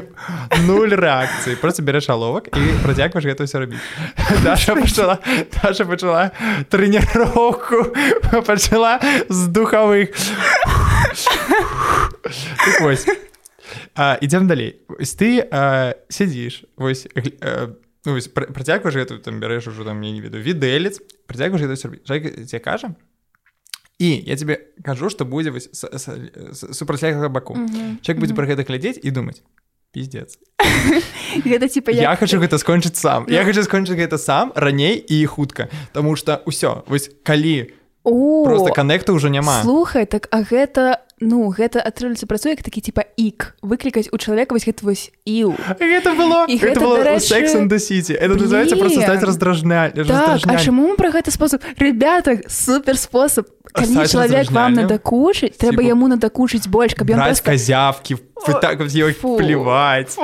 нуль 0.64 0.94
рэакцыі 0.96 1.58
просто 1.60 1.84
бярэш 1.84 2.08
аловак 2.14 2.48
і 2.54 2.64
працягваеш 2.86 3.26
гэта 3.28 3.50
ўсё 3.50 3.66
рабіць 3.66 3.84
Даша 4.46 4.78
пачала 4.78 5.18
Даша 5.58 5.84
пачала 5.90 6.30
трэніроўку 6.72 7.92
пачала 8.48 9.02
з 9.28 9.50
духавых 9.52 10.16
ідзем 14.22 14.48
далей. 14.48 14.80
Ты 15.20 15.50
сядзіш 16.08 16.64
вось 16.78 17.08
Ну, 18.04 18.18
працягваеш 18.34 18.96
гэту 18.98 19.22
там 19.22 19.38
бярэш 19.38 19.68
ужо 19.70 19.84
там 19.86 20.02
мне 20.02 20.12
не 20.12 20.22
веду 20.22 20.42
відэлец 20.42 21.04
працягваеш 21.30 21.62
гэта 21.70 22.46
дзе 22.48 22.58
кажа 22.58 22.98
і 24.02 24.24
я 24.26 24.36
тебе 24.36 24.58
кажу 24.84 25.10
что 25.10 25.26
будзе 25.26 25.54
супрацьлеглага 26.74 27.30
баку 27.30 27.54
чек 28.02 28.18
будзе 28.18 28.34
пра 28.34 28.50
гэта 28.50 28.66
глядзець 28.66 28.98
і 28.98 29.14
думаць 29.14 29.46
пиздец 29.94 30.42
гэта 31.46 31.70
типа 31.70 31.94
я 31.94 32.16
хочу 32.18 32.42
гэта 32.42 32.58
скончыць 32.58 32.98
сам. 32.98 33.30
Я 33.30 33.46
хочу 33.46 33.62
скончыць 33.62 34.00
гэта 34.02 34.18
сам 34.18 34.52
раней 34.56 34.98
і 34.98 35.22
хутка 35.26 35.70
Таму 35.94 36.18
что 36.18 36.42
ўсё 36.50 36.82
вось 36.90 37.14
калі 37.22 37.70
просто 38.02 38.74
каннекта 38.74 39.14
ўжо 39.14 39.30
няма 39.30 39.62
слухай 39.62 40.10
так 40.10 40.26
а 40.34 40.42
гэта 40.42 41.06
ну 41.22 41.54
гэта 41.54 41.80
атрымліваецца 41.80 42.26
працуе 42.26 42.58
як 42.58 42.66
такі 42.66 42.82
типа 42.82 43.06
ік. 43.16 43.54
Выклікаць 43.62 44.10
у 44.12 44.18
чалавека 44.18 44.58
вось 44.58 44.66
гэта 44.66 44.82
вось 44.82 45.14
іў 45.24 45.54
гэта 45.78 46.18
было 46.18 46.50
і 46.50 46.58
гэта 46.58 46.82
было 46.82 47.20
секс 47.22 47.54
сити 47.86 48.14
это 48.14 48.34
называется 48.36 48.76
просто 48.76 49.02
стаць 49.02 49.24
раздражня 49.24 49.94
так, 49.94 50.62
чаму 50.66 50.98
пра 50.98 51.14
гэты 51.14 51.32
спосаб 51.32 51.62
ребята 51.78 52.42
супер 52.50 52.98
спосаб 52.98 53.46
калі 53.72 54.08
чалавек 54.10 54.52
вам 54.52 54.74
надакучыць 54.74 55.56
трэба 55.62 55.86
яму 55.86 56.10
надакучыць 56.10 56.68
больш 56.68 56.98
каб 56.98 57.14
ён 57.14 57.22
казявкі 57.38 58.18
так 58.62 58.78
плеваць 58.78 60.18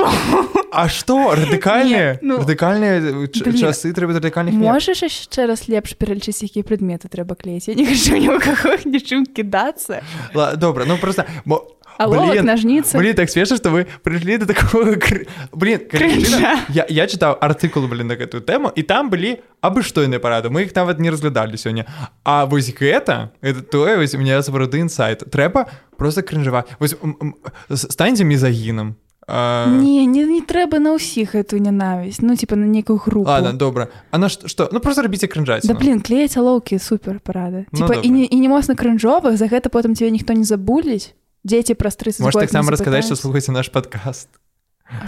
А 0.71 0.89
што 0.89 1.31
радыкальныя 1.37 2.19
ну, 2.21 2.39
радыкальныя 2.41 3.27
часы 3.31 3.93
трэба 3.93 4.17
радыкальных 4.19 4.53
можаш 4.53 5.03
яшчэ 5.07 5.47
раз 5.47 5.67
лепш 5.67 5.95
пералічыць 5.95 6.43
якія 6.43 6.63
прадметы 6.67 7.09
трэба 7.09 7.35
клеіць 7.35 7.69
я 7.69 7.75
не 7.75 7.85
хочу 7.93 8.89
нічым 8.89 9.25
кідацца 9.25 10.01
добра 10.57 10.85
ну 10.85 10.97
просто 10.97 11.25
блин, 11.97 12.45
ножницы. 12.45 12.97
Блин, 12.97 13.15
так 13.15 13.29
смешно, 13.29 13.57
что 13.57 13.69
вы 13.69 13.87
пришли 14.03 14.37
до 14.37 14.45
такого... 14.45 14.95
Блин, 15.51 15.81
я, 16.69 16.85
я 16.87 17.07
читал 17.07 17.37
артикул, 17.41 17.87
блин, 17.87 18.07
на 18.07 18.13
эту 18.13 18.39
тему, 18.39 18.69
и 18.69 18.83
там 18.83 19.09
были 19.09 19.41
абы-штойные 19.61 20.19
парады. 20.19 20.49
Мы 20.49 20.63
их 20.63 20.75
нават 20.75 20.99
не 20.99 21.09
разглядали 21.09 21.55
сегодня. 21.55 21.85
А 22.23 22.45
вось 22.45 22.73
гэта, 22.73 23.31
это 23.41 23.61
тое, 23.61 23.97
вось 23.97 24.13
у 24.15 24.19
меня 24.19 24.41
сапраўды 24.41 24.79
инсайт. 24.81 25.23
Трэба 25.31 25.69
просто 25.97 26.21
кринжевать. 26.21 26.67
Вось, 26.79 26.95
станьте 27.73 28.23
мизогином. 28.23 28.97
А... 29.29 29.67
Не, 29.67 30.05
не, 30.05 30.23
не 30.23 30.39
трэба 30.39 30.79
на 30.79 30.95
ўсіх 30.95 31.35
эту 31.35 31.59
нянавісць 31.59 32.23
ну 32.23 32.39
типа 32.39 32.55
на 32.55 32.63
нейкую 32.63 32.95
групу 32.95 33.27
Ладно, 33.27 33.51
добра 33.51 33.91
А 34.09 34.17
на 34.17 34.31
што 34.31 34.69
ну 34.71 34.79
просто 34.79 35.03
рабіце 35.03 35.27
крынжаць 35.27 35.67
Да 35.67 35.75
блин 35.75 35.99
клеяць 35.99 36.39
алоўкі 36.39 36.79
супер 36.79 37.19
парады 37.19 37.67
ну, 37.75 37.83
типа, 37.83 37.99
і 37.99 38.07
не, 38.07 38.23
і 38.23 38.39
не 38.39 38.47
моцна 38.47 38.79
крынжовых 38.79 39.35
за 39.35 39.51
гэта 39.51 39.67
потым 39.67 39.99
тебе 39.99 40.15
ніхто 40.15 40.31
не 40.31 40.47
забуліць 40.47 41.11
дзеці 41.47 41.79
праз 41.79 41.95
30 41.95 42.27
Можа 42.27 42.43
таксама 42.43 42.75
расказаць 42.75 43.07
што 43.07 43.15
слухайце 43.15 43.55
наш 43.55 43.71
падкаст 43.71 44.27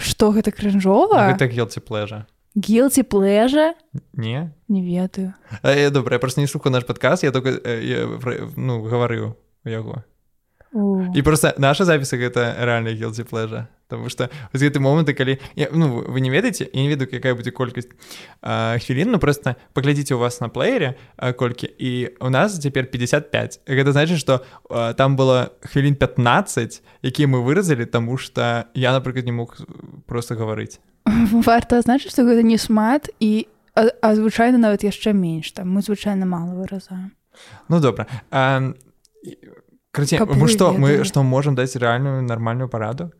Што 0.00 0.32
гэта 0.32 0.52
крынжова 0.56 1.28
гэта 1.30 1.46
гелці 1.52 1.84
плежа 1.84 2.24
гілці 2.56 3.02
плежа 3.06 3.74
не? 4.14 4.50
Не 4.68 4.82
ведаю. 4.82 5.34
Я 5.62 5.90
добра 5.90 6.16
я 6.16 6.18
просто 6.18 6.40
не 6.40 6.46
слухаю 6.46 6.72
наш 6.72 6.84
падкаст 6.84 7.22
я 7.22 7.30
только 7.30 7.50
я, 7.68 8.08
ну 8.56 8.82
гаварыў 8.82 9.36
яго 9.64 10.02
і 11.14 11.22
просто 11.22 11.50
наша 11.58 11.84
запісы 11.84 12.14
гэта 12.14 12.54
рэальна 12.62 12.94
гілці 12.94 13.26
плежа 13.26 13.66
Таму 13.90 14.06
што 14.06 14.30
гэты 14.54 14.78
моманты 14.78 15.18
калі 15.18 15.42
я, 15.58 15.66
ну, 15.74 16.06
вы 16.06 16.22
не 16.22 16.30
ведаеце 16.30 16.62
і 16.62 16.78
не 16.78 16.86
ведаю 16.86 17.10
якая 17.10 17.34
будзе 17.34 17.50
колькасць 17.50 17.90
хвілін 18.40 19.10
ну 19.10 19.18
просто 19.18 19.58
паглядзіце 19.74 20.14
у 20.14 20.22
вас 20.22 20.40
на 20.40 20.48
плеере 20.48 20.94
а, 21.16 21.32
колькі 21.32 21.66
і 21.66 22.14
у 22.22 22.30
нас 22.30 22.54
цяпер 22.54 22.86
55 22.86 23.66
гэта 23.66 23.90
значит 23.90 24.18
что 24.22 24.46
там 24.94 25.18
было 25.18 25.50
хвілін 25.66 25.98
15 25.98 26.82
якія 27.02 27.26
мы 27.26 27.42
выразалі 27.42 27.84
таму 27.84 28.16
что 28.16 28.70
я 28.74 28.92
напрыклад 28.92 29.26
не 29.26 29.32
мог 29.32 29.58
просто 30.06 30.38
гаварыць 30.38 30.78
варта 31.42 31.82
значыць 31.82 32.14
что 32.14 32.22
гэта 32.22 32.46
не 32.46 32.58
шмат 32.58 33.10
і 33.18 33.50
а, 33.74 33.90
а 34.02 34.14
звычайна 34.14 34.58
нават 34.58 34.86
яшчэ 34.86 35.10
менш 35.12 35.50
там 35.50 35.66
мы 35.66 35.82
звычайна 35.82 36.30
мало 36.30 36.54
выразаем 36.54 37.10
ну 37.66 37.80
добра 37.80 38.06
а, 38.30 38.70
Краце, 39.92 40.18
мы 40.24 40.48
што 40.48 40.72
мы 40.72 41.04
што 41.04 41.22
можам 41.22 41.54
даць 41.54 41.74
рэальную 41.76 42.22
нармальную 42.22 42.68
параду? 42.68 43.10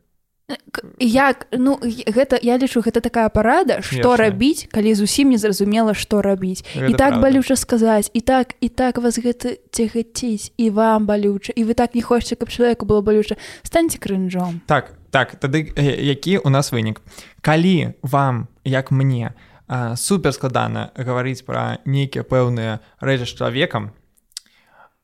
Як 0.99 1.47
ну 1.51 1.79
і- 1.83 2.03
гэта 2.11 2.39
я 2.43 2.57
лічу 2.57 2.81
гэта 2.81 2.99
такая 2.99 3.29
парада 3.29 3.81
што 3.81 4.15
рабіць 4.15 4.67
калі 4.71 4.95
зусім 4.95 5.29
не 5.31 5.37
зразумела 5.37 5.93
што 5.93 6.21
рабіць 6.21 6.63
і 6.75 6.91
Гэта 6.91 6.97
так 6.97 7.09
правда. 7.15 7.21
балюча 7.21 7.55
сказаць 7.55 8.11
і 8.13 8.19
так 8.21 8.55
і 8.59 8.69
так 8.69 8.97
вас 8.97 9.19
гэта 9.19 9.55
цягаціць 9.71 10.51
і 10.57 10.69
вам 10.69 11.05
балюча 11.07 11.53
і 11.55 11.63
вы 11.63 11.73
так 11.73 11.95
не 11.95 12.01
хочаце 12.01 12.35
каб 12.35 12.49
чалавеку 12.49 12.85
было 12.85 13.01
балюча 13.01 13.35
станьце 13.63 13.97
крынжом 13.99 14.59
Так, 14.67 14.91
так, 15.11 15.35
тады 15.39 15.71
э, 15.75 16.01
які 16.03 16.37
у 16.43 16.49
нас 16.49 16.71
вынік? 16.73 16.99
Калі 17.41 17.93
вам, 18.01 18.47
як 18.63 18.91
мне, 18.91 19.33
супер 19.95 20.33
складана 20.33 20.91
гаварыць 20.95 21.43
пра 21.47 21.79
нейкія 21.85 22.23
пэўныя 22.23 22.79
рэчы 22.99 23.23
з 23.25 23.35
чалавекам, 23.39 23.91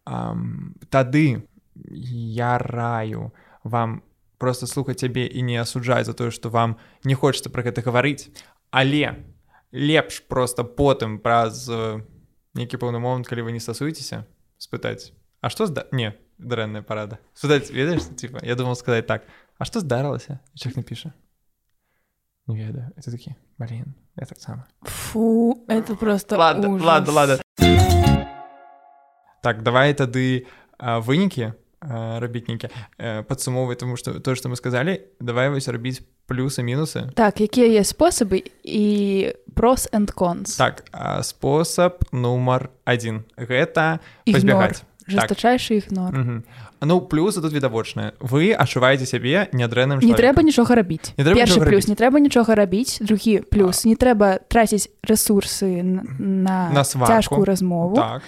ам, 0.05 0.76
тады 0.89 1.43
я 1.76 2.59
раю 2.59 3.33
вам 3.64 4.03
просто 4.39 4.66
слухаць 4.66 5.01
цябе 5.01 5.26
і 5.26 5.43
не 5.43 5.61
асуджаць 5.61 6.07
за 6.07 6.14
тое, 6.14 6.30
што 6.30 6.51
вам 6.51 6.76
не 7.05 7.14
хочацца 7.14 7.51
пра 7.51 7.62
гэта 7.62 7.83
гаварыць, 7.83 8.28
але 8.70 9.24
лепш 9.72 10.20
просто 10.26 10.64
потым 10.64 11.18
праз 11.18 11.68
э, 11.70 12.03
нейкі 12.55 12.76
пэўны 12.76 12.99
момант, 12.99 13.28
калі 13.28 13.47
вы 13.47 13.53
не 13.53 13.61
стасуецеся, 13.61 14.26
спытаць, 14.59 15.12
А 15.43 15.51
што 15.51 15.66
зда... 15.66 15.87
не 15.91 16.14
дрэнная 16.39 16.83
парада 16.83 17.18
спытаць 17.35 17.70
ведаеш 17.70 18.07
типа 18.16 18.39
я 18.43 18.55
думал 18.55 18.76
сказаць 18.76 19.07
так 19.07 19.26
А 19.59 19.64
што 19.64 19.80
здарылася 19.80 20.41
чалавек 20.55 20.76
напіша 20.83 21.12
не 22.47 22.59
ведаю 22.66 22.91
это 22.97 23.11
такі 23.11 23.35
блин 23.59 23.95
я 24.16 24.26
таксама 24.26 24.66
фу 24.83 25.64
это 25.68 25.95
просто 25.95 26.37
ладно 26.39 26.70
ужас. 26.70 26.87
ладно 26.87 27.12
ладно 27.12 27.39
так 29.43 29.62
давай 29.62 29.95
тады 29.95 30.47
а, 30.78 30.99
вынікі 31.01 31.53
а, 31.80 32.19
рабіць 32.19 32.47
нейкі 32.47 32.69
падсумоўвай 33.28 33.75
тому 33.75 33.97
что 33.97 34.19
то 34.19 34.36
что 34.36 34.49
мы 34.49 34.55
сказалі 34.55 35.01
давай 35.19 35.49
вось 35.49 35.67
рабіць 35.67 36.01
плюсы 36.28 36.63
мінусы 36.63 37.11
так 37.13 37.41
якія 37.41 37.67
є 37.67 37.82
спосабы 37.84 38.43
і 38.63 38.86
прос 39.53 39.89
and 39.93 40.13
cons? 40.13 40.57
Так 40.57 40.84
а, 40.91 41.23
спосаб 41.23 42.03
нумар 42.11 42.69
один 42.86 43.23
гэта 43.38 43.99
пазбягаць 44.25 44.84
жестачайшы 45.07 45.78
ігнор 45.80 46.11
Мгм. 46.13 46.43
Ну 46.82 46.99
плюсы 47.01 47.41
тут 47.41 47.53
відавочныя 47.53 48.11
вы 48.19 48.51
адчуваеце 48.53 49.05
сябе 49.07 49.47
нядрэнным 49.53 50.03
не 50.03 50.13
трэба 50.13 50.43
нічога 50.43 50.75
рабіць 50.75 51.13
Не 51.17 51.23
трэба 51.23 51.39
першы 51.39 51.57
нічога 51.57 51.69
плюс 51.71 51.84
рабіць. 51.86 51.89
не 51.89 51.95
трэба 51.95 52.17
нічога 52.19 52.55
рабіць 52.55 52.97
другі 52.99 53.39
плюс 53.49 53.86
не 53.86 53.95
трэба 53.95 54.39
траціць 54.49 54.89
ресурсы 55.07 55.82
на, 55.82 56.69
На 56.69 56.84
сварку. 56.84 57.07
цяжкую 57.13 57.45
размову. 57.45 57.95
Так. 57.95 58.21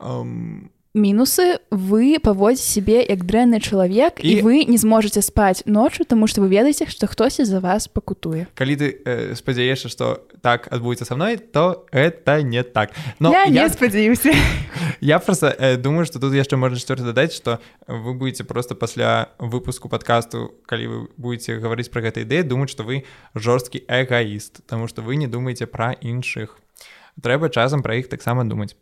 Um, 0.00 0.70
мінусы 0.94 1.60
вы 1.70 2.16
паводзіць 2.16 2.64
сябе 2.64 3.04
як 3.04 3.24
дрэнны 3.28 3.60
чалавек 3.60 4.24
і... 4.24 4.40
І- 4.40 4.42
вы 4.42 4.64
не 4.64 4.78
зможаце 4.80 5.20
спаць 5.22 5.62
ноччу 5.66 6.04
тому 6.04 6.26
что 6.26 6.40
вы 6.40 6.48
ведаеце 6.48 6.88
што 6.88 7.06
хтосьці 7.06 7.44
за 7.44 7.60
вас 7.60 7.88
пакутуе 7.88 8.48
калі 8.54 8.74
ты 8.76 8.86
э, 9.04 9.34
спадзяешся 9.36 9.88
што 9.92 10.24
так 10.40 10.68
адбудзецца 10.72 11.12
са 11.12 11.14
мной 11.14 11.36
то 11.36 11.86
это 11.92 12.42
не 12.42 12.62
так. 12.62 12.92
Но 13.20 13.32
я, 13.32 13.44
я, 13.44 13.64
не 13.64 13.68
спадзяюся 13.68 14.32
я 15.00 15.18
просто 15.18 15.52
э, 15.52 15.76
думаю 15.76 16.06
что 16.06 16.18
тут 16.18 16.32
яшчэ 16.32 16.56
можна 16.56 16.78
чацвёрта 16.78 17.12
дадаць 17.12 17.36
што 17.36 17.60
вы 17.86 18.14
будете 18.14 18.44
просто 18.44 18.74
пасля 18.74 19.30
выпуску 19.38 19.88
подкасту 19.88 20.56
калі 20.66 20.86
вы 20.86 20.98
будете 21.16 21.60
гаварыць 21.60 21.92
пра 21.92 22.00
гэта 22.00 22.24
ідэю 22.24 22.48
думаць 22.48 22.72
што 22.72 22.82
вы 22.82 23.04
жорсткі 23.34 23.84
эгаіст 23.88 24.64
тому 24.66 24.88
что 24.88 25.02
вы 25.02 25.16
не 25.16 25.28
думаеце 25.28 25.66
пра 25.68 25.92
іншых 26.00 26.56
трэба 27.20 27.52
часам 27.52 27.82
пра 27.82 28.00
іх 28.00 28.08
таксама 28.08 28.44
думаць 28.48 28.72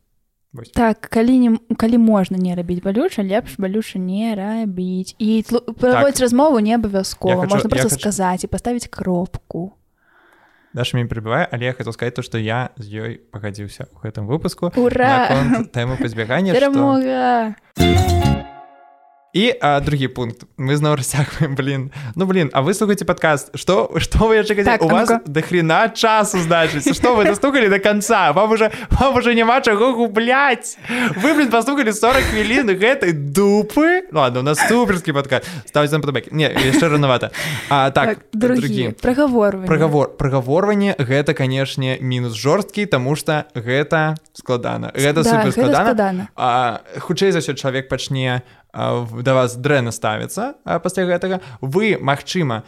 Вось. 0.57 0.71
так 0.71 1.01
калі 1.01 1.39
не 1.39 1.51
калі 1.77 1.99
можна 1.99 2.39
не 2.39 2.55
рабіць 2.57 2.81
балюча 2.83 3.23
лепш 3.23 3.57
балюча 3.59 3.99
не 3.99 4.35
рабіць 4.35 5.15
і 5.19 5.45
праводзіць 5.81 6.21
размову 6.21 6.61
не 6.61 6.75
абавязкова 6.75 7.45
можна 7.45 7.69
просто 7.69 7.91
сказаць 7.91 8.45
і 8.45 8.47
паставіць 8.47 8.89
кропку. 8.89 9.73
Даша 10.73 10.97
мяне 10.97 11.09
прыбывае 11.09 11.49
але 11.51 11.67
я 11.67 11.73
хотел 11.73 11.93
сказать 11.93 12.15
то 12.15 12.23
что 12.23 12.39
я 12.39 12.71
з 12.77 12.89
ёй 12.89 13.13
пагадзіўся 13.33 13.89
ў 13.93 14.09
гэтым 14.09 14.27
выпуску 14.27 14.73
ура! 14.77 15.29
тэмы 15.73 16.01
пазбягання 16.01 16.57
што... 16.57 18.35
і 19.37 19.55
а, 19.61 19.81
другі 19.81 20.09
пункт. 20.09 20.49
Мы 20.57 20.81
зноў 20.81 20.97
расцягваем 20.97 21.55
блин. 21.61 21.93
Ну 22.17 22.25
блин 22.25 22.49
а 22.57 22.63
вы 22.63 22.73
слухаце 22.73 23.05
подкаст. 23.05 23.53
Что 23.53 23.93
что 23.99 24.29
вы 24.29 24.37
яшчэ 24.37 24.65
Так, 24.65 24.83
у 24.83 24.89
вас 24.89 25.11
ну-ка. 25.11 25.23
до 25.27 25.43
хрена 25.43 25.93
часу 25.93 26.39
значыць 26.39 26.89
что 26.97 27.15
вы 27.15 27.25
достукали 27.29 27.69
до 27.69 27.79
конца? 27.79 28.33
Вам 28.33 28.53
уже 28.53 28.73
вам 28.91 29.15
уже 29.17 29.35
няма 29.35 29.61
чаго 29.61 29.93
гублять. 29.93 30.79
Вы 31.17 31.35
блин 31.35 31.51
послухали 31.51 31.93
40 31.93 32.23
хвілін 32.33 32.73
гэтай 32.81 33.13
дупы. 33.13 34.09
Ну, 34.11 34.21
ладно 34.21 34.41
у 34.41 34.43
нас 34.43 34.59
суперскі 34.69 35.13
подкаст. 35.13 35.45
Ставить 35.67 35.93
нам 35.93 36.01
падабакі 36.01 36.31
не 36.33 36.49
яшчэ 36.49 36.89
ранавата 36.89 37.31
а 37.69 37.91
так, 37.91 38.09
так 38.09 38.19
другі 38.33 38.95
праговор 39.03 39.67
Праговор 39.67 40.17
прагаворванне 40.17 40.97
гэта 40.99 41.35
канешне 41.35 41.99
мінус 42.01 42.33
жорсткі 42.33 42.87
тому 42.87 43.17
что 43.17 43.45
гэта 43.55 44.17
складана 44.33 44.93
гэта 44.95 45.23
да, 45.23 45.31
супер 45.31 45.53
складана 45.53 46.29
хутчэй 47.05 47.37
за 47.37 47.45
ўсё 47.45 47.53
чалавек 47.53 47.93
пачне 47.93 48.41
да 48.73 49.35
вас 49.35 49.57
дрэнна 49.57 49.93
ставіцца 49.93 50.55
пасля 50.85 51.07
гэтага 51.09 51.41
вы 51.61 51.97
магчыма 51.97 52.63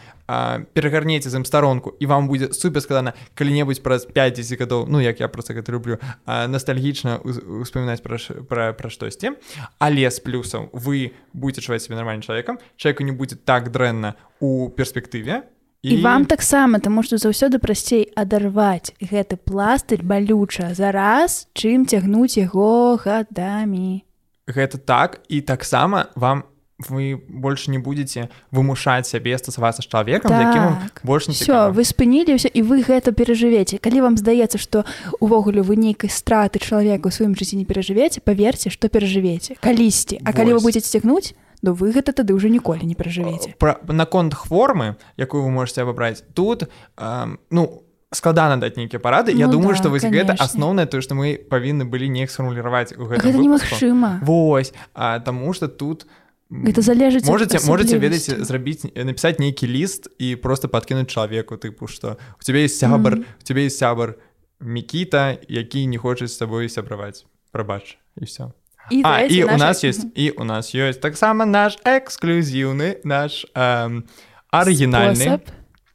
перагарнеце 0.73 1.29
з 1.29 1.37
ім 1.37 1.45
старонку 1.45 1.93
і 1.99 2.05
вам 2.09 2.27
будзе 2.27 2.53
супер 2.53 2.81
складана 2.81 3.13
калі-небудзь 3.35 3.83
праз 3.83 4.05
5 4.09 4.41
гадоў 4.59 4.87
ну 4.89 4.99
як 4.99 5.19
я 5.19 5.27
просто 5.27 5.53
гэта 5.53 5.71
люблю 5.71 5.99
ностальгічна 6.25 7.21
успамінаць 7.21 8.01
пра, 8.01 8.17
пра, 8.49 8.73
пра 8.73 8.89
штосьці 8.89 9.37
але 9.79 10.09
з 10.09 10.19
плюсам 10.19 10.69
вы 10.73 11.13
будете 11.33 11.61
чуваць 11.61 11.83
себе 11.85 11.95
нормальным 11.95 12.25
чалавекам 12.25 12.59
чалавеку 12.77 13.03
не 13.03 13.11
будзе 13.11 13.35
так 13.35 13.71
дрэнна 13.71 14.15
у 14.39 14.69
перспектыве 14.69 15.45
і, 15.81 15.95
і 15.95 16.01
вам 16.01 16.25
таксама 16.25 16.79
таму 16.79 17.03
што 17.03 17.21
заўсёды 17.21 17.61
прасцей 17.61 18.09
адарваць 18.15 18.91
гэты 18.99 19.37
пластырь 19.37 20.03
балюча 20.03 20.73
зараз 20.73 21.47
чым 21.53 21.85
цягнуць 21.85 22.35
яго 22.35 22.97
гадамі 22.97 24.08
гэта 24.49 24.77
так 24.77 25.21
і 25.29 25.41
таксама 25.41 26.09
вам 26.15 26.43
вы 26.87 27.21
больше 27.27 27.71
не 27.71 27.77
будете 27.77 28.29
вымушаць 28.51 29.07
сябе 29.07 29.37
стасавацца 29.37 29.83
з 29.83 29.87
чалавекам 29.87 30.31
так, 30.31 30.39
якім 30.47 30.63
больш 31.03 31.27
не 31.27 31.35
все 31.35 31.71
вы 31.75 31.83
спыніліся 31.83 32.47
і 32.47 32.63
вы 32.63 32.79
гэта 32.83 33.11
перажывеце. 33.11 33.83
Калі 33.83 34.07
вам 34.07 34.15
здаецца 34.15 34.57
што 34.57 34.85
увогуле 35.19 35.61
вы 35.61 35.75
нейкай 35.75 36.09
страты 36.09 36.63
чалавека 36.63 37.07
у 37.07 37.11
сваім 37.11 37.35
жыцці 37.35 37.59
не 37.59 37.67
перажывеце 37.67 38.23
паверце 38.23 38.71
што 38.71 38.87
перажывеце. 38.87 39.59
Калісьці. 39.59 40.23
А 40.23 40.31
калі 40.31 40.55
вы 40.55 40.63
будете 40.63 40.87
цягнуць 40.87 41.35
ну 41.61 41.75
вы 41.75 41.91
гэта 41.91 42.15
тады 42.15 42.31
ўжо 42.31 42.47
ніколі 42.47 42.87
не 42.87 42.95
перажывеце. 42.95 43.59
Наконт 43.91 44.33
хвормы 44.33 44.95
якую 45.19 45.43
вы 45.43 45.51
можете 45.51 45.83
абабраць 45.83 46.23
тут 46.33 46.71
эм, 46.95 47.43
ну 47.51 47.83
складана 48.11 48.57
даць 48.57 48.75
нейкія 48.77 48.99
парады. 48.99 49.31
Я 49.31 49.45
Ну 49.47 49.53
думаю 49.53 49.69
да, 49.69 49.75
что 49.75 49.89
вось 49.89 50.03
гэта 50.03 50.33
канешне. 50.33 50.45
асноўнае 50.45 50.85
тое 50.87 51.01
што 51.01 51.13
мы 51.15 51.37
павінны 51.37 51.85
былі 51.85 52.09
неяк 52.09 52.31
сфармуліраваць 52.31 52.93
у 52.97 53.05
гэта 53.05 53.29
немагчыма. 53.31 54.19
Вось 54.25 54.73
а, 54.95 55.19
таму 55.19 55.53
что 55.53 55.67
тут 55.67 56.07
Гэта 56.49 56.81
залежыць 56.81 57.29
можете 57.29 57.59
можете 57.69 57.97
ведаеце 58.01 58.41
зрабіць 58.43 58.81
напісаць 58.97 59.37
нейкі 59.37 59.67
ліст 59.69 60.09
і 60.17 60.35
просто 60.35 60.65
подкінуць 60.67 61.05
чалавеку 61.13 61.55
тыпу 61.61 61.85
что 61.87 62.17
у 62.39 62.43
тебе 62.43 62.63
есть 62.65 62.79
сябар 62.79 63.21
Мгм. 63.21 63.25
у 63.41 63.43
тебе 63.45 63.65
есть 63.69 63.77
сябар 63.77 64.15
мікіта 64.59 65.37
які 65.47 65.85
не 65.85 65.97
хоча 65.97 66.25
з 66.27 66.33
сабой 66.37 66.69
сябраваць. 66.69 67.25
Прабач 67.51 67.97
і 68.17 68.25
все 68.25 68.51
і, 68.89 69.01
А 69.05 69.21
і 69.21 69.43
у 69.43 69.57
нас 69.57 69.83
есть 69.83 70.07
і 70.15 70.31
у 70.31 70.43
нас 70.43 70.73
ёсць 70.73 70.97
таксама 70.99 71.45
наш 71.45 71.77
эксклюзіўны 71.85 73.05
наш 73.05 73.45
эм, 73.53 74.03
арыгінальны 74.51 75.15
спосаб 75.15 75.41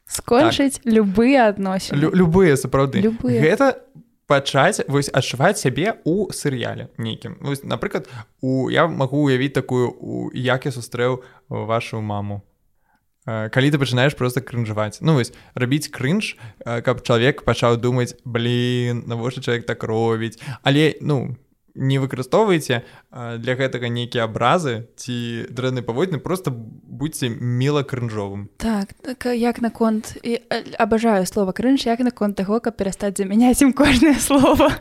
скончыць 0.07 0.79
так. 0.79 0.93
любыя 0.93 1.49
адносіны 1.49 1.97
лю, 1.99 2.11
любыя 2.13 2.55
сапраўды 2.55 3.01
Любыя. 3.01 3.41
гэта 3.41 3.81
пачаць 4.25 4.85
вось 4.87 5.09
адчуваць 5.13 5.59
сябе 5.59 5.97
у 6.05 6.31
серыяле 6.31 6.89
нейкім 6.97 7.37
вось, 7.41 7.63
напрыклад 7.63 8.09
у 8.41 8.69
я 8.69 8.87
магу 8.87 9.25
уявіць 9.25 9.53
такую 9.53 9.91
у 9.91 10.31
як 10.33 10.65
я 10.65 10.71
сустрэў 10.71 11.23
вашу 11.49 12.01
маму 12.01 12.43
Э, 13.25 13.49
калі 13.49 13.73
ты 13.73 13.81
пачынаеш 13.81 14.13
просто 14.13 14.41
крынжаваць 14.41 15.01
ну 15.01 15.17
вось 15.17 15.33
рабіць 15.57 15.89
крынж 15.89 16.37
э, 16.61 16.81
каб 16.85 17.01
чалавек 17.01 17.41
пачаў 17.41 17.81
думаць 17.81 18.13
блин 18.21 19.01
навошта 19.09 19.41
чалавек 19.41 19.65
так 19.65 19.81
робіць 19.81 20.37
але 20.61 20.93
ну 21.01 21.33
не 21.75 21.99
выкарыстоўвайце 21.99 22.81
э, 23.11 23.37
для 23.37 23.55
гэтага 23.55 23.89
нейкія 23.91 24.23
абразы 24.25 24.87
ці 24.95 25.45
дрэнны 25.51 25.81
паводзіны 25.83 26.19
просто 26.23 26.51
будьце 26.51 27.27
міла 27.29 27.83
крынжовым. 27.83 28.47
Так 28.57 28.93
так 29.03 29.25
як 29.35 29.61
наконт 29.61 30.17
і 30.23 30.39
абажаю 30.79 31.25
слова 31.25 31.51
крынж 31.51 31.85
як 31.85 31.99
наконт 31.99 32.35
таго 32.35 32.59
каб 32.59 32.77
перастаць 32.77 33.17
замяняць 33.17 33.61
ім 33.61 33.73
кожнае 33.73 34.15
слово. 34.15 34.71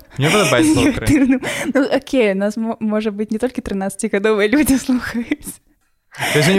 Ну, 1.75 1.87
Окей 1.93 2.35
нас 2.35 2.57
мо- 2.57 2.79
можа 2.81 3.11
быць 3.11 3.31
не 3.31 3.39
толькі 3.39 3.61
13гадовыя 3.61 4.49
людзі 4.49 4.79
слухаюць. 4.79 5.61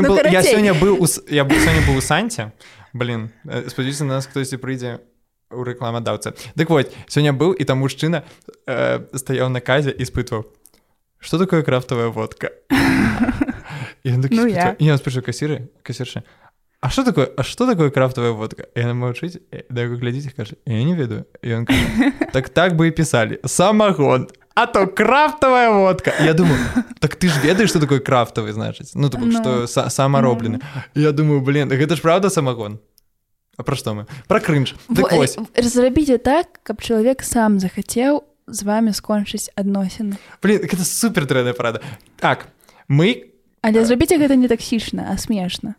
Ну, 0.01 0.09
был, 0.09 0.17
я 0.31 0.43
сёння 0.43 0.73
быў 0.75 0.99
у, 0.99 1.07
С- 1.07 1.23
я 1.31 1.43
быў 1.47 1.55
сёння 1.63 1.79
быў 1.87 1.97
у 1.97 2.01
санце. 2.01 2.51
Блин 2.93 3.31
спадзяюся 3.67 4.03
на 4.03 4.15
нас 4.19 4.27
хтосьці 4.27 4.57
прыйдзе. 4.57 4.99
у 4.99 5.14
рэкламадаўцы 5.51 6.33
дык 6.55 6.69
вось 6.69 6.91
сёння 7.07 7.33
быў 7.33 7.53
і 7.53 7.63
там 7.63 7.79
мужчына 7.79 8.23
э, 8.67 8.99
стаяў 9.13 9.49
на 9.49 9.61
казе 9.61 9.91
і 9.91 10.05
спытваў 10.05 10.45
что 11.19 11.37
такое 11.39 11.63
крафтовая 11.63 12.09
водка? 12.09 12.51
Ён 14.05 14.21
Ну, 14.29 14.45
ён 14.45 14.97
спрашаў 14.97 15.25
касіры 15.25 15.69
касірша 15.83 16.23
а 16.81 16.89
что 16.89 17.03
такое 17.03 17.29
а 17.37 17.43
что 17.43 17.65
такое 17.65 17.89
крафтовая 17.89 18.31
водка? 18.31 18.67
И 18.75 18.81
она 18.81 18.93
маўчыць 18.93 19.41
да 19.69 19.85
глядзіць 19.87 20.33
кажа 20.37 20.55
я 20.65 20.83
не 20.83 20.93
ведаю 20.93 21.25
кажа, 21.41 21.65
так 22.33 22.49
так 22.49 22.75
бы 22.75 22.87
і 22.87 22.91
пісалі 22.91 23.39
самагон 23.45 24.27
а 24.55 24.67
то 24.67 24.87
крафтовая 24.87 25.71
водка 25.71 26.13
я 26.21 26.33
думаю 26.33 26.59
так 26.99 27.15
ты 27.15 27.27
ж 27.27 27.41
ведаеш 27.43 27.69
что 27.69 27.79
такое 27.79 27.99
крафтовый 27.99 28.53
значыць? 28.53 28.91
Ну 28.93 29.09
то 29.09 29.17
что 29.31 29.65
Ну. 29.65 29.89
самароблены 29.89 30.59
я 30.93 31.11
думаю 31.11 31.41
блин 31.41 31.69
гэта 31.69 31.95
ж 31.95 32.01
правда 32.01 32.29
самагон 32.29 32.79
пра 33.63 33.75
што 33.75 33.93
мы? 33.95 34.05
Пра 34.27 34.39
крынж 34.39 34.75
так 34.89 35.11
Во- 35.11 35.23
вось 35.23 35.37
э, 35.37 35.63
зрабіце 35.63 36.17
так 36.17 36.59
каб 36.63 36.81
чалавек 36.81 37.23
сам 37.23 37.59
захацеў 37.59 38.23
з 38.47 38.59
вами 38.63 38.91
скончыць 38.91 39.49
адносіны 39.55 40.17
блин 40.41 40.61
гэта 40.65 40.83
супер 40.83 41.25
дрэнная 41.25 41.53
парада. 41.53 41.81
Так 42.17 42.47
мы 42.87 43.31
але 43.61 43.85
зрабіце 43.85 44.17
гэта 44.17 44.35
не 44.35 44.47
таксічна 44.47 45.09
а 45.11 45.17
смешна 45.17 45.75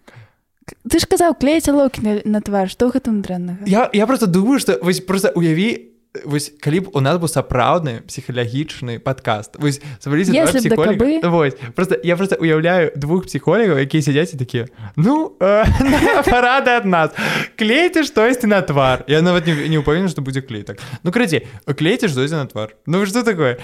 ты 0.86 0.98
ж 0.98 1.06
казаў 1.06 1.38
клеіце 1.38 1.70
локі 1.70 2.02
на, 2.02 2.12
на 2.24 2.40
твар 2.42 2.70
што 2.70 2.90
гэтым 2.90 3.22
дрэннага 3.22 3.66
Я, 3.66 3.90
я 3.92 4.06
просто 4.06 4.26
думаю, 4.26 4.58
что 4.58 4.78
вось 4.82 5.00
просто 5.00 5.30
уяві 5.34 5.95
вось 6.24 6.52
калі 6.60 6.80
б 6.80 6.86
у 6.94 7.00
нас 7.00 7.18
быў 7.18 7.28
сапраўдны 7.28 8.00
псіхалагічны 8.06 8.98
падкаст. 8.98 9.56
Вось 9.58 9.80
сабраліся 9.98 10.32
два 10.32 10.42
Если 10.42 10.60
б 10.60 10.62
да 10.62 10.76
псіхолога. 10.76 10.92
кабы. 10.96 11.28
Вось, 11.28 11.56
просто 11.74 12.00
я 12.02 12.16
просто 12.16 12.36
уяўляю 12.40 12.92
двух 12.96 13.26
псіхолагаў 13.26 13.78
якія 13.78 14.02
сядзяць 14.02 14.34
і 14.34 14.38
такія 14.38 14.66
ну 14.96 15.36
э, 15.40 15.64
парады 16.30 16.70
ад 16.76 16.84
нас. 16.84 17.10
Клейце 17.58 18.04
штосьці 18.04 18.46
на 18.46 18.62
твар 18.62 19.04
я 19.06 19.22
нават 19.22 19.46
не, 19.46 19.68
не 19.68 19.78
ўпэўнены 19.78 20.08
што 20.08 20.22
будзе 20.22 20.40
клей 20.40 20.62
так. 20.62 20.78
Ну 21.02 21.12
крыці 21.12 21.44
клейце 21.66 22.08
штосьці 22.08 22.40
на 22.40 22.46
твар. 22.46 22.76
Ну 22.86 23.04
что 23.06 23.22
такое? 23.22 23.58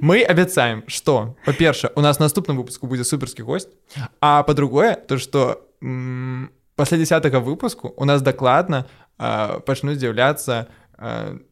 Мы 0.00 0.22
абяцаем 0.22 0.84
что 0.86 1.36
па-перша 1.44 1.90
у 1.94 2.00
нас 2.00 2.18
наступным 2.18 2.56
выпуску 2.56 2.86
будзе 2.86 3.04
суперскі 3.04 3.42
гость 3.42 3.68
а 4.20 4.42
по-другое 4.42 4.94
то 4.94 5.18
что 5.18 5.66
пасля 6.76 6.98
десятого 6.98 7.40
выпуску 7.40 7.92
у 7.96 8.04
нас 8.04 8.22
дакладна 8.22 8.86
пачнуць 9.18 9.98
з'яўляцца 9.98 10.52
а, 10.52 10.66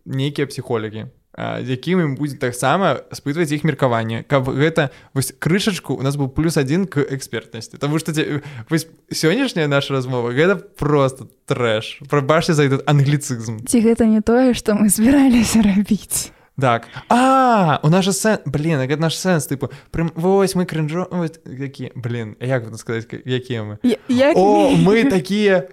нейкія 0.05 0.47
псіхолагі 0.47 1.07
а, 1.35 1.63
з 1.65 1.71
якімі 1.71 2.13
будзе 2.17 2.37
таксама 2.37 3.01
спытваць 3.13 3.49
іх 3.57 3.65
меркаванне. 3.65 4.21
Каб 4.29 4.49
гэта 4.53 4.91
вось 5.15 5.33
крышачку 5.39 5.95
у 5.97 6.03
нас 6.03 6.17
быў 6.17 6.29
плюс 6.29 6.57
один 6.61 6.85
к 6.87 7.01
экспертнасці. 7.01 7.79
Таму 7.81 7.99
што 7.99 8.13
ці- 8.13 8.43
вось 8.69 8.87
сённяшняя 9.09 9.67
наша 9.67 9.95
размова 9.95 10.29
гэта 10.37 10.57
просто 10.77 11.29
трэш. 11.49 12.05
Прабачце 12.09 12.53
за 12.53 12.69
этот 12.69 12.85
англіцызм. 12.87 13.65
Ці 13.65 13.81
гэта 13.81 14.05
не 14.05 14.21
тое 14.21 14.53
што 14.55 14.75
мы 14.77 14.89
збіраліся 14.93 15.63
рабіць? 15.65 16.33
Так. 16.61 16.85
А 17.09 17.81
у 17.83 17.89
нас 17.89 18.05
жа 18.05 18.13
сэн 18.13 18.39
блин 18.45 18.77
гэта 18.85 19.01
наш 19.01 19.17
сэнс 19.17 19.49
тыпу 19.49 19.73
прям 19.91 20.13
вось 20.15 20.53
мы 20.55 20.67
крынжо 20.69 21.09
які 21.49 21.93
блин 21.97 22.37
як 22.45 22.69
сказаць 22.77 23.09
ка- 23.09 23.25
якія 23.25 23.63
мы? 23.65 23.79
Я- 23.83 23.97
як 24.09 24.37
О, 24.37 24.69
мы 24.77 25.09
такія 25.09 25.65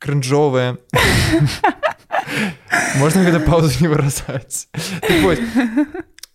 м, 0.00 0.20
крынжовыя. 0.20 0.76
Можна 2.98 3.22
гэта 3.22 3.40
паузу 3.44 3.70
не 3.80 3.88
выразаць. 3.88 4.66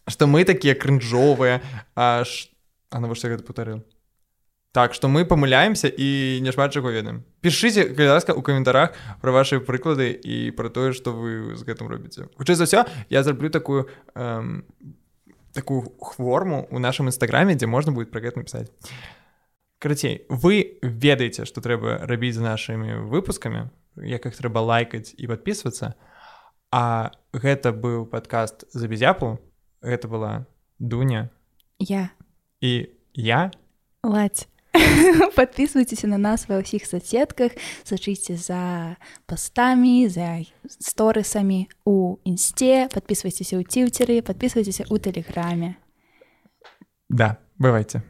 Так 0.06 0.14
што 0.14 0.28
мы 0.28 0.46
такія 0.46 0.76
крынжовыя, 0.78 1.62
аж 1.96 2.50
а 2.94 3.00
навошта 3.02 3.28
гэта 3.28 3.44
паўтарыў. 3.44 3.82
Так, 4.72 4.94
што 4.94 5.08
мы 5.08 5.24
памыляемся 5.24 5.88
і 5.88 6.40
няшмат 6.44 6.76
чаго 6.76 6.92
ведаем. 6.92 7.24
Пішыце, 7.40 7.96
калі 7.96 8.12
ласка, 8.12 8.36
у 8.36 8.44
каментарах 8.44 8.92
пра 9.24 9.32
вашыя 9.32 9.64
прыклады 9.64 10.12
і 10.12 10.52
пра 10.52 10.68
тое, 10.68 10.92
што 10.92 11.16
вы 11.16 11.56
з 11.56 11.64
гэтым 11.64 11.88
робіце. 11.88 12.28
Хутчэй 12.36 12.60
за 12.60 12.68
ўсё, 12.68 12.84
я 13.10 13.24
зраблю 13.24 13.50
такую 13.50 13.88
такую 15.56 15.96
форму 16.20 16.68
ў 16.68 16.78
нашым 16.84 17.08
нстаграме, 17.08 17.56
дзе 17.56 17.72
можна 17.72 17.96
будет 17.96 18.12
пра 18.12 18.20
гэта 18.20 18.44
напісаць. 18.44 18.68
Карацей, 19.86 20.26
вы 20.34 20.82
ведаеце, 20.82 21.46
што 21.46 21.62
трэба 21.62 22.10
рабіць 22.10 22.34
з 22.34 22.42
нашымі 22.42 23.06
выпускамі, 23.06 23.70
як 24.02 24.26
іх 24.26 24.34
трэба 24.34 24.66
лайкаць 24.66 25.14
і 25.14 25.30
падпісвацца. 25.30 25.94
А 26.74 27.14
гэта 27.30 27.70
быў 27.70 28.10
падкаст 28.10 28.66
за 28.74 28.90
безяпу. 28.90 29.38
Гэта 29.86 30.10
была 30.10 30.50
Дуня 30.80 31.30
я 31.78 32.10
і 32.62 32.90
я. 33.14 33.52
ладзь 34.04 34.48
подписывайтеся 35.36 36.08
на 36.08 36.18
нас 36.18 36.50
ва 36.50 36.66
ўсіх 36.66 36.90
соцсетках 36.90 37.54
сачыце 37.86 38.42
за 38.42 38.98
пастамі 39.30 40.10
за 40.10 40.50
сторысамі 40.66 41.70
у 41.86 42.18
інсце 42.26 42.90
подписывайтеся 42.90 43.62
ў 43.62 43.70
ціўцеры 43.70 44.26
подписывайтеся 44.26 44.90
у 44.90 44.98
тэлеграме 44.98 45.78
Да, 47.06 47.38
бывайце. 47.62 48.02